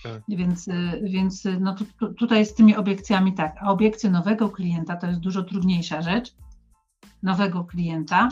Tak. 0.03 0.21
Więc, 0.29 0.67
y, 0.67 1.01
więc 1.03 1.45
y, 1.45 1.59
no 1.59 1.75
tu, 1.75 1.85
tu, 1.99 2.13
tutaj 2.13 2.45
z 2.45 2.53
tymi 2.53 2.75
obiekcjami 2.75 3.33
tak, 3.33 3.55
a 3.61 3.71
obiekcje 3.71 4.09
nowego 4.09 4.49
klienta 4.49 4.95
to 4.95 5.07
jest 5.07 5.19
dużo 5.19 5.43
trudniejsza 5.43 6.01
rzecz, 6.01 6.35
nowego 7.23 7.63
klienta, 7.63 8.29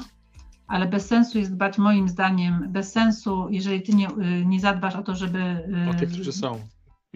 ale 0.68 0.88
bez 0.88 1.08
sensu 1.08 1.40
jest 1.40 1.54
dbać 1.54 1.78
moim 1.78 2.10
zdaniem, 2.10 2.66
bez 2.72 2.92
sensu, 2.92 3.48
jeżeli 3.50 3.82
ty 3.82 3.96
nie, 3.96 4.08
y, 4.10 4.46
nie 4.46 4.60
zadbasz 4.60 4.96
o 4.96 5.04
to, 5.04 5.16
żeby... 5.16 5.68
O 5.90 5.94
tych, 5.94 6.10
którzy 6.10 6.32
są 6.32 6.60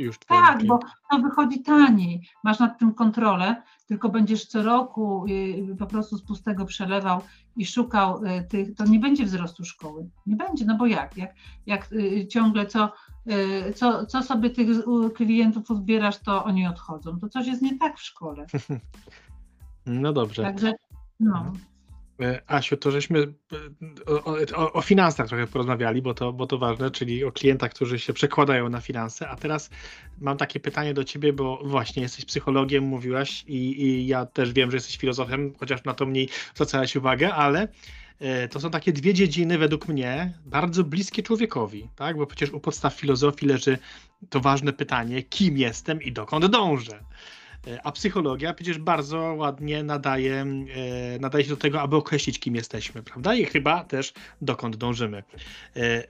już 0.02 0.20
tak, 0.20 0.66
bo 0.66 0.80
to 1.12 1.20
wychodzi 1.20 1.64
taniej. 1.64 2.30
Masz 2.44 2.60
nad 2.60 2.80
tym 2.80 2.94
kontrolę, 2.94 3.64
tylko 3.88 4.10
będziesz 4.10 4.46
co 4.46 4.64
roku 4.64 5.26
y, 5.30 5.76
po 5.80 5.86
prostu 5.86 6.18
z 6.18 6.24
pustego 6.24 6.66
przelewał 6.66 7.22
i 7.56 7.66
szukał 7.66 8.26
y, 8.26 8.44
tych, 8.50 8.76
to 8.76 8.86
nie 8.86 9.00
będzie 9.00 9.26
wzrostu 9.26 9.66
szkoły. 9.66 10.10
Nie 10.26 10.36
będzie, 10.36 10.66
no 10.66 10.78
bo 10.78 10.86
jak? 10.86 11.18
Jak, 11.18 11.36
jak 11.66 11.92
y, 11.92 12.28
ciągle 12.28 12.66
co, 12.66 12.94
co, 13.76 14.06
co 14.06 14.24
sobie 14.24 14.50
tych 14.50 14.68
klientów 15.16 15.70
uzbierasz, 15.70 16.18
to 16.20 16.44
oni 16.44 16.68
odchodzą. 16.68 17.20
To 17.20 17.30
coś 17.30 17.48
jest 17.48 17.62
nie 17.62 17.78
tak 17.78 17.98
w 17.98 18.04
szkole. 18.04 18.46
No 19.86 20.14
dobrze. 20.14 20.44
Także 20.44 20.74
no. 21.20 21.54
E, 22.22 22.42
Asiu, 22.48 22.78
to 22.78 22.92
żeśmy 22.92 23.20
e, 23.20 24.12
o, 24.12 24.36
o, 24.56 24.74
o 24.74 24.82
finansach 24.82 25.28
trochę 25.28 25.48
porozmawiali, 25.48 26.02
bo 26.02 26.14
to, 26.14 26.34
bo 26.34 26.48
to 26.48 26.58
ważne, 26.58 26.92
czyli 26.92 27.24
o 27.24 27.32
klientach, 27.32 27.72
którzy 27.72 28.00
się 28.00 28.14
przekładają 28.14 28.70
na 28.70 28.82
finanse. 28.82 29.30
A 29.30 29.36
teraz 29.36 29.70
mam 30.20 30.38
takie 30.38 30.60
pytanie 30.60 30.94
do 30.94 31.04
ciebie, 31.04 31.34
bo 31.34 31.62
właśnie 31.66 32.04
jesteś 32.04 32.26
psychologiem, 32.26 32.84
mówiłaś, 32.84 33.44
i, 33.48 33.82
i 33.84 34.08
ja 34.08 34.26
też 34.26 34.54
wiem, 34.54 34.72
że 34.72 34.78
jesteś 34.78 34.98
filozofem, 34.98 35.54
chociaż 35.60 35.84
na 35.84 35.94
to 35.94 36.06
mniej 36.06 36.30
zwracałeś 36.56 36.96
uwagę, 36.96 37.34
ale 37.34 37.68
e, 38.20 38.48
to 38.48 38.60
są 38.60 38.72
takie 38.72 38.94
dwie 38.94 39.14
dziedziny 39.14 39.58
według 39.58 39.88
mnie 39.88 40.34
bardzo 40.46 40.84
bliskie 40.84 41.24
człowiekowi, 41.24 41.90
tak? 41.96 42.18
Bo 42.18 42.28
przecież 42.28 42.50
u 42.50 42.60
podstaw 42.60 42.94
filozofii 42.94 43.46
leży 43.46 43.78
to 44.30 44.40
ważne 44.40 44.74
pytanie, 44.74 45.24
kim 45.24 45.58
jestem 45.58 46.02
i 46.02 46.12
dokąd 46.12 46.46
dążę. 46.46 47.00
E, 47.68 47.82
A 47.86 47.92
psychologia 47.92 48.54
przecież 48.54 48.78
bardzo 48.78 49.18
ładnie 49.20 49.84
nadaje, 49.84 50.36
e, 50.36 51.20
nadaje 51.20 51.44
się 51.44 51.50
do 51.50 51.58
tego, 51.58 51.82
aby 51.82 51.96
określić, 51.96 52.40
kim 52.40 52.56
jesteśmy, 52.56 53.04
prawda? 53.04 53.36
I 53.36 53.46
chyba 53.46 53.84
też 53.84 54.14
dokąd 54.42 54.76
dążymy. 54.76 55.24
E, 55.76 56.04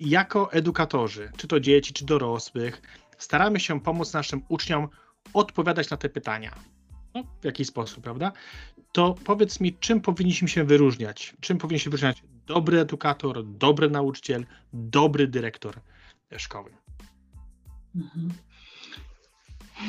Jako 0.00 0.52
edukatorzy, 0.52 1.32
czy 1.36 1.48
to 1.48 1.60
dzieci, 1.60 1.92
czy 1.92 2.04
dorosłych, 2.04 2.82
staramy 3.18 3.60
się 3.60 3.80
pomóc 3.80 4.12
naszym 4.12 4.42
uczniom 4.48 4.88
odpowiadać 5.34 5.90
na 5.90 5.96
te 5.96 6.08
pytania. 6.08 6.54
No, 7.14 7.22
w 7.40 7.44
jakiś 7.44 7.68
sposób, 7.68 8.04
prawda? 8.04 8.32
To 8.92 9.14
powiedz 9.24 9.60
mi, 9.60 9.74
czym 9.74 10.00
powinniśmy 10.00 10.48
się 10.48 10.64
wyróżniać? 10.64 11.36
Czym 11.40 11.58
powinien 11.58 11.78
się 11.78 11.90
wyróżniać 11.90 12.22
dobry 12.46 12.80
edukator, 12.80 13.44
dobry 13.44 13.90
nauczyciel, 13.90 14.46
dobry 14.72 15.26
dyrektor 15.26 15.74
szkoły? 16.36 16.70
Mhm. 17.96 18.32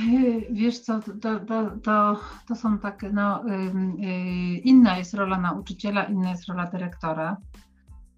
Yy, 0.08 0.48
Wiesz 0.52 0.80
co, 0.80 1.00
to, 1.00 1.40
to, 1.40 1.72
to, 1.84 2.20
to 2.48 2.56
są 2.56 2.80
takie, 2.80 3.10
no, 3.10 3.44
ym, 3.46 3.98
yy, 4.00 4.58
inna 4.58 4.98
jest 4.98 5.14
rola 5.14 5.38
nauczyciela, 5.42 6.04
inna 6.04 6.30
jest 6.30 6.48
rola 6.48 6.68
dyrektora. 6.68 7.38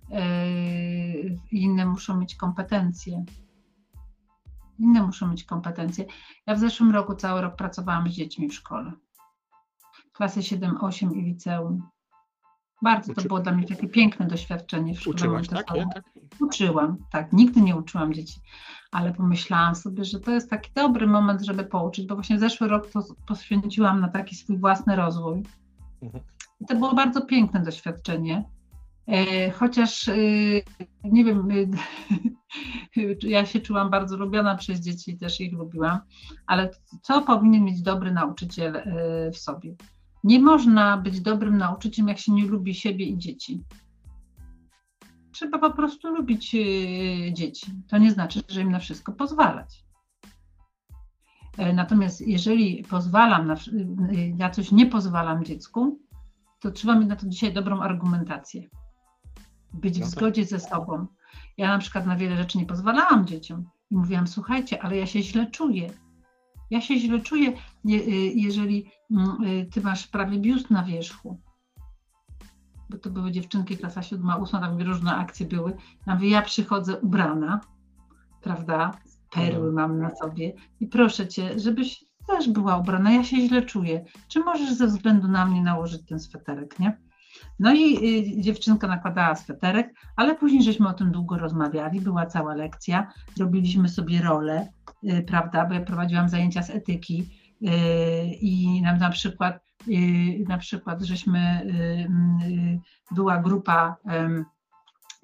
Yy, 0.10 1.38
Inne 1.52 1.86
muszą 1.86 2.18
mieć 2.18 2.36
kompetencje. 2.36 3.26
Inne 4.80 5.04
muszą 5.04 5.28
mieć 5.28 5.44
kompetencje. 5.44 6.06
Ja 6.48 6.56
w 6.56 6.60
zeszłym 6.60 6.92
roku 6.92 7.16
cały 7.16 7.42
rok 7.42 7.56
pracowałam 7.56 8.10
z 8.10 8.14
dziećmi 8.14 8.50
w 8.50 8.54
szkole. 8.54 8.92
Klasy 10.14 10.44
7, 10.44 10.78
8 10.82 11.16
i 11.16 11.22
liceum. 11.22 11.84
Bardzo 12.82 13.14
to 13.14 13.22
Uczy- 13.22 13.28
było 13.28 13.40
dla 13.40 13.52
mnie 13.52 13.68
takie 13.68 13.88
piękne 13.88 14.28
doświadczenie 14.28 14.94
w 14.94 15.00
szkole 15.00 15.16
Uczyłaś, 15.16 15.48
tak? 15.48 15.68
Tak? 15.68 16.04
Uczyłam, 16.40 16.98
tak, 17.12 17.34
nigdy 17.34 17.62
nie 17.62 17.76
uczyłam 17.76 18.14
dzieci, 18.14 18.42
ale 18.92 19.14
pomyślałam 19.14 19.76
sobie, 19.76 20.06
że 20.06 20.20
to 20.20 20.32
jest 20.32 20.50
taki 20.50 20.72
dobry 20.76 21.08
moment, 21.08 21.42
żeby 21.46 21.64
pouczyć, 21.64 22.08
bo 22.08 22.16
właśnie 22.16 22.40
zeszły 22.40 22.68
rok 22.68 22.92
to 22.92 23.04
poświęciłam 23.28 24.02
na 24.02 24.08
taki 24.08 24.36
swój 24.36 24.58
własny 24.58 24.96
rozwój. 24.96 25.44
Mhm. 26.02 26.24
I 26.62 26.66
to 26.66 26.76
było 26.76 26.96
bardzo 26.96 27.22
piękne 27.22 27.64
doświadczenie. 27.64 28.46
E, 29.08 29.52
Chociaż 29.52 30.10
e, 30.10 30.16
nie 31.04 31.26
wiem, 31.26 31.50
e, 31.52 31.56
ja 33.28 33.46
się 33.46 33.60
czułam 33.60 33.90
bardzo 33.90 34.18
lubiona 34.18 34.56
przez 34.56 34.80
dzieci, 34.80 35.18
też 35.18 35.42
ich 35.42 35.54
lubiłam, 35.54 36.00
ale 36.48 36.70
co 37.02 37.22
powinien 37.22 37.64
mieć 37.64 37.82
dobry 37.82 38.12
nauczyciel 38.12 38.84
w 39.34 39.38
sobie? 39.38 39.76
Nie 40.24 40.40
można 40.40 40.98
być 40.98 41.22
dobrym 41.22 41.58
nauczycielem, 41.58 42.10
jak 42.10 42.18
się 42.18 42.32
nie 42.32 42.46
lubi 42.46 42.76
siebie 42.76 43.06
i 43.06 43.18
dzieci 43.18 43.64
trzeba 45.32 45.60
po 45.60 45.72
prostu 45.72 46.16
lubić 46.16 46.56
e, 46.56 46.60
dzieci. 47.34 47.72
To 47.88 47.98
nie 47.98 48.12
znaczy, 48.12 48.42
że 48.50 48.62
im 48.62 48.72
na 48.72 48.80
wszystko 48.80 49.12
pozwalać. 49.12 49.84
E, 51.58 51.74
Natomiast 51.74 52.22
jeżeli 52.28 52.84
pozwalam, 52.84 53.48
na, 53.48 53.56
wsz- 53.56 53.72
e, 54.12 54.28
ja 54.38 54.50
coś 54.50 54.72
nie 54.72 54.86
pozwalam 54.86 55.46
dziecku, 55.46 56.00
to 56.60 56.72
trzeba 56.72 56.96
mieć 56.96 57.10
na 57.10 57.16
to 57.16 57.28
dzisiaj 57.28 57.54
dobrą 57.54 57.80
argumentację. 57.82 58.62
Być 59.74 60.00
No 60.00 60.06
w 60.06 60.10
tak. 60.10 60.20
zgodzie 60.20 60.46
ze 60.46 60.60
sobą. 60.60 61.08
Ja 61.58 61.68
na 61.68 61.78
przykład 61.78 62.06
na 62.06 62.16
wiele 62.16 62.38
rzeczy 62.38 62.58
nie 62.58 62.66
pozwalałam 62.66 63.26
dzieciom 63.28 63.70
i 63.92 63.96
mówiłam, 63.98 64.28
słuchajcie, 64.28 64.84
ale 64.84 64.98
ja 64.98 65.06
się 65.06 65.24
źle 65.24 65.52
czuję. 65.52 65.90
Ja 66.70 66.82
się 66.82 67.00
źle 67.00 67.20
czuję, 67.20 67.54
je- 67.86 68.32
jeżeli 68.34 68.92
mm, 69.12 69.38
ty 69.70 69.82
masz 69.82 70.08
prawie 70.08 70.40
biust 70.40 70.70
na 70.70 70.84
wierzchu 70.84 71.40
bo 72.92 72.98
to 72.98 73.10
były 73.10 73.32
dziewczynki, 73.32 73.78
klasa 73.78 74.02
siódma, 74.02 74.36
ósma, 74.36 74.60
tam 74.60 74.82
różne 74.82 75.16
akcje 75.16 75.46
były. 75.46 75.74
Ja 76.08 76.16
mówię, 76.16 76.30
ja 76.30 76.42
przychodzę 76.42 76.98
ubrana, 76.98 77.62
prawda, 78.42 78.92
perły 79.32 79.70
Mhm. 79.70 79.74
mam 79.74 80.00
na 80.00 80.16
sobie 80.16 80.54
i 80.80 80.88
proszę 80.88 81.28
cię, 81.28 81.60
żebyś 81.60 82.06
też 82.28 82.50
była 82.50 82.78
ubrana, 82.78 83.12
ja 83.12 83.24
się 83.24 83.48
źle 83.48 83.62
czuję. 83.62 84.06
Czy 84.28 84.40
możesz 84.40 84.74
ze 84.74 84.88
względu 84.88 85.28
na 85.28 85.46
mnie 85.46 85.62
nałożyć 85.62 86.06
ten 86.06 86.20
sweterek, 86.20 86.80
nie? 86.80 86.98
No 87.60 87.74
i 87.74 87.96
y, 88.38 88.42
dziewczynka 88.42 88.88
nakładała 88.88 89.36
sweterek, 89.36 89.94
ale 90.16 90.36
później 90.36 90.64
żeśmy 90.64 90.88
o 90.88 90.94
tym 90.94 91.12
długo 91.12 91.38
rozmawiali, 91.38 92.02
była 92.02 92.26
cała 92.26 92.56
lekcja, 92.56 93.12
robiliśmy 93.40 93.90
sobie 93.90 94.22
rolę, 94.22 94.68
y, 95.04 95.24
prawda, 95.28 95.66
bo 95.66 95.74
ja 95.74 95.82
prowadziłam 95.82 96.30
zajęcia 96.30 96.64
z 96.64 96.70
etyki 96.70 97.41
i 98.42 98.82
nam 98.82 98.98
na 98.98 99.10
przykład 99.10 99.60
y, 99.88 100.46
na 100.48 100.58
przykład 100.58 101.02
żeśmy, 101.02 101.62
y, 101.66 102.48
y, 102.48 102.80
była 103.12 103.38
grupa 103.38 103.98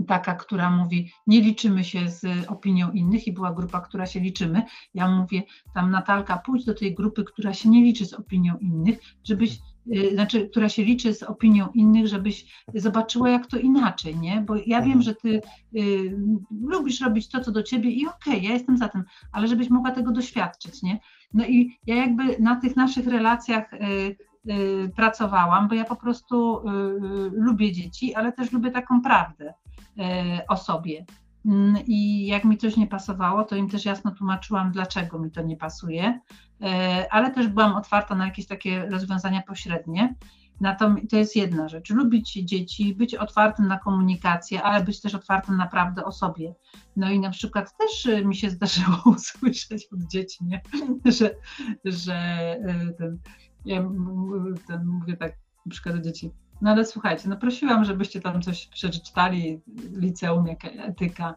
taka, 0.07 0.35
która 0.35 0.69
mówi, 0.69 1.11
nie 1.27 1.41
liczymy 1.41 1.83
się 1.83 2.09
z 2.09 2.47
opinią 2.47 2.91
innych 2.91 3.27
i 3.27 3.33
była 3.33 3.53
grupa, 3.53 3.81
która 3.81 4.05
się 4.05 4.19
liczymy. 4.19 4.61
Ja 4.93 5.11
mówię, 5.11 5.43
tam 5.73 5.91
Natalka, 5.91 6.37
pójdź 6.37 6.65
do 6.65 6.73
tej 6.73 6.95
grupy, 6.95 7.23
która 7.23 7.53
się 7.53 7.69
nie 7.69 7.83
liczy 7.83 8.05
z 8.05 8.13
opinią 8.13 8.57
innych, 8.57 8.99
żebyś, 9.23 9.59
znaczy, 10.13 10.49
która 10.49 10.69
się 10.69 10.83
liczy 10.83 11.13
z 11.13 11.23
opinią 11.23 11.67
innych, 11.73 12.07
żebyś 12.07 12.65
zobaczyła, 12.73 13.29
jak 13.29 13.47
to 13.47 13.57
inaczej, 13.57 14.19
nie? 14.19 14.41
Bo 14.41 14.55
ja 14.55 14.81
wiem, 14.81 14.97
mhm. 14.97 15.01
że 15.01 15.15
ty 15.15 15.41
y, 15.75 16.17
lubisz 16.61 17.01
robić 17.01 17.29
to, 17.29 17.39
co 17.39 17.51
do 17.51 17.63
ciebie 17.63 17.89
i 17.89 18.07
okej, 18.07 18.33
okay, 18.33 18.39
ja 18.39 18.53
jestem 18.53 18.77
za 18.77 18.89
tym, 18.89 19.03
ale 19.31 19.47
żebyś 19.47 19.69
mogła 19.69 19.91
tego 19.91 20.11
doświadczyć, 20.11 20.83
nie? 20.83 20.99
No 21.33 21.45
i 21.45 21.79
ja 21.87 21.95
jakby 21.95 22.39
na 22.39 22.55
tych 22.55 22.75
naszych 22.75 23.07
relacjach 23.07 23.73
y, 23.73 23.77
y, 24.51 24.91
pracowałam, 24.95 25.67
bo 25.67 25.75
ja 25.75 25.83
po 25.85 25.95
prostu 25.95 26.57
y, 26.59 26.63
lubię 27.31 27.71
dzieci, 27.71 28.15
ale 28.15 28.31
też 28.31 28.51
lubię 28.51 28.71
taką 28.71 29.01
prawdę 29.01 29.53
o 30.49 30.57
sobie. 30.57 31.05
Mm, 31.45 31.77
I 31.85 32.27
jak 32.27 32.43
mi 32.43 32.57
coś 32.57 32.77
nie 32.77 32.87
pasowało, 32.87 33.43
to 33.43 33.55
im 33.55 33.69
też 33.69 33.85
jasno 33.85 34.11
tłumaczyłam, 34.11 34.71
dlaczego 34.71 35.19
mi 35.19 35.31
to 35.31 35.41
nie 35.41 35.57
pasuje, 35.57 36.19
ale 37.11 37.31
też 37.31 37.47
byłam 37.47 37.75
otwarta 37.75 38.15
na 38.15 38.25
jakieś 38.25 38.47
takie 38.47 38.89
rozwiązania 38.89 39.41
pośrednie. 39.41 40.15
Natomiast 40.61 41.09
to 41.09 41.17
jest 41.17 41.35
jedna 41.35 41.69
rzecz. 41.69 41.89
Lubić 41.89 42.33
dzieci, 42.33 42.95
być 42.95 43.15
otwartym 43.15 43.67
na 43.67 43.79
komunikację, 43.79 44.63
ale 44.63 44.83
być 44.83 45.01
też 45.01 45.15
otwartym 45.15 45.57
naprawdę 45.57 46.05
o 46.05 46.11
sobie. 46.11 46.55
No 46.95 47.11
i 47.11 47.19
na 47.19 47.29
przykład 47.29 47.77
też 47.77 48.25
mi 48.25 48.35
się 48.35 48.49
zdarzyło 48.49 48.97
usłyszeć 49.15 49.87
od 49.93 50.03
dzieci, 50.03 50.45
nie? 50.45 50.61
że, 51.05 51.35
że 51.85 52.13
e, 52.13 52.93
ten, 52.97 53.19
ja 53.65 53.83
ten, 54.67 54.85
mówię 54.85 55.17
tak 55.17 55.33
na 55.65 55.69
przykład 55.69 55.95
do 55.95 56.01
dzieci, 56.01 56.31
no 56.61 56.71
ale 56.71 56.85
słuchajcie, 56.85 57.29
no 57.29 57.37
prosiłam, 57.37 57.85
żebyście 57.85 58.21
tam 58.21 58.41
coś 58.41 58.67
przeczytali, 58.67 59.61
liceum, 59.91 60.47
jak 60.47 60.65
etyka, 60.65 61.35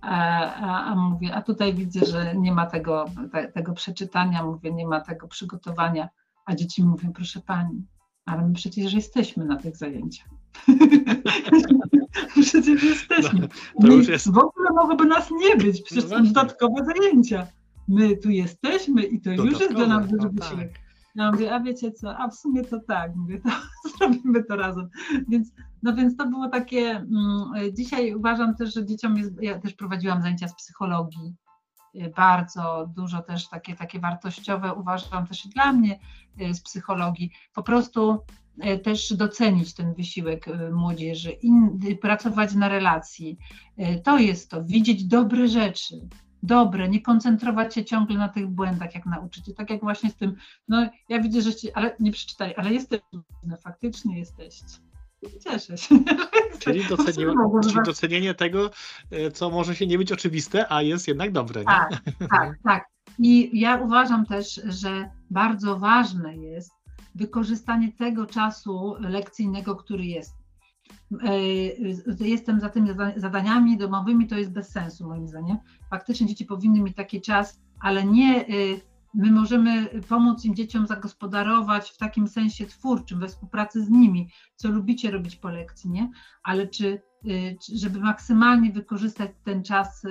a, 0.00 0.54
a, 0.54 0.84
a, 0.84 0.94
mówię, 0.94 1.34
a 1.34 1.42
tutaj 1.42 1.74
widzę, 1.74 2.06
że 2.06 2.36
nie 2.36 2.52
ma 2.52 2.66
tego, 2.66 3.04
te, 3.32 3.48
tego 3.48 3.72
przeczytania, 3.72 4.42
mówię, 4.42 4.72
nie 4.72 4.86
ma 4.86 5.00
tego 5.00 5.28
przygotowania, 5.28 6.08
a 6.44 6.54
dzieci 6.54 6.84
mówią, 6.84 7.12
proszę 7.12 7.40
pani, 7.40 7.86
ale 8.24 8.48
my 8.48 8.54
przecież 8.54 8.92
jesteśmy 8.92 9.44
na 9.44 9.56
tych 9.56 9.76
zajęciach. 9.76 10.28
przecież 12.42 12.82
jesteśmy. 12.82 13.48
No, 13.80 13.96
my, 13.96 14.04
jest... 14.04 14.32
W 14.32 14.38
ogóle 14.38 14.70
mogłoby 14.74 15.04
nas 15.04 15.30
nie 15.30 15.56
być, 15.56 15.82
przecież 15.82 16.04
no 16.04 16.10
są 16.10 16.24
dodatkowe 16.24 16.84
zajęcia. 16.84 17.46
My 17.88 18.16
tu 18.16 18.30
jesteśmy 18.30 19.02
i 19.02 19.20
to 19.20 19.30
dodatkowe, 19.30 19.50
już 19.50 19.60
jest 19.60 19.74
dla 19.74 19.86
nas 19.86 20.08
duży 20.08 20.28
no, 20.32 20.42
wysiłek. 20.42 20.72
Tak. 20.72 20.84
Ja 21.14 21.32
mówię, 21.32 21.54
a 21.54 21.60
wiecie 21.60 21.92
co, 21.92 22.18
a 22.18 22.28
w 22.28 22.34
sumie 22.34 22.64
to 22.64 22.80
tak, 22.80 23.16
mówię, 23.16 23.40
to 23.40 23.50
zrobimy 23.98 24.44
to 24.44 24.56
razem. 24.56 24.88
Więc, 25.28 25.52
no 25.82 25.94
więc 25.94 26.16
to 26.16 26.26
było 26.26 26.48
takie, 26.48 26.90
mm, 26.90 27.74
dzisiaj 27.74 28.14
uważam 28.14 28.54
też, 28.56 28.74
że 28.74 28.86
dzieciom 28.86 29.16
jest, 29.16 29.42
ja 29.42 29.58
też 29.58 29.74
prowadziłam 29.74 30.22
zajęcia 30.22 30.48
z 30.48 30.56
psychologii, 30.56 31.34
bardzo 32.16 32.90
dużo 32.96 33.22
też 33.22 33.48
takie, 33.48 33.76
takie 33.76 34.00
wartościowe 34.00 34.74
uważam 34.74 35.26
też 35.26 35.48
dla 35.48 35.72
mnie 35.72 35.98
y, 36.40 36.54
z 36.54 36.60
psychologii. 36.60 37.30
Po 37.54 37.62
prostu 37.62 38.18
y, 38.64 38.78
też 38.78 39.12
docenić 39.12 39.74
ten 39.74 39.94
wysiłek 39.94 40.46
młodzieży, 40.72 41.30
in, 41.30 41.78
pracować 42.00 42.54
na 42.54 42.68
relacji. 42.68 43.38
To 44.04 44.18
jest 44.18 44.50
to, 44.50 44.64
widzieć 44.64 45.04
dobre 45.04 45.48
rzeczy, 45.48 46.08
dobre, 46.44 46.88
nie 46.88 47.02
koncentrować 47.02 47.74
się 47.74 47.84
ciągle 47.84 48.18
na 48.18 48.28
tych 48.28 48.46
błędach, 48.46 48.94
jak 48.94 49.06
nauczyciel. 49.06 49.54
Tak 49.54 49.70
jak 49.70 49.80
właśnie 49.80 50.10
z 50.10 50.16
tym, 50.16 50.36
no 50.68 50.90
ja 51.08 51.20
widzę, 51.20 51.42
że 51.42 51.54
ci, 51.54 51.72
ale 51.72 51.96
nie 52.00 52.12
przeczytaj, 52.12 52.54
ale 52.56 52.72
jesteś, 52.72 53.00
no 53.42 53.56
faktycznie 53.56 54.18
jesteście. 54.18 54.93
Cieszę 55.44 55.78
się. 55.78 55.98
Czyli, 56.58 56.84
doceniło, 56.84 57.60
czyli 57.62 57.82
docenienie 57.86 58.34
tego, 58.34 58.70
e, 59.10 59.30
co 59.30 59.50
może 59.50 59.76
się 59.76 59.86
nie 59.86 59.98
być 59.98 60.12
oczywiste, 60.12 60.72
a 60.72 60.82
jest 60.82 61.08
jednak 61.08 61.32
dobre. 61.32 61.60
Nie? 61.60 61.66
Tak, 61.66 62.02
tak, 62.30 62.58
tak. 62.64 62.88
I 63.18 63.60
ja 63.60 63.76
uważam 63.76 64.26
też, 64.26 64.60
że 64.64 65.10
bardzo 65.30 65.78
ważne 65.78 66.36
jest 66.36 66.72
wykorzystanie 67.14 67.92
tego 67.92 68.26
czasu 68.26 68.94
lekcyjnego, 69.00 69.76
który 69.76 70.04
jest. 70.04 70.34
E, 71.22 72.26
jestem 72.26 72.60
za 72.60 72.68
tymi 72.68 72.88
zadaniami 73.16 73.78
domowymi, 73.78 74.26
to 74.26 74.36
jest 74.36 74.52
bez 74.52 74.68
sensu 74.68 75.08
moim 75.08 75.28
zdaniem. 75.28 75.56
Faktycznie 75.90 76.26
dzieci 76.26 76.44
powinny 76.44 76.80
mieć 76.80 76.96
taki 76.96 77.20
czas, 77.20 77.60
ale 77.80 78.04
nie 78.04 78.46
e, 78.46 78.50
my 79.14 79.30
możemy 79.30 80.00
pomóc 80.08 80.44
im 80.44 80.54
dzieciom 80.54 80.86
zagospodarować 80.86 81.90
w 81.90 81.96
takim 81.96 82.28
sensie 82.28 82.66
twórczym, 82.66 83.20
we 83.20 83.28
współpracy 83.28 83.84
z 83.84 83.88
nimi, 83.88 84.28
co 84.56 84.68
lubicie 84.68 85.10
robić 85.10 85.36
po 85.36 85.48
lekcji, 85.48 85.90
nie? 85.90 86.10
Ale 86.42 86.68
czy, 86.68 87.02
e, 87.24 87.30
żeby 87.74 88.00
maksymalnie 88.00 88.72
wykorzystać 88.72 89.30
ten 89.44 89.64
czas 89.64 90.02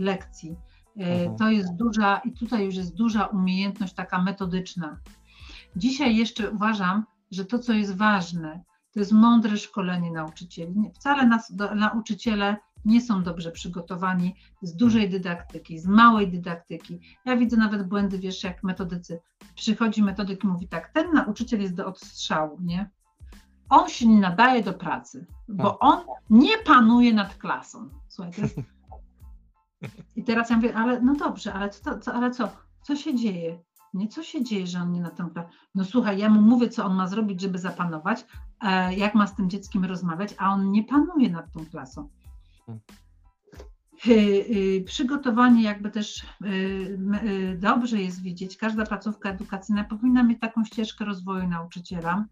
lekcji. 0.00 0.56
Mhm. 0.96 1.36
To 1.36 1.50
jest 1.50 1.76
duża, 1.76 2.18
i 2.24 2.32
tutaj 2.32 2.64
już 2.64 2.74
jest 2.74 2.94
duża 2.94 3.26
umiejętność 3.26 3.94
taka 3.94 4.22
metodyczna. 4.22 5.00
Dzisiaj 5.76 6.16
jeszcze 6.16 6.50
uważam, 6.50 7.04
że 7.30 7.44
to, 7.44 7.58
co 7.58 7.72
jest 7.72 7.96
ważne, 7.96 8.62
to 8.92 9.00
jest 9.00 9.12
mądre 9.12 9.56
szkolenie 9.56 10.12
nauczycieli. 10.12 10.90
Wcale 10.94 11.26
nas, 11.26 11.52
do, 11.56 11.74
nauczyciele 11.74 12.56
nie 12.84 13.00
są 13.00 13.22
dobrze 13.22 13.50
przygotowani 13.50 14.36
z 14.62 14.76
dużej 14.76 15.10
dydaktyki, 15.10 15.78
z 15.78 15.86
małej 15.86 16.30
dydaktyki. 16.30 17.00
Ja 17.24 17.36
widzę 17.36 17.56
nawet 17.56 17.88
błędy, 17.88 18.18
wiesz, 18.18 18.44
jak 18.44 18.62
metodycy. 18.62 19.20
Przychodzi 19.54 20.02
metodyk 20.02 20.44
i 20.44 20.46
mówi 20.46 20.68
tak, 20.68 20.88
ten 20.88 21.12
nauczyciel 21.12 21.60
jest 21.60 21.74
do 21.74 21.86
odstrzału, 21.86 22.58
nie? 22.60 22.90
On 23.68 23.88
się 23.88 24.06
nie 24.06 24.20
nadaje 24.20 24.62
do 24.62 24.72
pracy, 24.72 25.26
bo 25.48 25.70
tak. 25.70 25.76
on 25.80 25.98
nie 26.30 26.58
panuje 26.58 27.14
nad 27.14 27.34
klasą. 27.36 27.88
Słuchaj, 28.08 28.32
jest... 28.38 28.56
I 30.16 30.24
teraz 30.24 30.50
ja 30.50 30.56
mówię, 30.56 30.76
ale 30.76 31.00
no 31.00 31.14
dobrze, 31.14 31.54
ale 31.54 31.70
co, 31.70 31.98
co, 31.98 32.14
ale 32.14 32.30
co? 32.30 32.48
Co 32.82 32.96
się 32.96 33.14
dzieje? 33.14 33.58
Nie, 33.94 34.08
co 34.08 34.22
się 34.22 34.44
dzieje, 34.44 34.66
że 34.66 34.80
on 34.80 34.92
nie 34.92 35.00
na 35.00 35.10
tę 35.10 35.28
No 35.74 35.84
słuchaj, 35.84 36.18
ja 36.18 36.30
mu 36.30 36.40
mówię, 36.40 36.68
co 36.68 36.84
on 36.84 36.94
ma 36.94 37.06
zrobić, 37.06 37.40
żeby 37.40 37.58
zapanować, 37.58 38.26
e, 38.60 38.94
jak 38.94 39.14
ma 39.14 39.26
z 39.26 39.34
tym 39.34 39.50
dzieckiem 39.50 39.84
rozmawiać, 39.84 40.34
a 40.38 40.52
on 40.52 40.70
nie 40.70 40.84
panuje 40.84 41.30
nad 41.30 41.52
tą 41.52 41.66
klasą. 41.66 42.08
Y, 44.06 44.10
y, 44.10 44.84
przygotowanie 44.86 45.62
jakby 45.62 45.90
też 45.90 46.26
dobrze 47.58 48.02
jest 48.02 48.22
widzieć, 48.22 48.56
każda 48.56 48.86
placówka 48.86 49.30
edukacyjna 49.30 49.84
powinna 49.84 50.22
mieć 50.22 50.40
taką 50.40 50.64
ścieżkę 50.64 51.04
rozwoju 51.04 51.48
nauczyciela, 51.48 52.24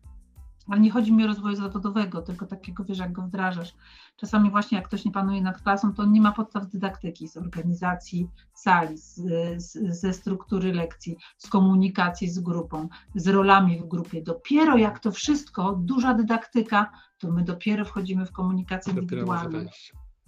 ale 0.68 0.80
nie 0.80 0.90
chodzi 0.90 1.12
mi 1.12 1.24
o 1.24 1.26
rozwój 1.26 1.56
zawodowego, 1.56 2.22
tylko 2.22 2.46
takiego, 2.46 2.84
wiesz, 2.84 2.98
jak 2.98 3.12
go 3.12 3.22
wdrażasz. 3.22 3.74
Czasami 4.16 4.50
właśnie 4.50 4.78
jak 4.78 4.88
ktoś 4.88 5.04
nie 5.04 5.12
panuje 5.12 5.42
nad 5.42 5.62
klasą, 5.62 5.94
to 5.94 6.02
on 6.02 6.12
nie 6.12 6.20
ma 6.20 6.32
podstaw 6.32 6.68
dydaktyki, 6.68 7.28
z 7.28 7.36
organizacji 7.36 8.28
sali, 8.54 8.98
z, 8.98 9.14
z, 9.56 10.00
ze 10.00 10.12
struktury 10.12 10.72
lekcji, 10.72 11.16
z 11.38 11.48
komunikacji 11.48 12.28
z 12.30 12.38
grupą, 12.38 12.88
z 13.14 13.28
rolami 13.28 13.80
w 13.80 13.88
grupie. 13.88 14.22
Dopiero 14.22 14.76
jak 14.76 14.98
to 14.98 15.12
wszystko, 15.12 15.72
duża 15.72 16.14
dydaktyka, 16.14 16.90
to 17.18 17.32
my 17.32 17.44
dopiero 17.44 17.84
wchodzimy 17.84 18.26
w 18.26 18.32
komunikację 18.32 18.92
indywidualną. 18.92 19.58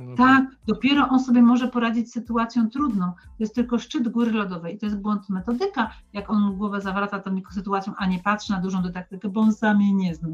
No 0.02 0.16
tak, 0.16 0.44
dopiero 0.66 1.08
on 1.08 1.24
sobie 1.24 1.42
może 1.42 1.68
poradzić 1.68 2.10
z 2.10 2.12
sytuacją 2.12 2.70
trudną. 2.70 3.06
To 3.06 3.36
jest 3.38 3.54
tylko 3.54 3.78
szczyt 3.78 4.08
góry 4.08 4.32
lodowej 4.32 4.74
i 4.74 4.78
to 4.78 4.86
jest 4.86 4.98
błąd 4.98 5.28
metodyka, 5.30 5.90
jak 6.12 6.30
on 6.30 6.56
głowę 6.56 6.80
zawraca 6.80 7.18
tą 7.18 7.40
sytuacją, 7.50 7.92
a 7.96 8.06
nie 8.06 8.18
patrzy 8.18 8.52
na 8.52 8.60
dużą 8.60 8.82
dydaktykę, 8.82 9.28
bo 9.28 9.40
on 9.40 9.52
sam 9.52 9.80
jej 9.80 9.94
nie 9.94 10.14
zna. 10.14 10.28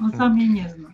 On 0.00 0.12
sam 0.16 0.38
jej 0.38 0.48
nie 0.48 0.68
zna. 0.68 0.88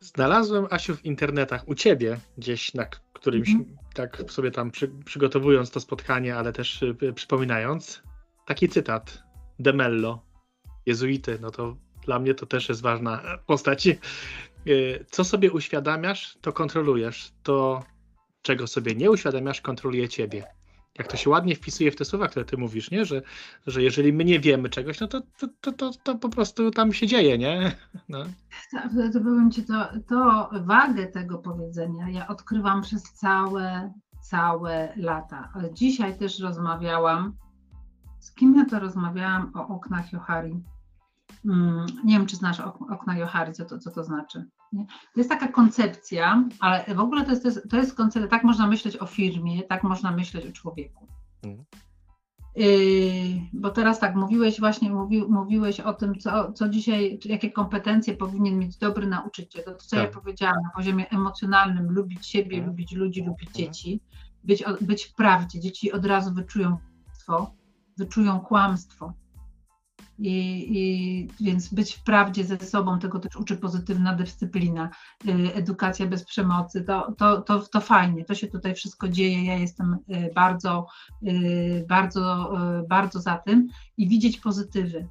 Znalazłem, 0.00 0.66
Asiu, 0.70 0.96
w 0.96 1.04
internetach 1.04 1.68
u 1.68 1.74
ciebie 1.74 2.18
gdzieś 2.38 2.74
na 2.74 2.86
którymś, 3.12 3.50
mm. 3.50 3.76
tak 3.94 4.22
sobie 4.28 4.50
tam 4.50 4.70
przy, 4.70 4.88
przygotowując 4.88 5.70
to 5.70 5.80
spotkanie, 5.80 6.36
ale 6.36 6.52
też 6.52 6.82
y, 6.82 7.12
przypominając, 7.14 8.02
taki 8.46 8.68
cytat 8.68 9.24
Demello, 9.58 10.22
jezuity, 10.86 11.38
no 11.40 11.50
to 11.50 11.76
dla 12.04 12.18
mnie 12.18 12.34
to 12.34 12.46
też 12.46 12.68
jest 12.68 12.82
ważna 12.82 13.20
postać. 13.46 13.88
Y, 14.66 15.06
co 15.10 15.24
sobie 15.24 15.52
uświadamiasz, 15.52 16.38
to 16.40 16.52
kontrolujesz. 16.52 17.32
To, 17.42 17.82
czego 18.42 18.66
sobie 18.66 18.94
nie 18.94 19.10
uświadamiasz, 19.10 19.60
kontroluje 19.60 20.08
ciebie. 20.08 20.44
Jak 20.98 21.06
to 21.06 21.16
się 21.16 21.30
ładnie 21.30 21.56
wpisuje 21.56 21.90
w 21.90 21.96
te 21.96 22.04
słowa, 22.04 22.28
które 22.28 22.44
ty 22.44 22.56
mówisz, 22.56 22.90
nie? 22.90 23.04
Że, 23.04 23.22
że 23.66 23.82
jeżeli 23.82 24.12
my 24.12 24.24
nie 24.24 24.40
wiemy 24.40 24.68
czegoś, 24.68 25.00
no 25.00 25.08
to, 25.08 25.20
to, 25.38 25.48
to, 25.60 25.72
to, 25.72 25.90
to 26.02 26.14
po 26.14 26.28
prostu 26.28 26.70
tam 26.70 26.92
się 26.92 27.06
dzieje, 27.06 27.38
nie? 27.38 27.76
No. 28.08 28.24
To, 28.70 28.78
to 29.12 29.20
powiem 29.20 29.50
ci, 29.50 29.64
to, 29.64 29.88
to 30.08 30.50
wagę 30.64 31.06
tego 31.06 31.38
powiedzenia 31.38 32.10
ja 32.10 32.28
odkrywam 32.28 32.82
przez 32.82 33.02
całe, 33.02 33.92
całe 34.22 34.92
lata. 34.96 35.50
Ale 35.54 35.74
dzisiaj 35.74 36.18
też 36.18 36.40
rozmawiałam, 36.40 37.36
z 38.20 38.34
kim 38.34 38.54
ja 38.56 38.64
to 38.64 38.80
rozmawiałam 38.80 39.52
o 39.54 39.68
oknach 39.68 40.12
Johari 40.12 40.62
nie 42.04 42.18
wiem, 42.18 42.26
czy 42.26 42.36
znasz 42.36 42.60
okna 42.60 43.18
Johari, 43.18 43.52
co 43.52 43.64
to, 43.64 43.78
co 43.78 43.90
to 43.90 44.04
znaczy. 44.04 44.44
Nie? 44.72 44.86
To 44.86 45.20
jest 45.20 45.30
taka 45.30 45.48
koncepcja, 45.48 46.44
ale 46.60 46.94
w 46.94 47.00
ogóle 47.00 47.24
to 47.24 47.30
jest, 47.30 47.42
to 47.42 47.48
jest, 47.48 47.70
to 47.70 47.76
jest 47.76 47.94
koncepcja, 47.94 48.28
tak 48.28 48.44
można 48.44 48.66
myśleć 48.66 48.96
o 48.96 49.06
firmie, 49.06 49.62
tak 49.62 49.82
można 49.82 50.10
myśleć 50.10 50.46
o 50.46 50.52
człowieku. 50.52 51.08
Mhm. 51.44 51.64
bo 53.52 53.70
teraz 53.70 54.00
tak, 54.00 54.14
mówiłeś 54.14 54.60
właśnie, 54.60 54.90
mówi, 54.90 55.22
mówiłeś 55.28 55.80
o 55.80 55.94
tym, 55.94 56.18
co, 56.18 56.52
co 56.52 56.68
dzisiaj, 56.68 57.18
jakie 57.24 57.50
kompetencje 57.50 58.16
powinien 58.16 58.58
mieć 58.58 58.76
dobry 58.76 59.06
nauczyciel. 59.06 59.64
To, 59.64 59.74
co 59.74 59.96
tak. 59.96 60.04
ja 60.04 60.20
powiedziałam 60.20 60.62
na 60.62 60.70
poziomie 60.76 61.10
emocjonalnym, 61.10 61.90
lubić 61.90 62.26
siebie, 62.26 62.58
tak. 62.58 62.66
lubić 62.66 62.92
ludzi, 62.92 63.22
lubić 63.22 63.48
tak. 63.48 63.56
dzieci, 63.56 64.00
być, 64.44 64.64
być 64.80 65.04
w 65.04 65.14
prawdzie. 65.14 65.60
Dzieci 65.60 65.92
od 65.92 66.06
razu 66.06 66.34
wyczują 66.34 66.76
kłamstwo, 66.76 67.54
wyczują 67.98 68.40
kłamstwo. 68.40 69.12
I, 70.18 70.66
I, 70.78 71.28
więc 71.44 71.74
być 71.74 71.94
w 71.94 72.02
prawdzie 72.02 72.44
ze 72.44 72.58
sobą, 72.58 72.98
tego 72.98 73.18
też 73.18 73.36
uczy 73.36 73.56
pozytywna 73.56 74.14
dyscyplina, 74.14 74.90
y, 75.28 75.54
edukacja 75.54 76.06
bez 76.06 76.24
przemocy, 76.24 76.84
to, 76.84 77.12
to, 77.18 77.42
to, 77.42 77.58
to 77.58 77.80
fajnie, 77.80 78.24
to 78.24 78.34
się 78.34 78.46
tutaj 78.46 78.74
wszystko 78.74 79.08
dzieje, 79.08 79.44
ja 79.44 79.54
jestem 79.58 79.94
y, 79.94 80.30
bardzo, 80.34 80.86
y, 81.22 81.86
bardzo, 81.88 82.52
bardzo 82.88 83.20
za 83.20 83.36
tym 83.36 83.68
i 83.96 84.08
widzieć 84.08 84.40
pozytywy. 84.40 85.08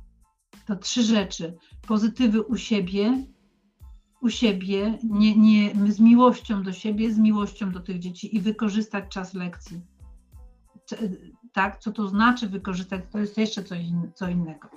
To 0.66 0.76
trzy 0.76 1.04
rzeczy. 1.04 1.56
Pozytywy 1.88 2.41
u 2.41 2.58
siebie, 2.58 3.26
u 4.22 4.30
siebie, 4.30 4.97
nie, 5.04 5.38
nie, 5.38 5.91
z 5.91 5.99
miłością 5.99 6.64
do 6.64 6.74
siebie, 6.74 7.14
z 7.14 7.18
miłością 7.18 7.72
do 7.72 7.80
tych 7.80 7.99
dzieci 7.99 8.36
i 8.36 8.41
wykorzystać 8.41 9.06
czas 9.10 9.34
lekcji 9.34 9.82
tak, 11.54 11.78
co 11.78 11.91
to 11.91 12.08
znaczy 12.08 12.49
wykorzystać, 12.49 13.01
to 13.12 13.20
jest 13.20 13.38
jeszcze 13.38 13.64
coś 13.64 13.80
in, 13.80 14.12
co 14.14 14.30
innego, 14.30 14.70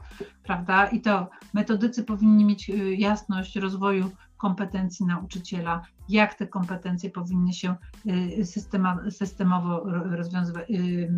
prawda? 0.42 0.86
I 0.86 1.00
to 1.00 1.28
metodycy 1.54 2.04
powinni 2.04 2.44
mieć 2.44 2.70
y, 2.70 2.94
jasność 2.94 3.56
rozwoju 3.56 4.10
kompetencji 4.36 5.06
nauczyciela, 5.06 5.82
jak 6.08 6.34
te 6.34 6.46
kompetencje 6.46 7.10
powinny 7.10 7.52
się 7.52 7.74
y, 8.38 8.44
systema, 8.44 9.10
systemowo 9.10 9.84
rozwiązywać, 10.10 10.70
y, 10.70 11.10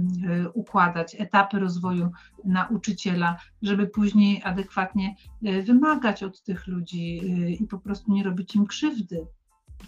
układać, 0.55 1.17
etapy 1.19 1.59
rozwoju 1.59 2.11
nauczyciela, 2.45 3.37
żeby 3.63 3.87
później 3.87 4.43
adekwatnie 4.45 5.15
wymagać 5.43 6.23
od 6.23 6.43
tych 6.43 6.67
ludzi 6.67 7.21
i 7.63 7.67
po 7.67 7.79
prostu 7.79 8.13
nie 8.13 8.25
robić 8.25 8.57
im 8.57 8.67
krzywdy, 8.67 9.27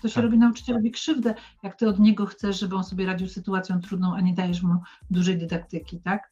to 0.03 0.09
się 0.09 0.15
tak. 0.15 0.25
robi 0.25 0.39
nauczycielowi 0.39 0.91
krzywdę, 0.91 1.35
jak 1.63 1.77
ty 1.77 1.89
od 1.89 1.99
niego 1.99 2.27
chcesz, 2.27 2.61
żeby 2.61 2.77
on 2.77 2.85
sobie 2.85 3.07
radził 3.07 3.29
z 3.29 3.33
sytuacją 3.33 3.81
trudną, 3.81 4.15
a 4.15 4.21
nie 4.21 4.35
dajesz 4.35 4.63
mu 4.63 4.75
dużej 5.11 5.39
dydaktyki, 5.39 6.01
tak? 6.01 6.31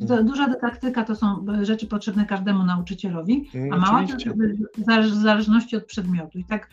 Mm. 0.00 0.26
Duża 0.26 0.48
dydaktyka 0.48 1.04
to 1.04 1.16
są 1.16 1.46
rzeczy 1.62 1.86
potrzebne 1.86 2.26
każdemu 2.26 2.64
nauczycielowi, 2.64 3.50
a 3.72 3.76
mała 3.76 4.06
to 4.06 4.16
w 5.02 5.14
zależności 5.14 5.76
od 5.76 5.84
przedmiotu. 5.84 6.38
I 6.38 6.44
tak 6.44 6.70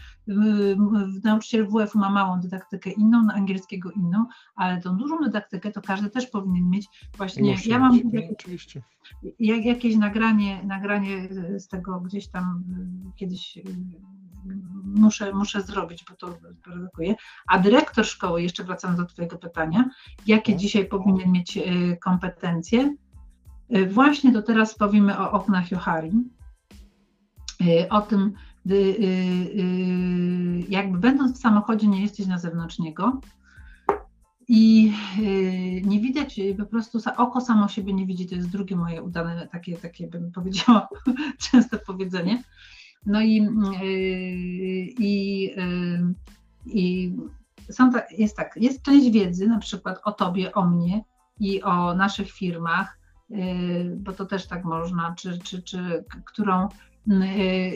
nauczyciel 1.24 1.68
WF 1.68 1.96
ma 1.96 2.10
małą 2.10 2.40
dydaktykę 2.40 2.90
inną, 2.90 3.28
angielskiego 3.34 3.92
inną, 3.92 4.26
ale 4.56 4.82
tą 4.82 4.98
dużą 4.98 5.20
dydaktykę 5.24 5.72
to 5.72 5.82
każdy 5.82 6.10
też 6.10 6.28
powinien 6.28 6.70
mieć. 6.70 6.88
Właśnie 7.18 7.52
Muszę 7.52 7.70
ja 7.70 7.80
mam 7.80 7.94
mieć, 7.94 8.06
jak, 8.14 8.32
oczywiście. 8.32 8.82
Jak, 9.40 9.66
jakieś 9.66 9.96
nagranie, 9.96 10.64
nagranie 10.64 11.30
z 11.58 11.68
tego 11.68 12.00
gdzieś 12.00 12.28
tam 12.28 12.64
kiedyś 13.16 13.60
muszę, 14.84 15.34
muszę 15.34 15.62
zrobić, 15.62 16.06
bo 16.10 16.16
to 16.16 16.38
produkuje. 16.64 17.16
A 17.48 17.60
dyrektor 17.60 18.06
szkoły, 18.06 18.42
jeszcze 18.42 18.64
wracając 18.64 19.00
do 19.00 19.06
Twojego 19.06 19.38
pytania, 19.38 19.90
jakie 20.28 20.52
mhm. 20.52 20.60
dzisiaj 20.60 20.86
powinien 20.86 21.32
mieć 21.32 21.58
y, 21.58 21.98
kompetencje? 22.02 22.96
Y, 23.76 23.88
właśnie 23.88 24.34
to 24.34 24.42
teraz 24.42 24.76
powiemy 24.76 25.20
o 25.20 25.32
oknach 25.32 25.72
Johari, 25.72 26.12
y, 27.62 27.90
o 27.90 28.02
tym, 28.02 28.34
jakby 30.70 30.98
będąc 30.98 31.38
w 31.38 31.42
samochodzie 31.42 31.88
nie 31.88 32.02
jesteś 32.02 32.28
na 32.28 32.38
zewnątrz 32.38 32.80
niego 32.80 33.22
i 34.48 34.94
nie 35.84 36.00
widać, 36.00 36.40
po 36.58 36.66
prostu 36.66 37.00
oko 37.18 37.42
samo 37.42 37.68
siebie 37.68 37.94
nie 37.94 38.06
widzi, 38.06 38.28
to 38.28 38.36
jest 38.36 38.50
drugie 38.50 38.76
moje 38.76 39.04
udane 39.04 39.48
takie, 39.48 39.78
takie 39.78 40.08
bym 40.08 40.32
powiedziała, 40.32 40.88
częste 41.52 41.78
powiedzenie, 41.78 42.44
no 43.06 43.22
i, 43.22 43.42
y, 43.42 43.86
i, 45.00 45.50
y, 45.58 46.14
i 46.66 47.16
są 47.72 47.92
ta, 47.92 48.02
jest 48.12 48.38
tak, 48.38 48.54
jest 48.56 48.82
część 48.82 49.12
wiedzy 49.12 49.48
na 49.48 49.60
przykład 49.60 50.00
o 50.04 50.12
tobie, 50.12 50.54
o 50.54 50.66
mnie 50.70 51.04
i 51.40 51.64
o 51.64 51.96
naszych 51.96 52.32
firmach, 52.32 53.00
y, 53.32 53.36
bo 53.98 54.14
to 54.14 54.26
też 54.26 54.48
tak 54.48 54.66
można, 54.66 55.16
czy, 55.18 55.40
czy, 55.40 55.64
czy 55.64 56.06
którą 56.26 56.68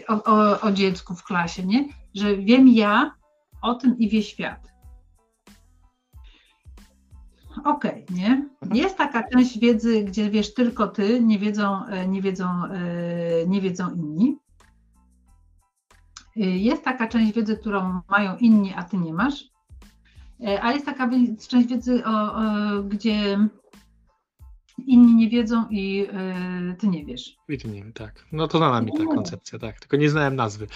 o, 0.07 0.23
o, 0.23 0.61
o 0.61 0.71
dziecku 0.71 1.15
w 1.15 1.23
klasie, 1.23 1.65
nie? 1.65 1.85
Że 2.15 2.37
wiem 2.37 2.67
ja 2.67 3.11
o 3.61 3.75
tym 3.75 3.97
i 3.97 4.09
wie 4.09 4.23
świat. 4.23 4.69
Okej, 7.65 8.03
okay, 8.03 8.17
nie? 8.17 8.47
Mhm. 8.61 8.75
Jest 8.75 8.97
taka 8.97 9.23
część 9.29 9.59
wiedzy, 9.59 10.03
gdzie 10.03 10.29
wiesz 10.29 10.53
tylko 10.53 10.87
ty, 10.87 11.21
nie 11.21 11.39
wiedzą, 11.39 11.81
nie 12.07 12.21
wiedzą, 12.21 12.61
nie 13.47 13.61
wiedzą 13.61 13.95
inni. 13.95 14.37
Y, 16.37 16.41
jest 16.41 16.83
taka 16.83 17.07
część 17.07 17.33
wiedzy, 17.33 17.57
którą 17.57 18.01
mają 18.09 18.37
inni, 18.37 18.73
a 18.73 18.83
ty 18.83 18.97
nie 18.97 19.13
masz, 19.13 19.43
y, 20.41 20.61
a 20.61 20.71
jest 20.71 20.85
taka 20.85 21.09
część 21.49 21.67
wiedzy, 21.67 22.05
o, 22.05 22.33
o, 22.33 22.43
gdzie 22.83 23.49
inni 24.87 25.15
nie 25.15 25.29
wiedzą 25.29 25.67
i 25.69 26.07
y, 26.71 26.75
ty 26.75 26.87
nie 26.87 27.05
wiesz. 27.05 27.37
I 27.49 27.57
ty 27.57 27.67
nie, 27.67 27.93
tak. 27.93 28.25
No 28.31 28.47
to 28.47 28.57
znana 28.57 28.81
mi 28.81 28.91
ta 28.97 29.05
koncepcja, 29.05 29.59
tak. 29.59 29.79
Tylko 29.79 29.97
nie 29.97 30.09
znałem 30.09 30.35
nazwy. 30.35 30.67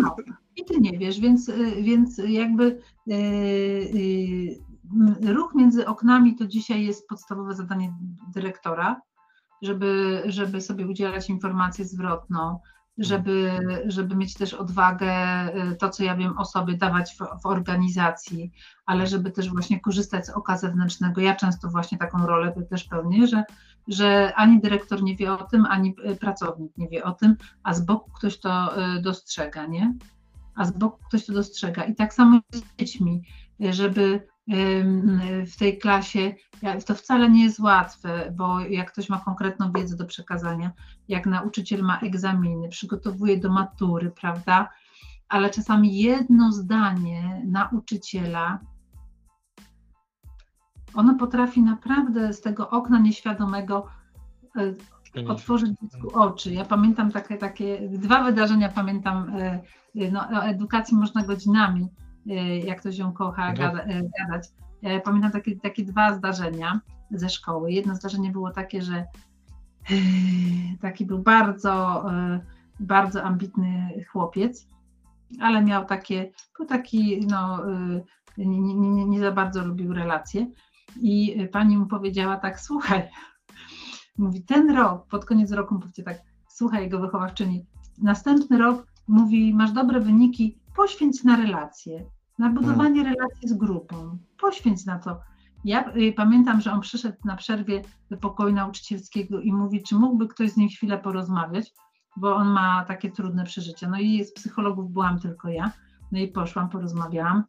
No, 0.00 0.16
i 0.56 0.64
ty 0.64 0.80
nie 0.80 0.98
wiesz, 0.98 1.20
więc, 1.20 1.50
więc 1.82 2.20
jakby 2.28 2.80
ruch 5.22 5.54
między 5.54 5.86
oknami 5.86 6.36
to 6.36 6.46
dzisiaj 6.46 6.84
jest 6.84 7.08
podstawowe 7.08 7.54
zadanie 7.54 7.94
dyrektora, 8.34 9.00
żeby, 9.62 10.22
żeby 10.26 10.60
sobie 10.60 10.86
udzielać 10.86 11.30
informację 11.30 11.84
zwrotną, 11.84 12.58
żeby, 12.98 13.50
żeby 13.86 14.16
mieć 14.16 14.34
też 14.34 14.54
odwagę 14.54 15.12
y, 15.72 15.76
to, 15.76 15.90
co 15.90 16.04
ja 16.04 16.16
wiem 16.16 16.38
o 16.38 16.44
sobie, 16.44 16.76
dawać 16.76 17.14
w, 17.14 17.42
w, 17.42 17.46
organizacji, 17.46 18.52
ale 18.86 19.06
żeby 19.06 19.30
też 19.30 19.50
właśnie 19.50 19.80
korzystać 19.80 20.26
z 20.26 20.30
oka 20.30 20.58
zewnętrznego. 20.58 21.20
Ja 21.20 21.34
często 21.34 21.68
właśnie 21.68 21.98
taką 21.98 22.26
rolę 22.26 22.52
też 22.70 22.84
pełnię, 22.84 23.26
że, 23.26 23.44
że 23.88 24.32
ani 24.36 24.60
dyrektor 24.60 25.02
nie 25.02 25.16
wie 25.16 25.32
o 25.32 25.44
tym, 25.44 25.66
ani 25.66 25.94
y, 26.10 26.16
pracownik 26.16 26.76
nie 26.76 26.88
wie 26.88 27.04
o 27.04 27.12
tym, 27.12 27.36
a 27.62 27.74
z 27.74 27.80
boku 27.80 28.10
ktoś 28.10 28.38
to 28.38 28.82
y, 28.96 29.02
dostrzega, 29.02 29.66
nie? 29.66 29.94
A 30.54 30.64
z 30.64 30.78
boku 30.78 30.98
ktoś 31.08 31.26
to 31.26 31.32
dostrzega. 31.32 31.84
I 31.84 31.94
tak 31.94 32.14
samo 32.14 32.40
z 32.52 32.62
dziećmi, 32.78 33.22
żeby 33.60 34.33
w 35.46 35.56
tej 35.58 35.78
klasie, 35.78 36.34
to 36.86 36.94
wcale 36.94 37.30
nie 37.30 37.44
jest 37.44 37.60
łatwe, 37.60 38.32
bo 38.36 38.60
jak 38.60 38.92
ktoś 38.92 39.08
ma 39.08 39.20
konkretną 39.20 39.72
wiedzę 39.72 39.96
do 39.96 40.04
przekazania, 40.04 40.72
jak 41.08 41.26
nauczyciel 41.26 41.82
ma 41.82 41.98
egzaminy, 41.98 42.68
przygotowuje 42.68 43.36
do 43.38 43.52
matury, 43.52 44.10
prawda? 44.10 44.70
Ale 45.28 45.50
czasami 45.50 45.98
jedno 45.98 46.52
zdanie 46.52 47.42
nauczyciela, 47.46 48.58
ono 50.94 51.14
potrafi 51.14 51.62
naprawdę 51.62 52.32
z 52.32 52.40
tego 52.40 52.70
okna 52.70 52.98
nieświadomego 52.98 53.86
e, 54.56 55.28
otworzyć 55.28 55.70
dziecku 55.82 56.20
oczy. 56.20 56.52
Ja 56.52 56.64
pamiętam 56.64 57.12
takie, 57.12 57.36
takie 57.36 57.88
dwa 57.88 58.24
wydarzenia, 58.24 58.68
pamiętam, 58.68 59.36
e, 59.36 59.60
no, 60.12 60.20
o 60.20 60.44
edukacji 60.44 60.96
można 60.96 61.22
godzinami 61.22 61.88
jak 62.64 62.80
ktoś 62.80 62.98
ją 62.98 63.12
kocha 63.12 63.48
no. 63.48 63.58
gada, 63.58 63.84
y, 63.84 64.10
gadać. 64.20 64.48
Pamiętam 65.04 65.30
takie, 65.30 65.56
takie 65.56 65.84
dwa 65.84 66.14
zdarzenia 66.14 66.80
ze 67.10 67.28
szkoły. 67.28 67.72
Jedno 67.72 67.94
zdarzenie 67.94 68.30
było 68.30 68.50
takie, 68.50 68.82
że 68.82 69.04
taki 70.80 71.06
był 71.06 71.18
bardzo, 71.18 72.04
bardzo 72.80 73.22
ambitny 73.22 73.88
chłopiec, 74.12 74.68
ale 75.40 75.62
miał 75.62 75.84
takie, 75.84 76.32
był 76.58 76.66
taki, 76.66 77.26
no, 77.26 77.62
nie, 78.38 78.60
nie, 78.60 79.04
nie 79.04 79.20
za 79.20 79.32
bardzo 79.32 79.64
lubił 79.64 79.92
relacje. 79.92 80.46
I 81.00 81.36
pani 81.52 81.78
mu 81.78 81.86
powiedziała 81.86 82.36
tak, 82.36 82.60
słuchaj, 82.60 83.02
mówi, 84.18 84.42
ten 84.42 84.76
rok, 84.76 85.06
pod 85.06 85.24
koniec 85.24 85.52
roku 85.52 85.74
mówicie 85.74 86.02
tak, 86.02 86.18
słuchaj 86.48 86.82
jego 86.82 87.00
wychowawczyni, 87.00 87.66
następny 87.98 88.58
rok 88.58 88.86
mówi, 89.08 89.54
masz 89.54 89.72
dobre 89.72 90.00
wyniki, 90.00 90.58
poświęć 90.76 91.24
na 91.24 91.36
relacje 91.36 92.04
na 92.38 92.50
budowanie 92.50 93.02
hmm. 93.02 93.14
relacji 93.14 93.48
z 93.48 93.54
grupą. 93.54 94.18
Poświęć 94.40 94.84
na 94.84 94.98
to. 94.98 95.20
Ja 95.64 95.94
y, 95.96 96.12
pamiętam, 96.16 96.60
że 96.60 96.72
on 96.72 96.80
przyszedł 96.80 97.16
na 97.24 97.36
przerwie 97.36 97.82
do 98.10 98.16
pokoju 98.16 98.54
nauczycielskiego 98.54 99.40
i 99.40 99.52
mówi, 99.52 99.82
czy 99.82 99.94
mógłby 99.94 100.28
ktoś 100.28 100.50
z 100.50 100.56
nim 100.56 100.68
chwilę 100.68 100.98
porozmawiać, 100.98 101.72
bo 102.16 102.36
on 102.36 102.48
ma 102.48 102.84
takie 102.84 103.10
trudne 103.10 103.44
przeżycia. 103.44 103.88
No 103.88 103.98
i 103.98 104.24
z 104.24 104.32
psychologów 104.32 104.92
byłam 104.92 105.20
tylko 105.20 105.48
ja. 105.48 105.72
No 106.12 106.18
i 106.18 106.28
poszłam, 106.28 106.68
porozmawiałam. 106.68 107.44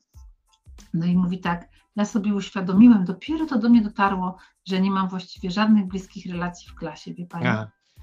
No 0.93 1.05
i 1.05 1.17
mówi 1.17 1.39
tak, 1.39 1.69
ja 1.95 2.05
sobie 2.05 2.33
uświadomiłem, 2.33 3.05
dopiero 3.05 3.45
to 3.45 3.59
do 3.59 3.69
mnie 3.69 3.81
dotarło, 3.81 4.37
że 4.65 4.81
nie 4.81 4.91
mam 4.91 5.09
właściwie 5.09 5.51
żadnych 5.51 5.87
bliskich 5.87 6.31
relacji 6.31 6.69
w 6.69 6.75
klasie, 6.75 7.13
wie 7.13 7.25
pani. 7.25 7.45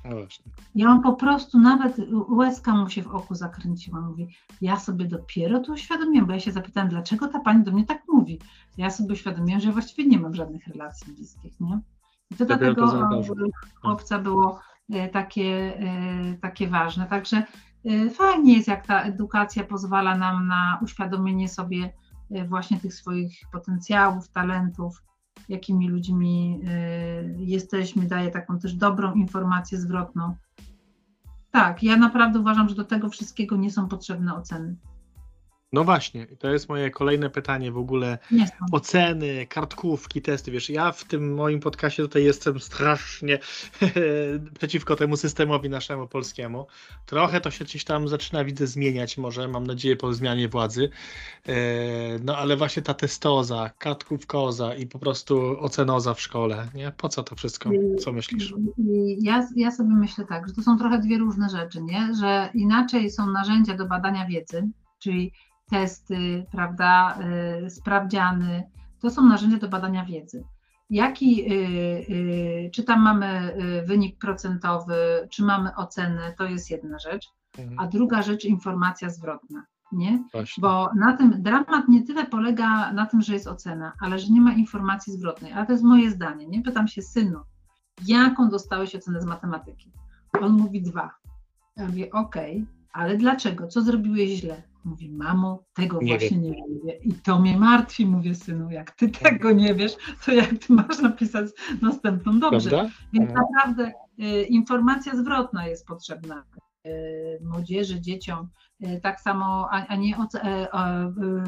No 0.04 0.16
właśnie. 0.16 0.52
Ja 0.74 0.90
on 0.90 1.02
po 1.02 1.12
prostu 1.12 1.58
nawet 1.58 1.96
łezka 2.28 2.74
mu 2.74 2.88
się 2.88 3.02
w 3.02 3.14
oku 3.14 3.34
zakręciła. 3.34 4.00
Mówi, 4.00 4.28
ja 4.60 4.76
sobie 4.76 5.04
dopiero 5.04 5.60
to 5.60 5.72
uświadomiłem, 5.72 6.26
bo 6.26 6.32
ja 6.32 6.40
się 6.40 6.52
zapytałem, 6.52 6.88
dlaczego 6.88 7.28
ta 7.28 7.40
pani 7.40 7.64
do 7.64 7.72
mnie 7.72 7.86
tak 7.86 8.02
mówi. 8.08 8.38
Ja 8.76 8.90
sobie 8.90 9.12
uświadomiłem, 9.12 9.60
że 9.60 9.72
właściwie 9.72 10.08
nie 10.08 10.18
mam 10.18 10.34
żadnych 10.34 10.66
relacji 10.66 11.12
bliskich, 11.14 11.60
nie? 11.60 11.80
I 12.30 12.34
to 12.34 12.44
dlatego 12.44 13.12
chłopca 13.82 14.18
było 14.18 14.60
takie, 15.12 15.78
takie 16.40 16.68
ważne. 16.68 17.06
Także 17.06 17.42
fajnie 18.14 18.56
jest, 18.56 18.68
jak 18.68 18.86
ta 18.86 19.02
edukacja 19.02 19.64
pozwala 19.64 20.16
nam 20.18 20.46
na 20.46 20.78
uświadomienie 20.82 21.48
sobie 21.48 21.92
właśnie 22.48 22.80
tych 22.80 22.94
swoich 22.94 23.40
potencjałów, 23.52 24.28
talentów, 24.28 25.02
jakimi 25.48 25.88
ludźmi 25.88 26.60
jesteśmy, 27.38 28.06
daje 28.06 28.30
taką 28.30 28.58
też 28.58 28.74
dobrą 28.74 29.14
informację 29.14 29.78
zwrotną. 29.78 30.34
Tak, 31.50 31.82
ja 31.82 31.96
naprawdę 31.96 32.40
uważam, 32.40 32.68
że 32.68 32.74
do 32.74 32.84
tego 32.84 33.08
wszystkiego 33.08 33.56
nie 33.56 33.70
są 33.70 33.88
potrzebne 33.88 34.34
oceny. 34.34 34.76
No 35.72 35.84
właśnie, 35.84 36.26
to 36.26 36.48
jest 36.48 36.68
moje 36.68 36.90
kolejne 36.90 37.30
pytanie 37.30 37.72
w 37.72 37.78
ogóle. 37.78 38.18
Oceny, 38.72 39.46
kartkówki, 39.46 40.22
testy. 40.22 40.50
Wiesz, 40.50 40.70
ja 40.70 40.92
w 40.92 41.04
tym 41.04 41.34
moim 41.34 41.60
podcastie 41.60 42.02
tutaj 42.02 42.24
jestem 42.24 42.60
strasznie 42.60 43.38
przeciwko 44.58 44.96
temu 44.96 45.16
systemowi 45.16 45.70
naszemu 45.70 46.08
polskiemu. 46.08 46.66
Trochę 47.06 47.40
to 47.40 47.50
się 47.50 47.64
gdzieś 47.64 47.84
tam 47.84 48.08
zaczyna, 48.08 48.44
widzę, 48.44 48.66
zmieniać 48.66 49.18
może, 49.18 49.48
mam 49.48 49.66
nadzieję, 49.66 49.96
po 49.96 50.14
zmianie 50.14 50.48
władzy. 50.48 50.90
E, 51.46 51.54
no 52.24 52.36
ale 52.36 52.56
właśnie 52.56 52.82
ta 52.82 52.94
testoza, 52.94 53.70
kartkówkoza 53.78 54.74
i 54.74 54.86
po 54.86 54.98
prostu 54.98 55.56
ocenoza 55.60 56.14
w 56.14 56.20
szkole, 56.20 56.68
nie? 56.74 56.92
Po 56.96 57.08
co 57.08 57.22
to 57.22 57.36
wszystko? 57.36 57.70
Co 58.00 58.12
myślisz? 58.12 58.54
Ja, 59.20 59.48
ja 59.56 59.70
sobie 59.70 59.94
myślę 59.94 60.24
tak, 60.24 60.48
że 60.48 60.54
to 60.54 60.62
są 60.62 60.78
trochę 60.78 60.98
dwie 60.98 61.18
różne 61.18 61.48
rzeczy, 61.48 61.82
nie? 61.82 62.14
Że 62.20 62.50
inaczej 62.54 63.10
są 63.10 63.30
narzędzia 63.30 63.76
do 63.76 63.86
badania 63.86 64.26
wiedzy, 64.26 64.68
czyli 64.98 65.32
testy, 65.72 66.46
prawda, 66.50 67.18
y, 67.66 67.70
sprawdziany. 67.70 68.70
To 69.00 69.10
są 69.10 69.26
narzędzia 69.26 69.58
do 69.58 69.68
badania 69.68 70.04
wiedzy. 70.04 70.44
Jaki, 70.90 71.52
y, 71.52 71.56
y, 72.10 72.70
czy 72.74 72.84
tam 72.84 73.00
mamy 73.00 73.56
wynik 73.86 74.18
procentowy, 74.18 75.28
czy 75.30 75.44
mamy 75.44 75.76
ocenę, 75.76 76.34
to 76.38 76.44
jest 76.44 76.70
jedna 76.70 76.98
rzecz. 76.98 77.28
Mhm. 77.58 77.78
A 77.78 77.86
druga 77.86 78.22
rzecz, 78.22 78.44
informacja 78.44 79.10
zwrotna. 79.10 79.64
Nie? 79.92 80.24
Bo 80.58 80.90
na 80.96 81.16
tym 81.16 81.42
dramat 81.42 81.88
nie 81.88 82.02
tyle 82.06 82.26
polega 82.26 82.92
na 82.92 83.06
tym, 83.06 83.22
że 83.22 83.32
jest 83.32 83.46
ocena, 83.46 83.92
ale 84.00 84.18
że 84.18 84.32
nie 84.32 84.40
ma 84.40 84.52
informacji 84.52 85.12
zwrotnej. 85.12 85.52
Ale 85.52 85.66
to 85.66 85.72
jest 85.72 85.84
moje 85.84 86.10
zdanie. 86.10 86.46
Nie 86.46 86.62
pytam 86.62 86.88
się 86.88 87.02
synu, 87.02 87.40
jaką 88.06 88.48
dostałeś 88.48 88.94
ocenę 88.94 89.20
z 89.20 89.24
matematyki? 89.24 89.92
On 90.40 90.52
mówi 90.52 90.82
dwa. 90.82 91.10
Ja 91.76 91.86
mówię, 91.86 92.10
okej, 92.12 92.56
okay, 92.56 92.66
ale 92.92 93.16
dlaczego? 93.16 93.66
Co 93.66 93.82
zrobiłeś 93.82 94.30
źle? 94.30 94.71
Mówi, 94.84 95.10
mamo, 95.10 95.64
tego 95.74 95.98
nie 96.02 96.18
właśnie 96.18 96.40
wiem. 96.40 96.50
nie 96.50 96.54
wiem. 96.84 97.02
I 97.02 97.12
to 97.14 97.38
mnie 97.38 97.58
martwi, 97.58 98.06
mówię, 98.06 98.34
synu, 98.34 98.70
jak 98.70 98.90
ty 98.90 99.08
tego 99.08 99.52
nie 99.52 99.74
wiesz, 99.74 99.96
to 100.24 100.32
jak 100.32 100.50
ty 100.50 100.72
masz 100.72 100.98
napisać 100.98 101.50
następną 101.82 102.40
dobrze. 102.40 102.70
Prawda? 102.70 102.92
Więc 103.12 103.30
naprawdę 103.32 103.92
y, 104.18 104.42
informacja 104.42 105.16
zwrotna 105.16 105.66
jest 105.66 105.86
potrzebna 105.86 106.44
y, 106.86 106.90
młodzieży, 107.44 108.00
dzieciom. 108.00 108.48
Y, 108.84 109.00
tak 109.02 109.20
samo, 109.20 109.68
a, 109.70 109.86
a 109.86 109.96
nie 109.96 110.16
oce, 110.18 110.42
e, 110.42 110.68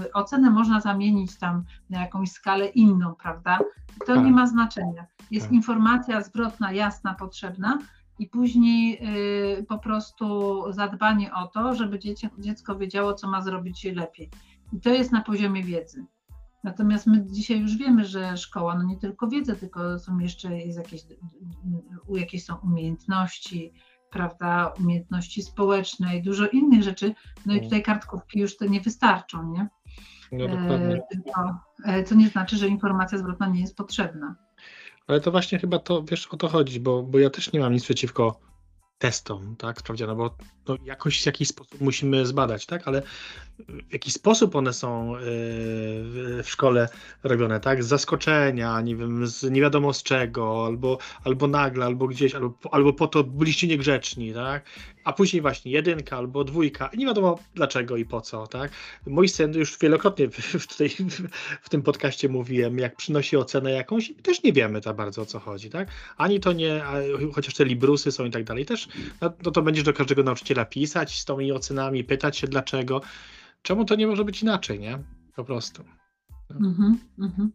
y, 0.06 0.12
ocenę 0.12 0.50
można 0.50 0.80
zamienić 0.80 1.38
tam 1.38 1.64
na 1.90 2.00
jakąś 2.00 2.30
skalę 2.30 2.66
inną, 2.66 3.14
prawda? 3.14 3.58
To 4.06 4.14
tak. 4.14 4.24
nie 4.24 4.30
ma 4.30 4.46
znaczenia. 4.46 5.06
Jest 5.30 5.46
tak. 5.46 5.54
informacja 5.54 6.20
zwrotna, 6.20 6.72
jasna, 6.72 7.14
potrzebna, 7.14 7.78
i 8.18 8.26
później 8.26 8.98
y, 9.58 9.64
po 9.64 9.78
prostu 9.78 10.62
zadbanie 10.72 11.34
o 11.34 11.46
to, 11.46 11.74
żeby 11.74 11.98
dziecko 12.38 12.76
wiedziało, 12.76 13.14
co 13.14 13.30
ma 13.30 13.42
zrobić 13.42 13.84
lepiej. 13.84 14.30
I 14.72 14.80
to 14.80 14.90
jest 14.90 15.12
na 15.12 15.20
poziomie 15.20 15.62
wiedzy. 15.62 16.06
Natomiast 16.64 17.06
my 17.06 17.26
dzisiaj 17.26 17.60
już 17.60 17.76
wiemy, 17.76 18.04
że 18.04 18.36
szkoła, 18.36 18.78
no 18.78 18.82
nie 18.82 18.96
tylko 18.96 19.28
wiedza, 19.28 19.54
tylko 19.54 19.98
są 19.98 20.18
jeszcze 20.18 20.58
jest 20.58 20.78
jakieś, 20.78 21.02
jakieś 22.08 22.44
są 22.44 22.56
umiejętności, 22.56 23.72
prawda, 24.10 24.72
umiejętności 24.80 25.42
społeczne 25.42 26.16
i 26.16 26.22
dużo 26.22 26.46
innych 26.46 26.82
rzeczy. 26.82 27.14
No 27.46 27.52
i 27.52 27.56
mm. 27.56 27.64
tutaj 27.64 27.82
kartkówki 27.82 28.40
już 28.40 28.56
to 28.56 28.64
nie 28.64 28.80
wystarczą, 28.80 29.52
nie? 29.52 29.68
No, 30.32 30.48
dokładnie. 30.48 31.02
E, 31.84 32.04
co 32.04 32.14
nie 32.14 32.28
znaczy, 32.28 32.56
że 32.56 32.68
informacja 32.68 33.18
zwrotna 33.18 33.48
nie 33.48 33.60
jest 33.60 33.76
potrzebna. 33.76 34.34
Ale 35.06 35.20
to 35.20 35.30
właśnie 35.30 35.58
chyba 35.58 35.78
to, 35.78 36.02
wiesz, 36.02 36.26
o 36.26 36.36
to 36.36 36.48
chodzi, 36.48 36.80
bo, 36.80 37.02
bo 37.02 37.18
ja 37.18 37.30
też 37.30 37.52
nie 37.52 37.60
mam 37.60 37.72
nic 37.72 37.84
przeciwko 37.84 38.40
testom, 38.98 39.56
tak, 39.56 39.80
sprawdziano, 39.80 40.16
bo 40.16 40.36
no, 40.68 40.76
jakoś 40.84 41.22
w 41.22 41.26
jakiś 41.26 41.48
sposób 41.48 41.80
musimy 41.80 42.26
zbadać, 42.26 42.66
tak, 42.66 42.88
ale 42.88 43.02
w 43.58 43.92
jaki 43.92 44.10
sposób 44.10 44.56
one 44.56 44.72
są 44.72 45.16
y, 45.16 45.20
w 46.42 46.44
szkole 46.46 46.88
robione, 47.22 47.60
tak, 47.60 47.84
z 47.84 47.86
zaskoczenia, 47.86 48.80
nie 48.80 48.96
wiem, 48.96 49.26
z 49.26 49.50
nie 49.50 49.60
wiadomo 49.60 49.92
z 49.92 50.02
czego, 50.02 50.66
albo, 50.66 50.98
albo 51.24 51.46
nagle, 51.46 51.84
albo 51.84 52.06
gdzieś, 52.06 52.34
albo, 52.34 52.54
albo 52.70 52.92
po 52.92 53.06
to 53.06 53.24
byliście 53.24 53.66
niegrzeczni, 53.66 54.34
tak, 54.34 54.64
a 55.04 55.12
później 55.12 55.42
właśnie 55.42 55.72
jedynka 55.72 56.16
albo 56.16 56.44
dwójka 56.44 56.90
nie 56.96 57.06
wiadomo 57.06 57.38
dlaczego 57.54 57.96
i 57.96 58.04
po 58.04 58.20
co, 58.20 58.46
tak. 58.46 58.72
Syn 59.26 59.54
już 59.54 59.78
wielokrotnie 59.78 60.28
w, 60.30 60.76
tej, 60.76 60.88
w 61.62 61.68
tym 61.68 61.82
podcaście 61.82 62.28
mówiłem, 62.28 62.78
jak 62.78 62.96
przynosi 62.96 63.36
ocenę 63.36 63.70
jakąś 63.70 64.12
też 64.22 64.42
nie 64.42 64.52
wiemy 64.52 64.80
tak 64.80 64.96
bardzo 64.96 65.22
o 65.22 65.26
co 65.26 65.40
chodzi, 65.40 65.70
tak, 65.70 65.88
ani 66.16 66.40
to 66.40 66.52
nie, 66.52 66.82
chociaż 67.34 67.54
te 67.54 67.64
librusy 67.64 68.12
są 68.12 68.24
i 68.24 68.30
tak 68.30 68.44
dalej, 68.44 68.66
też, 68.66 68.88
no, 69.20 69.32
no 69.44 69.50
to 69.50 69.62
będziesz 69.62 69.84
do 69.84 69.92
każdego 69.92 70.22
nauczyciela 70.22 70.53
pisać 70.64 71.18
z 71.18 71.24
tymi 71.24 71.52
ocenami, 71.52 72.04
pytać 72.04 72.36
się 72.36 72.46
dlaczego, 72.46 73.00
czemu 73.62 73.84
to 73.84 73.94
nie 73.94 74.06
może 74.06 74.24
być 74.24 74.42
inaczej, 74.42 74.80
nie, 74.80 74.98
po 75.36 75.44
prostu. 75.44 75.84
No. 76.50 76.68
Mhm, 76.68 76.98
mhm. 77.18 77.50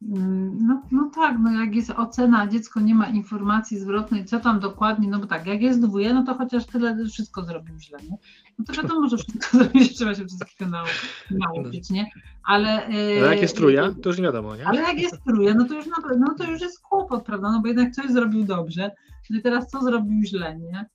No, 0.00 0.82
no 0.92 1.10
tak, 1.14 1.36
no 1.40 1.60
jak 1.60 1.74
jest 1.74 1.90
ocena, 1.90 2.46
dziecko 2.46 2.80
nie 2.80 2.94
ma 2.94 3.06
informacji 3.06 3.78
zwrotnej, 3.78 4.24
co 4.24 4.40
tam 4.40 4.60
dokładnie, 4.60 5.08
no 5.08 5.18
bo 5.18 5.26
tak, 5.26 5.46
jak 5.46 5.62
jest 5.62 5.82
dwóje, 5.82 6.14
no 6.14 6.24
to 6.24 6.34
chociaż 6.34 6.66
tyle 6.66 7.06
wszystko 7.06 7.44
zrobił 7.44 7.78
źle, 7.78 7.98
nie? 8.10 8.16
No 8.58 8.64
to 8.64 8.82
wiadomo, 8.82 9.08
że 9.08 9.16
wszystko 9.16 9.48
zrobić, 9.58 9.96
trzeba 9.96 10.14
się 10.14 10.26
wszystkiego 10.26 10.70
nau 10.70 10.86
nauczyć, 11.30 11.90
nie? 11.90 12.10
Ale, 12.44 12.88
yy, 12.90 13.14
jak 13.14 13.42
jest 13.42 13.56
truja, 13.56 13.94
to 14.02 14.08
już 14.08 14.18
nie 14.18 14.24
wiadomo, 14.24 14.56
nie? 14.56 14.66
Ale 14.66 14.80
jak 14.80 14.98
jest 14.98 15.24
truja, 15.24 15.54
no 15.54 15.64
to 15.64 15.74
już, 15.74 15.86
no, 15.86 15.96
no 16.18 16.34
to 16.38 16.50
już 16.50 16.60
jest 16.60 16.80
kłopot, 16.80 17.24
prawda? 17.24 17.52
No 17.52 17.60
bo 17.60 17.68
jednak 17.68 17.94
coś 17.94 18.10
zrobił 18.10 18.44
dobrze, 18.44 18.90
no 19.30 19.38
i 19.38 19.42
teraz 19.42 19.68
co 19.68 19.82
zrobił 19.82 20.22
źle, 20.24 20.58
nie? 20.58 20.86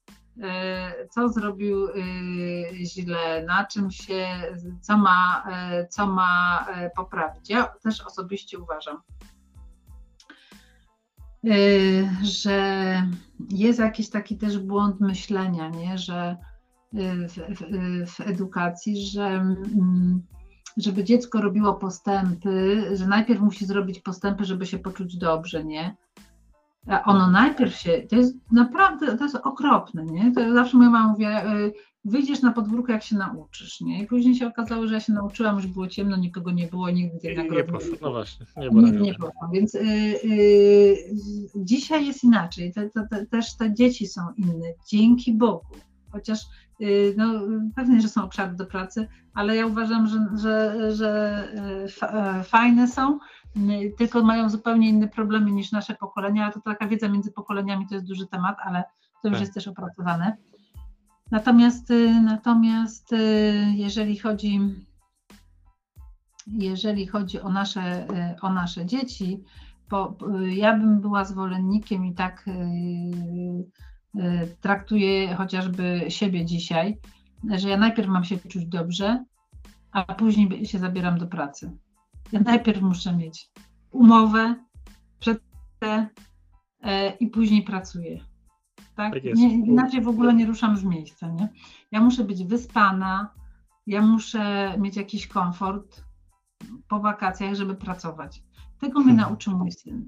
E, 0.43 1.07
co 1.07 1.29
zrobił 1.29 1.87
e, 1.87 1.93
źle, 2.85 3.43
na 3.45 3.65
czym 3.65 3.91
się, 3.91 4.27
co 4.81 4.97
ma, 4.97 5.43
e, 5.51 5.87
co 5.87 6.07
ma 6.07 6.67
poprawić. 6.95 7.49
Ja 7.49 7.73
też 7.83 8.01
osobiście 8.01 8.59
uważam, 8.59 9.01
że 12.23 13.07
jest 13.49 13.79
jakiś 13.79 14.09
taki 14.09 14.37
też 14.37 14.59
błąd 14.59 14.99
myślenia, 14.99 15.69
nie? 15.69 15.97
że 15.97 16.37
w, 16.93 17.37
w, 17.57 18.11
w 18.11 18.19
edukacji, 18.21 19.05
że 19.05 19.27
mm, 19.27 20.23
żeby 20.77 21.03
dziecko 21.03 21.41
robiło 21.41 21.73
postępy, 21.73 22.83
że 22.97 23.07
najpierw 23.07 23.41
musi 23.41 23.65
zrobić 23.65 23.99
postępy, 23.99 24.45
żeby 24.45 24.65
się 24.65 24.79
poczuć 24.79 25.17
dobrze, 25.17 25.63
nie? 25.63 25.95
Ono 27.05 27.31
najpierw 27.31 27.75
się, 27.75 28.01
to 28.09 28.15
jest 28.15 28.35
naprawdę, 28.51 29.17
to 29.17 29.23
jest 29.23 29.35
okropne, 29.35 30.05
nie? 30.05 30.31
To 30.31 30.53
zawsze 30.53 30.77
moja 30.77 30.89
mama 30.89 31.07
mówi, 31.07 31.25
y, 31.25 31.73
wyjdziesz 32.05 32.41
na 32.41 32.51
podwórko, 32.51 32.91
jak 32.91 33.03
się 33.03 33.15
nauczysz, 33.15 33.81
nie? 33.81 34.03
I 34.03 34.07
później 34.07 34.35
się 34.35 34.47
okazało, 34.47 34.87
że 34.87 34.93
ja 34.93 34.99
się 34.99 35.13
nauczyłam, 35.13 35.55
już 35.55 35.67
było 35.67 35.87
ciemno, 35.87 36.17
nikogo 36.17 36.51
nie 36.51 36.67
było, 36.67 36.89
nigdy 36.89 37.19
tej 37.19 37.37
nagrody 37.37 37.63
nie 37.63 37.73
poszło. 37.73 37.97
No 38.01 38.11
właśnie, 38.11 38.45
nie 38.57 38.69
było 38.69 38.81
Nigdy 38.81 39.01
nie 39.01 39.13
poszło, 39.13 39.49
więc 39.53 39.75
y, 39.75 39.79
y, 39.79 40.95
dzisiaj 41.55 42.07
jest 42.07 42.23
inaczej, 42.23 42.73
te, 42.73 42.89
te, 42.89 43.07
te, 43.07 43.25
też 43.25 43.57
te 43.57 43.73
dzieci 43.73 44.07
są 44.07 44.21
inne, 44.37 44.67
dzięki 44.87 45.33
Bogu, 45.33 45.65
chociaż 46.11 46.39
y, 46.81 47.13
no, 47.17 47.41
pewnie, 47.75 48.01
że 48.01 48.09
są 48.09 48.23
obszary 48.23 48.55
do 48.55 48.65
pracy, 48.65 49.07
ale 49.33 49.55
ja 49.55 49.65
uważam, 49.65 50.07
że, 50.07 50.19
że, 50.41 50.91
że 50.95 51.43
y, 52.39 52.43
fajne 52.43 52.87
są, 52.87 53.19
tylko 53.97 54.23
mają 54.23 54.49
zupełnie 54.49 54.89
inne 54.89 55.07
problemy 55.07 55.51
niż 55.51 55.71
nasze 55.71 55.95
pokolenia, 55.95 56.43
ale 56.43 56.53
to 56.53 56.61
taka 56.61 56.87
wiedza 56.87 57.09
między 57.09 57.31
pokoleniami 57.31 57.87
to 57.87 57.95
jest 57.95 58.07
duży 58.07 58.27
temat, 58.27 58.57
ale 58.63 58.83
to 59.21 59.27
już 59.27 59.37
tak. 59.37 59.41
jest 59.41 59.53
też 59.53 59.67
opracowane. 59.67 60.37
Natomiast, 61.31 61.91
y, 61.91 62.21
natomiast 62.21 63.13
y, 63.13 63.17
jeżeli 63.75 64.17
chodzi, 64.17 64.59
jeżeli 66.47 67.07
chodzi 67.07 67.41
o 67.41 67.49
nasze, 67.49 68.07
y, 68.35 68.41
o 68.41 68.53
nasze 68.53 68.85
dzieci, 68.85 69.43
bo 69.89 70.17
ja 70.49 70.77
bym 70.77 71.01
była 71.01 71.25
zwolennikiem 71.25 72.05
i 72.05 72.13
tak 72.13 72.45
traktuję 74.61 75.35
chociażby 75.35 76.05
siebie 76.09 76.45
dzisiaj, 76.45 76.97
że 77.49 77.69
ja 77.69 77.77
najpierw 77.77 78.07
mam 78.07 78.23
się 78.23 78.37
czuć 78.37 78.65
dobrze, 78.65 79.25
a 79.91 80.15
później 80.15 80.65
się 80.65 80.79
zabieram 80.79 81.17
do 81.17 81.27
pracy. 81.27 81.71
Ja 82.31 82.39
najpierw 82.39 82.81
muszę 82.81 83.15
mieć 83.15 83.49
umowę, 83.91 84.55
przetę 85.19 86.09
e, 86.81 87.09
i 87.17 87.27
później 87.27 87.63
pracuję. 87.63 88.19
Tak? 88.95 89.13
tak 89.13 89.23
nie, 89.23 89.53
inaczej 89.53 90.01
w 90.01 90.07
ogóle 90.07 90.33
nie 90.33 90.45
ruszam 90.45 90.77
z 90.77 90.83
miejsca. 90.83 91.27
Nie? 91.27 91.49
Ja 91.91 92.01
muszę 92.01 92.23
być 92.23 92.43
wyspana, 92.43 93.33
ja 93.87 94.01
muszę 94.01 94.75
mieć 94.79 94.97
jakiś 94.97 95.27
komfort 95.27 96.03
po 96.87 96.99
wakacjach, 96.99 97.55
żeby 97.55 97.75
pracować. 97.75 98.43
Tego 98.79 98.99
mnie 98.99 99.07
hmm. 99.07 99.29
nauczył 99.29 99.57
mój 99.57 99.71
syn. 99.71 100.07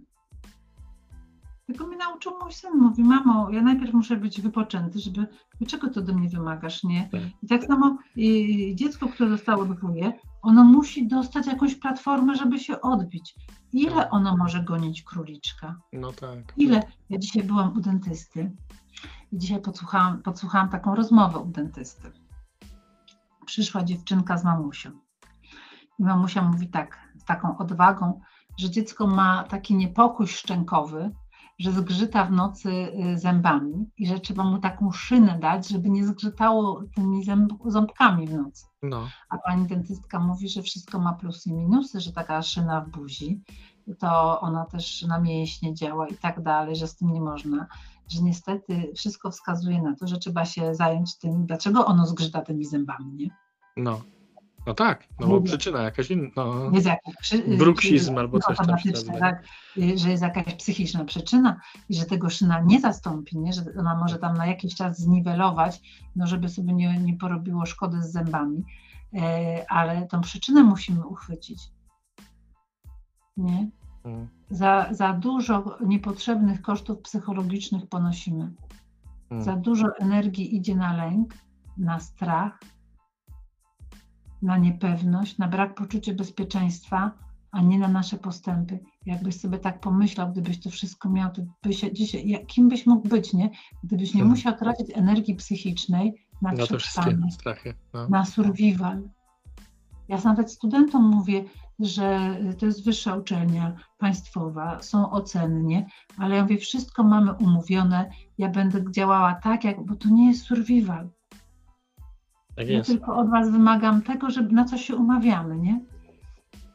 Tego 1.67 1.87
mnie 1.87 1.97
nauczył 1.97 2.31
mój 2.41 2.53
syn. 2.53 2.71
Mówi, 2.75 3.03
mamo, 3.03 3.49
ja 3.49 3.61
najpierw 3.61 3.93
muszę 3.93 4.17
być 4.17 4.41
wypoczęty, 4.41 4.99
żeby, 4.99 5.27
czego 5.67 5.89
to 5.89 6.01
do 6.01 6.13
mnie 6.13 6.29
wymagasz, 6.29 6.83
nie? 6.83 7.09
Tak. 7.11 7.21
I 7.43 7.47
tak 7.47 7.63
samo 7.63 7.97
i 8.15 8.75
dziecko, 8.75 9.07
które 9.07 9.29
zostało 9.29 9.65
wychowuje, 9.65 10.13
ono 10.43 10.63
musi 10.63 11.07
dostać 11.07 11.47
jakąś 11.47 11.75
platformę, 11.75 12.35
żeby 12.35 12.59
się 12.59 12.81
odbić. 12.81 13.35
Ile 13.73 14.09
ono 14.09 14.37
może 14.37 14.63
gonić 14.63 15.03
króliczka? 15.03 15.75
No 15.93 16.11
tak. 16.11 16.53
Ile? 16.57 16.81
Ja 17.09 17.17
dzisiaj 17.17 17.43
byłam 17.43 17.77
u 17.77 17.79
dentysty 17.79 18.51
i 19.31 19.37
dzisiaj 19.37 19.61
podsłuchałam, 19.61 20.21
podsłuchałam 20.21 20.69
taką 20.69 20.95
rozmowę 20.95 21.39
u 21.39 21.45
dentysty. 21.45 22.11
Przyszła 23.45 23.83
dziewczynka 23.83 24.37
z 24.37 24.43
mamusią. 24.43 24.91
I 25.99 26.03
mamusia 26.03 26.41
mówi 26.41 26.69
tak, 26.69 26.97
z 27.17 27.23
taką 27.23 27.57
odwagą, 27.57 28.21
że 28.57 28.69
dziecko 28.69 29.07
ma 29.07 29.43
taki 29.43 29.75
niepokój 29.75 30.27
szczękowy, 30.27 31.11
że 31.59 31.71
zgrzyta 31.71 32.25
w 32.25 32.31
nocy 32.31 32.69
y, 32.69 33.17
zębami 33.17 33.89
i 33.97 34.07
że 34.07 34.19
trzeba 34.19 34.43
mu 34.43 34.59
taką 34.59 34.91
szynę 34.91 35.39
dać, 35.39 35.67
żeby 35.67 35.89
nie 35.89 36.05
zgrzytało 36.05 36.83
tymi 36.95 37.23
zęb, 37.23 37.53
ząbkami 37.65 38.27
w 38.27 38.33
nocy. 38.33 38.65
No. 38.83 39.07
A 39.29 39.37
pani 39.37 39.67
dentystka 39.67 40.19
mówi, 40.19 40.49
że 40.49 40.61
wszystko 40.61 40.99
ma 40.99 41.13
plusy 41.13 41.49
i 41.49 41.53
minusy, 41.53 42.01
że 42.01 42.13
taka 42.13 42.41
szyna 42.41 42.81
w 42.81 42.89
buzi, 42.89 43.41
to 43.99 44.41
ona 44.41 44.65
też 44.65 45.01
na 45.01 45.19
mięśnie 45.19 45.73
działa 45.73 46.07
i 46.07 46.17
tak 46.17 46.43
dalej, 46.43 46.75
że 46.75 46.87
z 46.87 46.95
tym 46.95 47.13
nie 47.13 47.21
można. 47.21 47.67
Że 48.09 48.21
niestety 48.21 48.91
wszystko 48.95 49.31
wskazuje 49.31 49.81
na 49.81 49.95
to, 49.95 50.07
że 50.07 50.17
trzeba 50.17 50.45
się 50.45 50.75
zająć 50.75 51.17
tym, 51.17 51.45
dlaczego 51.45 51.85
ono 51.85 52.05
zgrzyta 52.05 52.41
tymi 52.41 52.65
zębami, 52.65 53.13
nie? 53.13 53.29
No. 53.77 54.01
No 54.65 54.73
tak, 54.73 55.07
no 55.19 55.27
bo 55.27 55.41
przyczyna 55.41 55.81
jakaś 55.83 56.11
inna. 56.11 56.29
No. 56.35 56.71
Jest 56.73 56.85
jakaś 56.85 57.15
przy- 57.21 57.57
Bruksizm 57.57 58.17
albo 58.17 58.39
coś 58.39 58.57
tam 58.57 58.79
się 58.79 58.91
tak, 59.19 59.43
że 59.95 60.09
jest 60.09 60.23
jakaś 60.23 60.55
psychiczna 60.55 61.05
przyczyna 61.05 61.59
i 61.89 61.95
że 61.95 62.05
tego 62.05 62.29
szyna 62.29 62.59
nie 62.59 62.79
zastąpi, 62.81 63.39
nie? 63.39 63.53
że 63.53 63.61
ona 63.79 63.95
może 63.95 64.17
tam 64.19 64.37
na 64.37 64.45
jakiś 64.45 64.75
czas 64.75 64.97
zniwelować, 64.97 65.81
no 66.15 66.27
żeby 66.27 66.49
sobie 66.49 66.73
nie, 66.73 66.97
nie 66.97 67.17
porobiło 67.17 67.65
szkody 67.65 68.01
z 68.03 68.11
zębami, 68.11 68.63
e, 69.13 69.65
ale 69.69 70.07
tą 70.07 70.21
przyczynę 70.21 70.63
musimy 70.63 71.05
uchwycić. 71.05 71.61
Nie? 73.37 73.69
Mm, 74.03 74.27
Za, 74.49 74.87
za 74.91 75.13
dużo 75.13 75.77
niepotrzebnych 75.85 76.61
kosztów 76.61 77.01
psychologicznych 77.01 77.87
ponosimy. 77.87 78.51
mm. 79.29 79.43
Za 79.43 79.55
dużo 79.55 79.87
energii 79.99 80.55
idzie 80.55 80.75
na 80.75 80.93
lęk, 80.93 81.33
na 81.77 81.99
strach, 81.99 82.59
na 84.43 84.57
niepewność, 84.57 85.37
na 85.37 85.47
brak 85.47 85.75
poczucia 85.75 86.13
bezpieczeństwa, 86.13 87.11
a 87.51 87.61
nie 87.61 87.79
na 87.79 87.87
nasze 87.87 88.17
postępy. 88.17 88.79
Jakbyś 89.05 89.39
sobie 89.39 89.57
tak 89.59 89.79
pomyślał, 89.79 90.31
gdybyś 90.31 90.59
to 90.59 90.69
wszystko 90.69 91.09
miał, 91.09 91.31
to 91.31 91.41
byś, 91.63 91.79
dzisiaj, 91.93 92.27
jak- 92.27 92.45
kim 92.45 92.69
byś 92.69 92.85
mógł 92.85 93.07
być, 93.07 93.33
nie? 93.33 93.49
Gdybyś 93.83 94.13
nie 94.13 94.19
Hmm. 94.19 94.29
musiał 94.29 94.57
tracić 94.57 94.87
energii 94.93 95.35
psychicznej 95.35 96.13
na 96.41 96.51
No 96.51 96.57
przetrwanie, 96.57 96.79
wszystkie 97.17 97.31
strachy. 97.31 97.73
No. 97.93 98.07
na 98.09 98.25
survival. 98.25 99.09
Ja 100.07 100.17
nawet 100.25 100.51
studentom 100.51 101.09
mówię, 101.09 101.43
że 101.79 102.37
to 102.59 102.65
jest 102.65 102.85
wyższa 102.85 103.15
uczelnia 103.15 103.75
państwowa, 103.97 104.81
są 104.81 105.11
ocennie, 105.11 105.85
ale 106.17 106.35
ja 106.35 106.41
mówię, 106.41 106.57
wszystko 106.57 107.03
mamy 107.03 107.33
umówione, 107.33 108.09
ja 108.37 108.49
będę 108.49 108.91
działała 108.91 109.33
tak, 109.35 109.63
jak, 109.63 109.85
bo 109.85 109.95
to 109.95 110.09
nie 110.09 110.27
jest 110.27 110.43
survival. 110.43 111.09
Tak 112.55 112.67
Ja 112.67 112.77
jest. 112.77 112.89
tylko 112.89 113.15
od 113.15 113.29
Was 113.29 113.51
wymagam 113.51 114.01
tego, 114.01 114.29
żeby 114.29 114.53
na 114.53 114.65
co 114.65 114.77
się 114.77 114.95
umawiamy, 114.95 115.57
nie? 115.57 115.79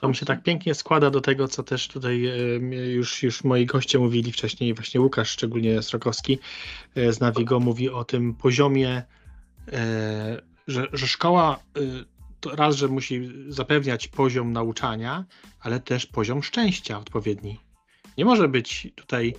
To 0.00 0.08
mi 0.08 0.16
się 0.16 0.26
tak 0.26 0.42
pięknie 0.42 0.74
składa 0.74 1.10
do 1.10 1.20
tego, 1.20 1.48
co 1.48 1.62
też 1.62 1.88
tutaj 1.88 2.26
e, 2.26 2.36
już, 2.92 3.22
już 3.22 3.44
moi 3.44 3.66
goście 3.66 3.98
mówili 3.98 4.32
wcześniej, 4.32 4.74
właśnie 4.74 5.00
Łukasz, 5.00 5.30
szczególnie 5.30 5.82
Strokowski 5.82 6.38
e, 6.94 7.12
z 7.12 7.20
Navigo, 7.20 7.60
mówi 7.60 7.90
o 7.90 8.04
tym 8.04 8.34
poziomie, 8.34 9.02
e, 9.72 10.42
że, 10.66 10.86
że 10.92 11.06
szkoła 11.06 11.58
to 12.40 12.56
raz, 12.56 12.76
że 12.76 12.88
musi 12.88 13.30
zapewniać 13.48 14.08
poziom 14.08 14.52
nauczania, 14.52 15.24
ale 15.60 15.80
też 15.80 16.06
poziom 16.06 16.42
szczęścia 16.42 16.98
odpowiedni. 16.98 17.60
Nie 18.18 18.24
może 18.24 18.48
być 18.48 18.88
tutaj 18.94 19.34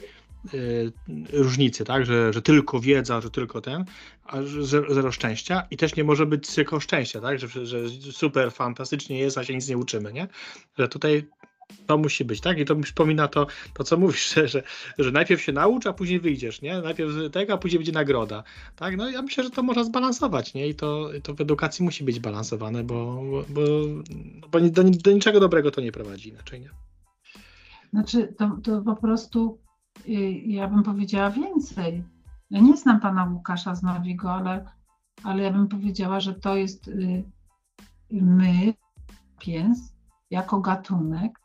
różnicy, 1.34 1.86
tak, 1.86 2.06
że, 2.06 2.34
że 2.34 2.42
tylko 2.42 2.80
wiedza, 2.80 3.22
że 3.22 3.30
tylko 3.30 3.62
ten, 3.62 3.86
a 4.26 4.38
zero, 4.62 4.94
zero 4.94 5.12
szczęścia 5.12 5.68
i 5.72 5.78
też 5.78 5.96
nie 5.96 6.04
może 6.04 6.26
być 6.26 6.56
tylko 6.56 6.80
szczęścia, 6.80 7.22
tak, 7.22 7.40
że, 7.40 7.66
że 7.66 7.90
super, 8.12 8.52
fantastycznie 8.52 9.20
jest, 9.20 9.38
a 9.38 9.44
się 9.44 9.56
nic 9.56 9.68
nie 9.68 9.78
uczymy, 9.78 10.14
nie? 10.14 10.28
Że 10.78 10.88
tutaj 10.88 11.26
to 11.86 11.98
musi 11.98 12.26
być, 12.26 12.42
tak? 12.42 12.60
I 12.60 12.66
to 12.66 12.76
mi 12.76 12.84
przypomina 12.84 13.28
to, 13.28 13.48
to 13.74 13.84
co 13.84 13.98
mówisz, 13.98 14.34
że, 14.54 14.64
że, 15.00 15.12
najpierw 15.12 15.42
się 15.42 15.52
naucz, 15.52 15.88
a 15.88 15.94
później 15.94 16.20
wyjdziesz, 16.20 16.62
nie? 16.62 16.82
Najpierw 16.82 17.12
tego, 17.32 17.54
a 17.54 17.58
później 17.58 17.80
będzie 17.80 17.92
nagroda, 17.92 18.44
tak? 18.76 18.98
No 18.98 19.10
ja 19.10 19.22
myślę, 19.22 19.44
że 19.44 19.50
to 19.50 19.64
można 19.64 19.84
zbalansować, 19.84 20.54
nie? 20.54 20.68
I 20.68 20.76
to, 20.76 21.10
to 21.24 21.34
w 21.34 21.42
edukacji 21.42 21.86
musi 21.86 22.04
być 22.04 22.20
balansowane, 22.20 22.84
bo, 22.84 23.24
bo, 23.50 23.62
bo 24.52 24.60
do, 24.60 24.84
do 24.84 25.12
niczego 25.12 25.40
dobrego 25.40 25.72
to 25.72 25.82
nie 25.82 25.92
prowadzi 25.92 26.30
inaczej, 26.30 26.62
nie? 26.62 26.70
Znaczy, 27.94 28.36
to, 28.38 28.58
to 28.64 28.82
po 28.82 28.96
prostu 28.96 29.60
y, 29.66 29.69
ja 30.46 30.68
bym 30.68 30.84
powiedziała 30.84 31.30
więcej. 31.30 32.04
Ja 32.50 32.62
nie 32.62 32.78
znam 32.78 33.00
pana 33.00 33.26
Łukasza 33.26 33.76
z 33.76 33.84
Nawigo, 33.84 34.34
ale, 34.34 34.66
ale 35.24 35.44
ja 35.44 35.52
bym 35.52 35.68
powiedziała, 35.68 36.20
że 36.20 36.34
to 36.34 36.56
jest 36.56 36.88
y, 36.88 37.24
my, 38.12 38.74
pies, 39.40 39.96
jako 40.32 40.60
gatunek, 40.60 41.40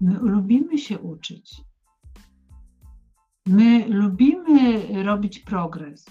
my 0.00 0.18
lubimy 0.18 0.78
się 0.78 0.98
uczyć. 0.98 1.62
My 3.46 3.88
lubimy 3.88 4.86
robić 5.02 5.38
progres. 5.38 6.04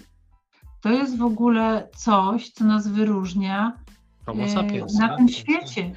To 0.82 0.92
jest 0.92 1.18
w 1.18 1.24
ogóle 1.24 1.90
coś, 1.96 2.50
co 2.50 2.66
nas 2.66 2.88
wyróżnia 2.88 3.78
sapiens. 4.48 4.94
na 4.94 5.08
tak? 5.08 5.18
tym 5.18 5.30
świecie. 5.30 5.92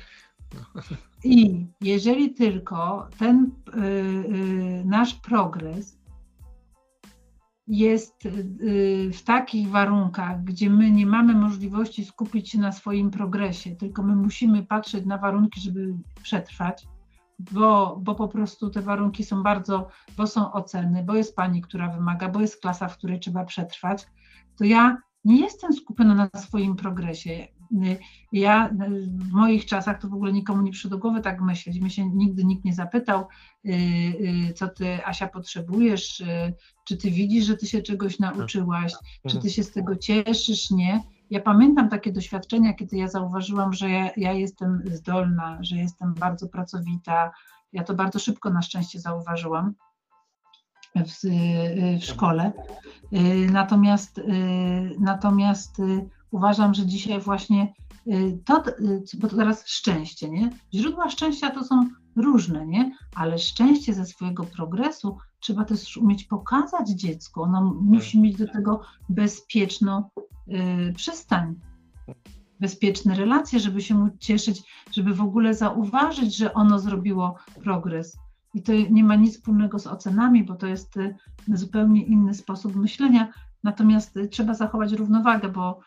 No. 0.55 0.83
I 1.25 1.67
jeżeli 1.81 2.35
tylko 2.35 3.09
ten 3.19 3.51
y, 3.66 3.66
y, 3.66 3.66
nasz 4.85 5.15
progres 5.15 5.99
jest 7.67 8.27
y, 8.27 9.11
w 9.13 9.23
takich 9.23 9.69
warunkach, 9.69 10.45
gdzie 10.45 10.71
my 10.71 10.91
nie 10.91 11.07
mamy 11.07 11.35
możliwości 11.35 12.05
skupić 12.05 12.51
się 12.51 12.59
na 12.59 12.73
swoim 12.73 13.11
progresie, 13.11 13.77
tylko 13.77 14.03
my 14.03 14.17
musimy 14.17 14.63
patrzeć 14.63 15.07
na 15.07 15.19
warunki, 15.19 15.61
żeby 15.61 15.95
przetrwać, 16.23 16.87
bo, 17.39 18.01
bo 18.03 18.15
po 18.15 18.29
prostu 18.29 18.71
te 18.71 18.83
warunki 18.83 19.25
są 19.25 19.43
bardzo, 19.43 19.89
bo 20.17 20.27
są 20.27 20.53
oceny, 20.53 21.05
bo 21.05 21.15
jest 21.15 21.37
pani, 21.37 21.63
która 21.63 21.89
wymaga, 21.89 22.29
bo 22.29 22.41
jest 22.41 22.61
klasa, 22.61 22.89
w 22.89 22.99
której 22.99 23.21
trzeba 23.21 23.45
przetrwać, 23.45 24.07
to 24.57 24.65
ja 24.65 24.99
nie 25.25 25.41
jestem 25.41 25.73
skupiona 25.73 26.15
na 26.15 26.41
swoim 26.41 26.77
progresie. 26.77 27.47
Ja 28.33 28.71
w 29.09 29.33
moich 29.33 29.67
czasach 29.67 30.01
to 30.01 30.09
w 30.09 30.15
ogóle 30.15 30.33
nikomu 30.33 30.63
nie 30.63 30.73
przyszło 30.73 30.91
do 30.91 30.99
głowy 30.99 31.21
tak 31.21 31.41
myśleć. 31.41 31.81
Mnie 31.81 31.91
się 31.91 32.11
nigdy 32.11 32.45
nikt 32.45 32.65
nie 32.65 32.75
zapytał, 32.75 33.27
y, 33.65 33.71
y, 33.71 34.53
co 34.55 34.69
ty, 34.69 35.05
Asia, 35.05 35.29
potrzebujesz, 35.29 36.21
y, 36.21 36.55
czy 36.85 36.97
ty 36.97 37.11
widzisz, 37.11 37.45
że 37.45 37.57
ty 37.57 37.67
się 37.67 37.83
czegoś 37.83 38.19
nauczyłaś, 38.19 38.93
czy 39.29 39.39
ty 39.39 39.51
się 39.51 39.63
z 39.63 39.71
tego 39.71 39.97
cieszysz, 39.97 40.71
nie. 40.71 41.03
Ja 41.31 41.41
pamiętam 41.41 41.89
takie 41.89 42.13
doświadczenia, 42.13 42.75
kiedy 42.75 42.97
ja 42.97 43.09
zauważyłam, 43.09 43.73
że 43.73 43.91
ja, 43.91 44.11
ja 44.17 44.33
jestem 44.33 44.83
zdolna, 44.87 45.59
że 45.61 45.77
jestem 45.77 46.15
bardzo 46.15 46.49
pracowita. 46.49 47.33
Ja 47.73 47.85
to 47.85 47.95
bardzo 47.95 48.19
szybko 48.19 48.51
na 48.51 48.63
szczęście 48.63 49.01
zauważyłam 49.01 49.75
w, 50.95 51.13
w 52.01 52.05
szkole. 52.05 52.53
Natomiast, 53.53 54.21
natomiast 54.99 55.81
uważam, 56.31 56.75
że 56.75 56.87
dzisiaj 56.87 57.21
właśnie 57.21 57.75
to, 58.45 58.65
bo 59.19 59.29
to 59.29 59.37
teraz 59.37 59.67
szczęście, 59.67 60.31
nie? 60.31 60.51
Źródła 60.75 61.11
szczęścia 61.11 61.51
to 61.51 61.65
są 61.65 61.89
różne, 62.17 62.67
nie? 62.67 62.97
Ale 63.15 63.39
szczęście 63.39 63.95
ze 63.95 64.07
swojego 64.07 64.45
progresu 64.45 65.19
trzeba 65.41 65.65
też 65.65 65.97
umieć 65.97 66.25
pokazać 66.25 66.89
dziecku. 66.89 67.43
Ono 67.43 67.65
musi 67.81 68.21
mieć 68.21 68.37
do 68.37 68.49
tego 68.49 68.81
bezpieczną 69.09 70.11
y, 70.49 70.93
przystań, 70.97 71.55
bezpieczne 72.61 73.15
relacje, 73.15 73.61
żeby 73.61 73.83
się 73.83 73.95
móc 73.95 74.13
cieszyć, 74.19 74.63
żeby 74.93 75.15
w 75.15 75.21
ogóle 75.21 75.55
zauważyć, 75.55 76.37
że 76.37 76.55
ono 76.55 76.79
zrobiło 76.79 77.37
progres. 77.65 78.19
I 78.55 78.63
to 78.63 78.73
nie 78.91 79.05
ma 79.05 79.15
nic 79.15 79.37
wspólnego 79.37 79.79
z 79.79 79.87
ocenami, 79.87 80.45
bo 80.45 80.55
to 80.55 80.67
jest 80.67 80.95
zupełnie 81.49 82.03
inny 82.03 82.35
sposób 82.35 82.77
myślenia. 82.77 83.33
Natomiast 83.63 84.19
trzeba 84.31 84.55
zachować 84.55 84.93
równowagę, 84.93 85.49
bo 85.49 85.81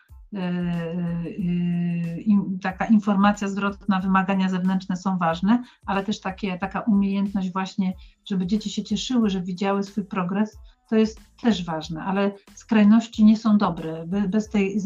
taka 2.61 2.85
informacja 2.85 3.47
zwrotna, 3.47 3.99
wymagania 3.99 4.49
zewnętrzne 4.49 4.97
są 4.97 5.17
ważne, 5.17 5.63
ale 5.85 6.03
też 6.03 6.19
takie, 6.19 6.57
taka 6.57 6.79
umiejętność 6.79 7.51
właśnie, 7.53 7.93
żeby 8.25 8.47
dzieci 8.47 8.69
się 8.69 8.83
cieszyły, 8.83 9.29
że 9.29 9.41
widziały 9.41 9.83
swój 9.83 10.05
progres, 10.05 10.57
to 10.89 10.95
jest 10.95 11.21
też 11.41 11.65
ważne, 11.65 12.03
ale 12.03 12.31
skrajności 12.55 13.25
nie 13.25 13.37
są 13.37 13.57
dobre. 13.57 14.05
Bez 14.07 14.49
tej, 14.49 14.81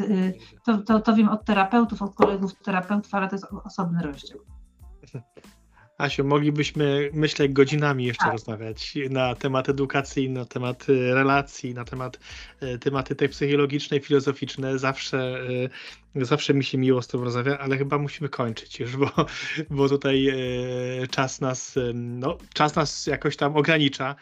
to, 0.65 0.77
to, 0.77 0.99
to 0.99 1.15
wiem 1.15 1.29
od 1.29 1.45
terapeutów, 1.45 2.01
od 2.01 2.15
kolegów 2.15 2.55
terapeutów, 2.59 3.15
ale 3.15 3.27
to 3.27 3.35
jest 3.35 3.45
osobny 3.63 4.03
rozdział. 4.03 4.39
Asiu, 5.97 6.23
moglibyśmy, 6.23 7.09
myślę, 7.13 7.49
godzinami 7.49 8.05
jeszcze 8.05 8.23
Tak. 8.23 8.33
rozmawiać 8.33 8.93
na 9.09 9.35
temat 9.35 9.69
edukacji, 9.69 10.29
na 10.29 10.45
temat 10.45 10.85
e, 10.89 11.13
relacji, 11.13 11.73
na 11.73 11.85
temat 11.85 12.19
e, 12.59 12.77
tematy 12.77 13.15
te 13.15 13.29
psychologiczne, 13.29 13.99
filozoficzne. 13.99 14.79
Zawsze, 14.79 15.39
e, 16.15 16.25
zawsze 16.25 16.53
mi 16.53 16.63
się 16.63 16.77
miło 16.77 17.01
z 17.01 17.07
tym 17.07 17.23
rozmawia, 17.23 17.57
ale 17.57 17.77
chyba 17.77 17.97
musimy 17.97 18.29
kończyć 18.29 18.79
już, 18.79 18.97
bo, 18.97 19.11
bo 19.69 19.89
tutaj 19.89 20.27
czas 21.11 21.41
nas, 21.41 21.75
no, 21.93 22.37
czas 22.53 22.75
nas 22.75 23.07
jakoś 23.07 23.37
tam 23.37 23.55
ogranicza. 23.57 24.15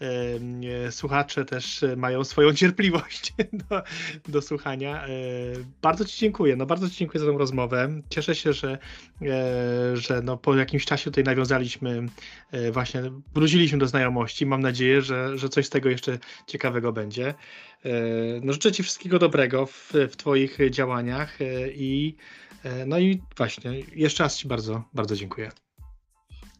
E, 0.00 0.92
Słuchacze 0.92 1.44
też 1.44 1.84
mają 1.96 2.24
swoją 2.24 2.54
cierpliwość 2.54 3.32
do, 3.70 3.82
do 4.28 4.42
słuchania. 4.42 5.06
E, 5.06 5.08
Bardzo 5.82 6.04
Ci 6.04 6.18
dziękuję. 6.18 6.56
No, 6.56 6.66
bardzo 6.66 6.90
Ci 6.90 6.96
dziękuję 6.96 7.24
za 7.24 7.32
tę 7.32 7.38
rozmowę. 7.38 8.00
Cieszę 8.10 8.34
się, 8.34 8.52
że, 8.52 8.78
e, 9.22 9.96
że 9.96 10.22
no, 10.22 10.36
po 10.36 10.56
jakimś 10.56 10.84
czasie 10.84 11.04
tutaj 11.04 11.24
nawiązaliśmy, 11.24 12.06
e, 12.50 12.72
właśnie 12.72 13.02
wróciliśmy 13.34 13.78
do 13.78 13.86
znajomości. 13.86 14.46
Mam 14.46 14.60
nadzieję, 14.60 15.02
że, 15.02 15.38
że 15.38 15.48
coś 15.48 15.66
z 15.66 15.70
tego 15.70 15.88
jeszcze 15.88 16.18
ciekawego 16.46 16.92
będzie. 16.92 17.34
E, 17.84 17.90
No, 18.42 18.52
życzę 18.52 18.72
Ci 18.72 18.82
wszystkiego 18.82 19.18
dobrego 19.18 19.66
w, 19.66 19.92
w 20.10 20.16
Twoich 20.16 20.58
działaniach 20.70 21.40
e, 21.42 21.70
i 21.72 22.16
e, 22.64 22.86
no 22.86 22.98
i 22.98 23.22
właśnie 23.36 23.70
jeszcze 23.94 24.22
raz 24.22 24.38
Ci 24.38 24.48
bardzo, 24.48 24.84
bardzo 24.94 25.16
dziękuję. 25.16 25.65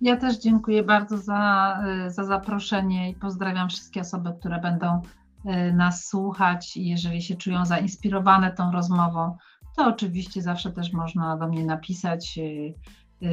Ja 0.01 0.17
też 0.17 0.39
dziękuję 0.39 0.83
bardzo 0.83 1.19
za, 1.19 1.79
y, 2.07 2.11
za 2.11 2.25
zaproszenie 2.25 3.11
i 3.11 3.15
pozdrawiam 3.15 3.69
wszystkie 3.69 4.01
osoby, 4.01 4.33
które 4.41 4.61
będą 4.61 5.01
y, 5.47 5.73
nas 5.73 6.07
słuchać 6.07 6.77
i 6.77 6.89
jeżeli 6.89 7.23
się 7.23 7.37
czują 7.37 7.65
zainspirowane 7.65 8.53
tą 8.53 8.73
rozmową, 8.73 9.37
to 9.77 9.87
oczywiście 9.87 10.43
zawsze 10.43 10.73
też 10.73 10.93
można 10.93 11.37
do 11.37 11.49
mnie 11.49 11.65
napisać, 11.65 12.39
y, 12.39 12.75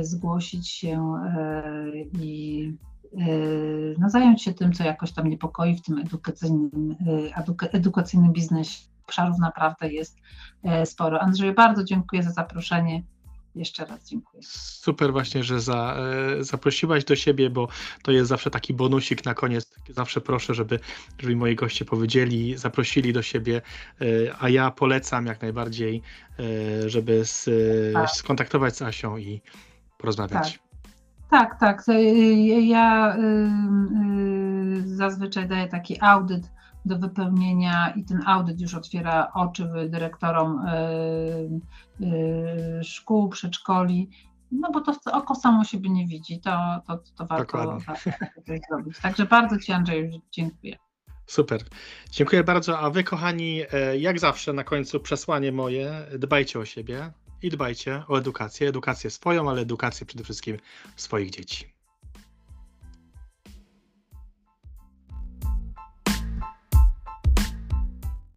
zgłosić 0.06 0.70
się 0.70 1.16
i 2.20 2.74
no, 4.00 4.10
zająć 4.10 4.44
się 4.44 4.54
tym, 4.54 4.74
co 4.74 4.84
jakoś 4.84 5.12
tam 5.12 5.28
niepokoi 5.28 5.76
w 5.76 5.82
tym 5.82 5.98
edukacyjnym, 5.98 6.96
eduka- 7.38 7.68
edukacyjnym 7.72 8.34
biznesie. 8.34 8.88
Obszarów 9.04 9.40
naprawdę 9.40 9.90
jest 9.94 10.18
sporo. 10.86 11.20
Andrzeju, 11.22 11.54
bardzo 11.54 11.84
dziękuję 11.84 12.24
za 12.24 12.32
zaproszenie. 12.32 13.04
Jeszcze 13.56 13.86
raz 13.86 14.10
dziękuję. 14.10 14.44
Super 14.48 15.12
właśnie, 15.12 15.44
że 15.44 15.62
za, 15.62 15.98
e, 16.40 16.44
zaprosiłaś 16.44 17.04
do 17.04 17.16
siebie, 17.16 17.50
bo 17.50 17.68
to 18.04 18.12
jest 18.12 18.30
zawsze 18.30 18.50
taki 18.52 18.74
bonusik 18.74 19.26
na 19.26 19.34
koniec. 19.34 19.74
Zawsze 19.90 20.22
proszę, 20.22 20.54
żeby, 20.54 20.80
żeby 21.20 21.36
moi 21.36 21.56
goście 21.56 21.86
powiedzieli, 21.86 22.58
zaprosili 22.58 23.14
do 23.14 23.22
siebie, 23.22 23.62
e, 24.02 24.06
a 24.40 24.50
ja 24.50 24.72
polecam 24.72 25.26
jak 25.26 25.42
najbardziej, 25.42 26.02
e, 26.40 26.90
żeby 26.90 27.26
z, 27.26 27.50
Tak. 27.94 28.10
skontaktować 28.10 28.78
z 28.78 28.82
Asią 28.82 29.18
i 29.18 29.42
porozmawiać. 29.98 30.60
Tak, 31.30 31.60
tak. 31.60 31.90
Y, 31.90 32.62
Ja 32.62 33.18
zazwyczaj 34.86 35.48
daję 35.48 35.68
taki 35.68 35.98
audyt 36.02 36.44
do 36.86 37.00
wypełnienia 37.00 37.94
i 37.96 38.04
ten 38.04 38.22
audyt 38.26 38.62
już 38.62 38.74
otwiera 38.74 39.32
oczy 39.34 39.70
dyrektorom 39.90 40.68
y, 40.68 42.06
y, 42.80 42.84
szkół, 42.84 43.30
przedszkoli. 43.30 44.10
No 44.52 44.72
bo 44.72 44.82
to 44.82 44.94
oko 45.12 45.36
samo 45.36 45.64
siebie 45.64 45.90
nie 45.90 46.08
widzi, 46.08 46.40
to, 46.40 46.82
to, 46.88 47.00
to 47.18 47.26
warto, 47.26 47.78
zrobić. 48.70 49.00
Także 49.02 49.26
bardzo 49.26 49.58
Ci 49.58 49.72
Andrzeju 49.72 50.22
dziękuję. 50.32 50.78
Super. 51.26 51.64
Dziękuję 52.12 52.44
bardzo. 52.44 52.80
A 52.80 52.90
wy, 52.90 53.04
kochani, 53.04 53.62
e, 53.72 53.98
jak 53.98 54.20
zawsze 54.20 54.54
na 54.54 54.64
końcu 54.64 55.00
przesłanie 55.00 55.52
moje, 55.52 56.06
dbajcie 56.20 56.60
o 56.60 56.66
siebie 56.66 57.12
i 57.42 57.50
dbajcie 57.50 58.04
o 58.08 58.18
edukację. 58.18 58.70
Edukację 58.70 59.10
swoją, 59.10 59.50
ale 59.50 59.62
edukację 59.62 60.06
przede 60.06 60.24
wszystkim 60.24 60.58
swoich 60.96 61.30
dzieci. 61.30 61.73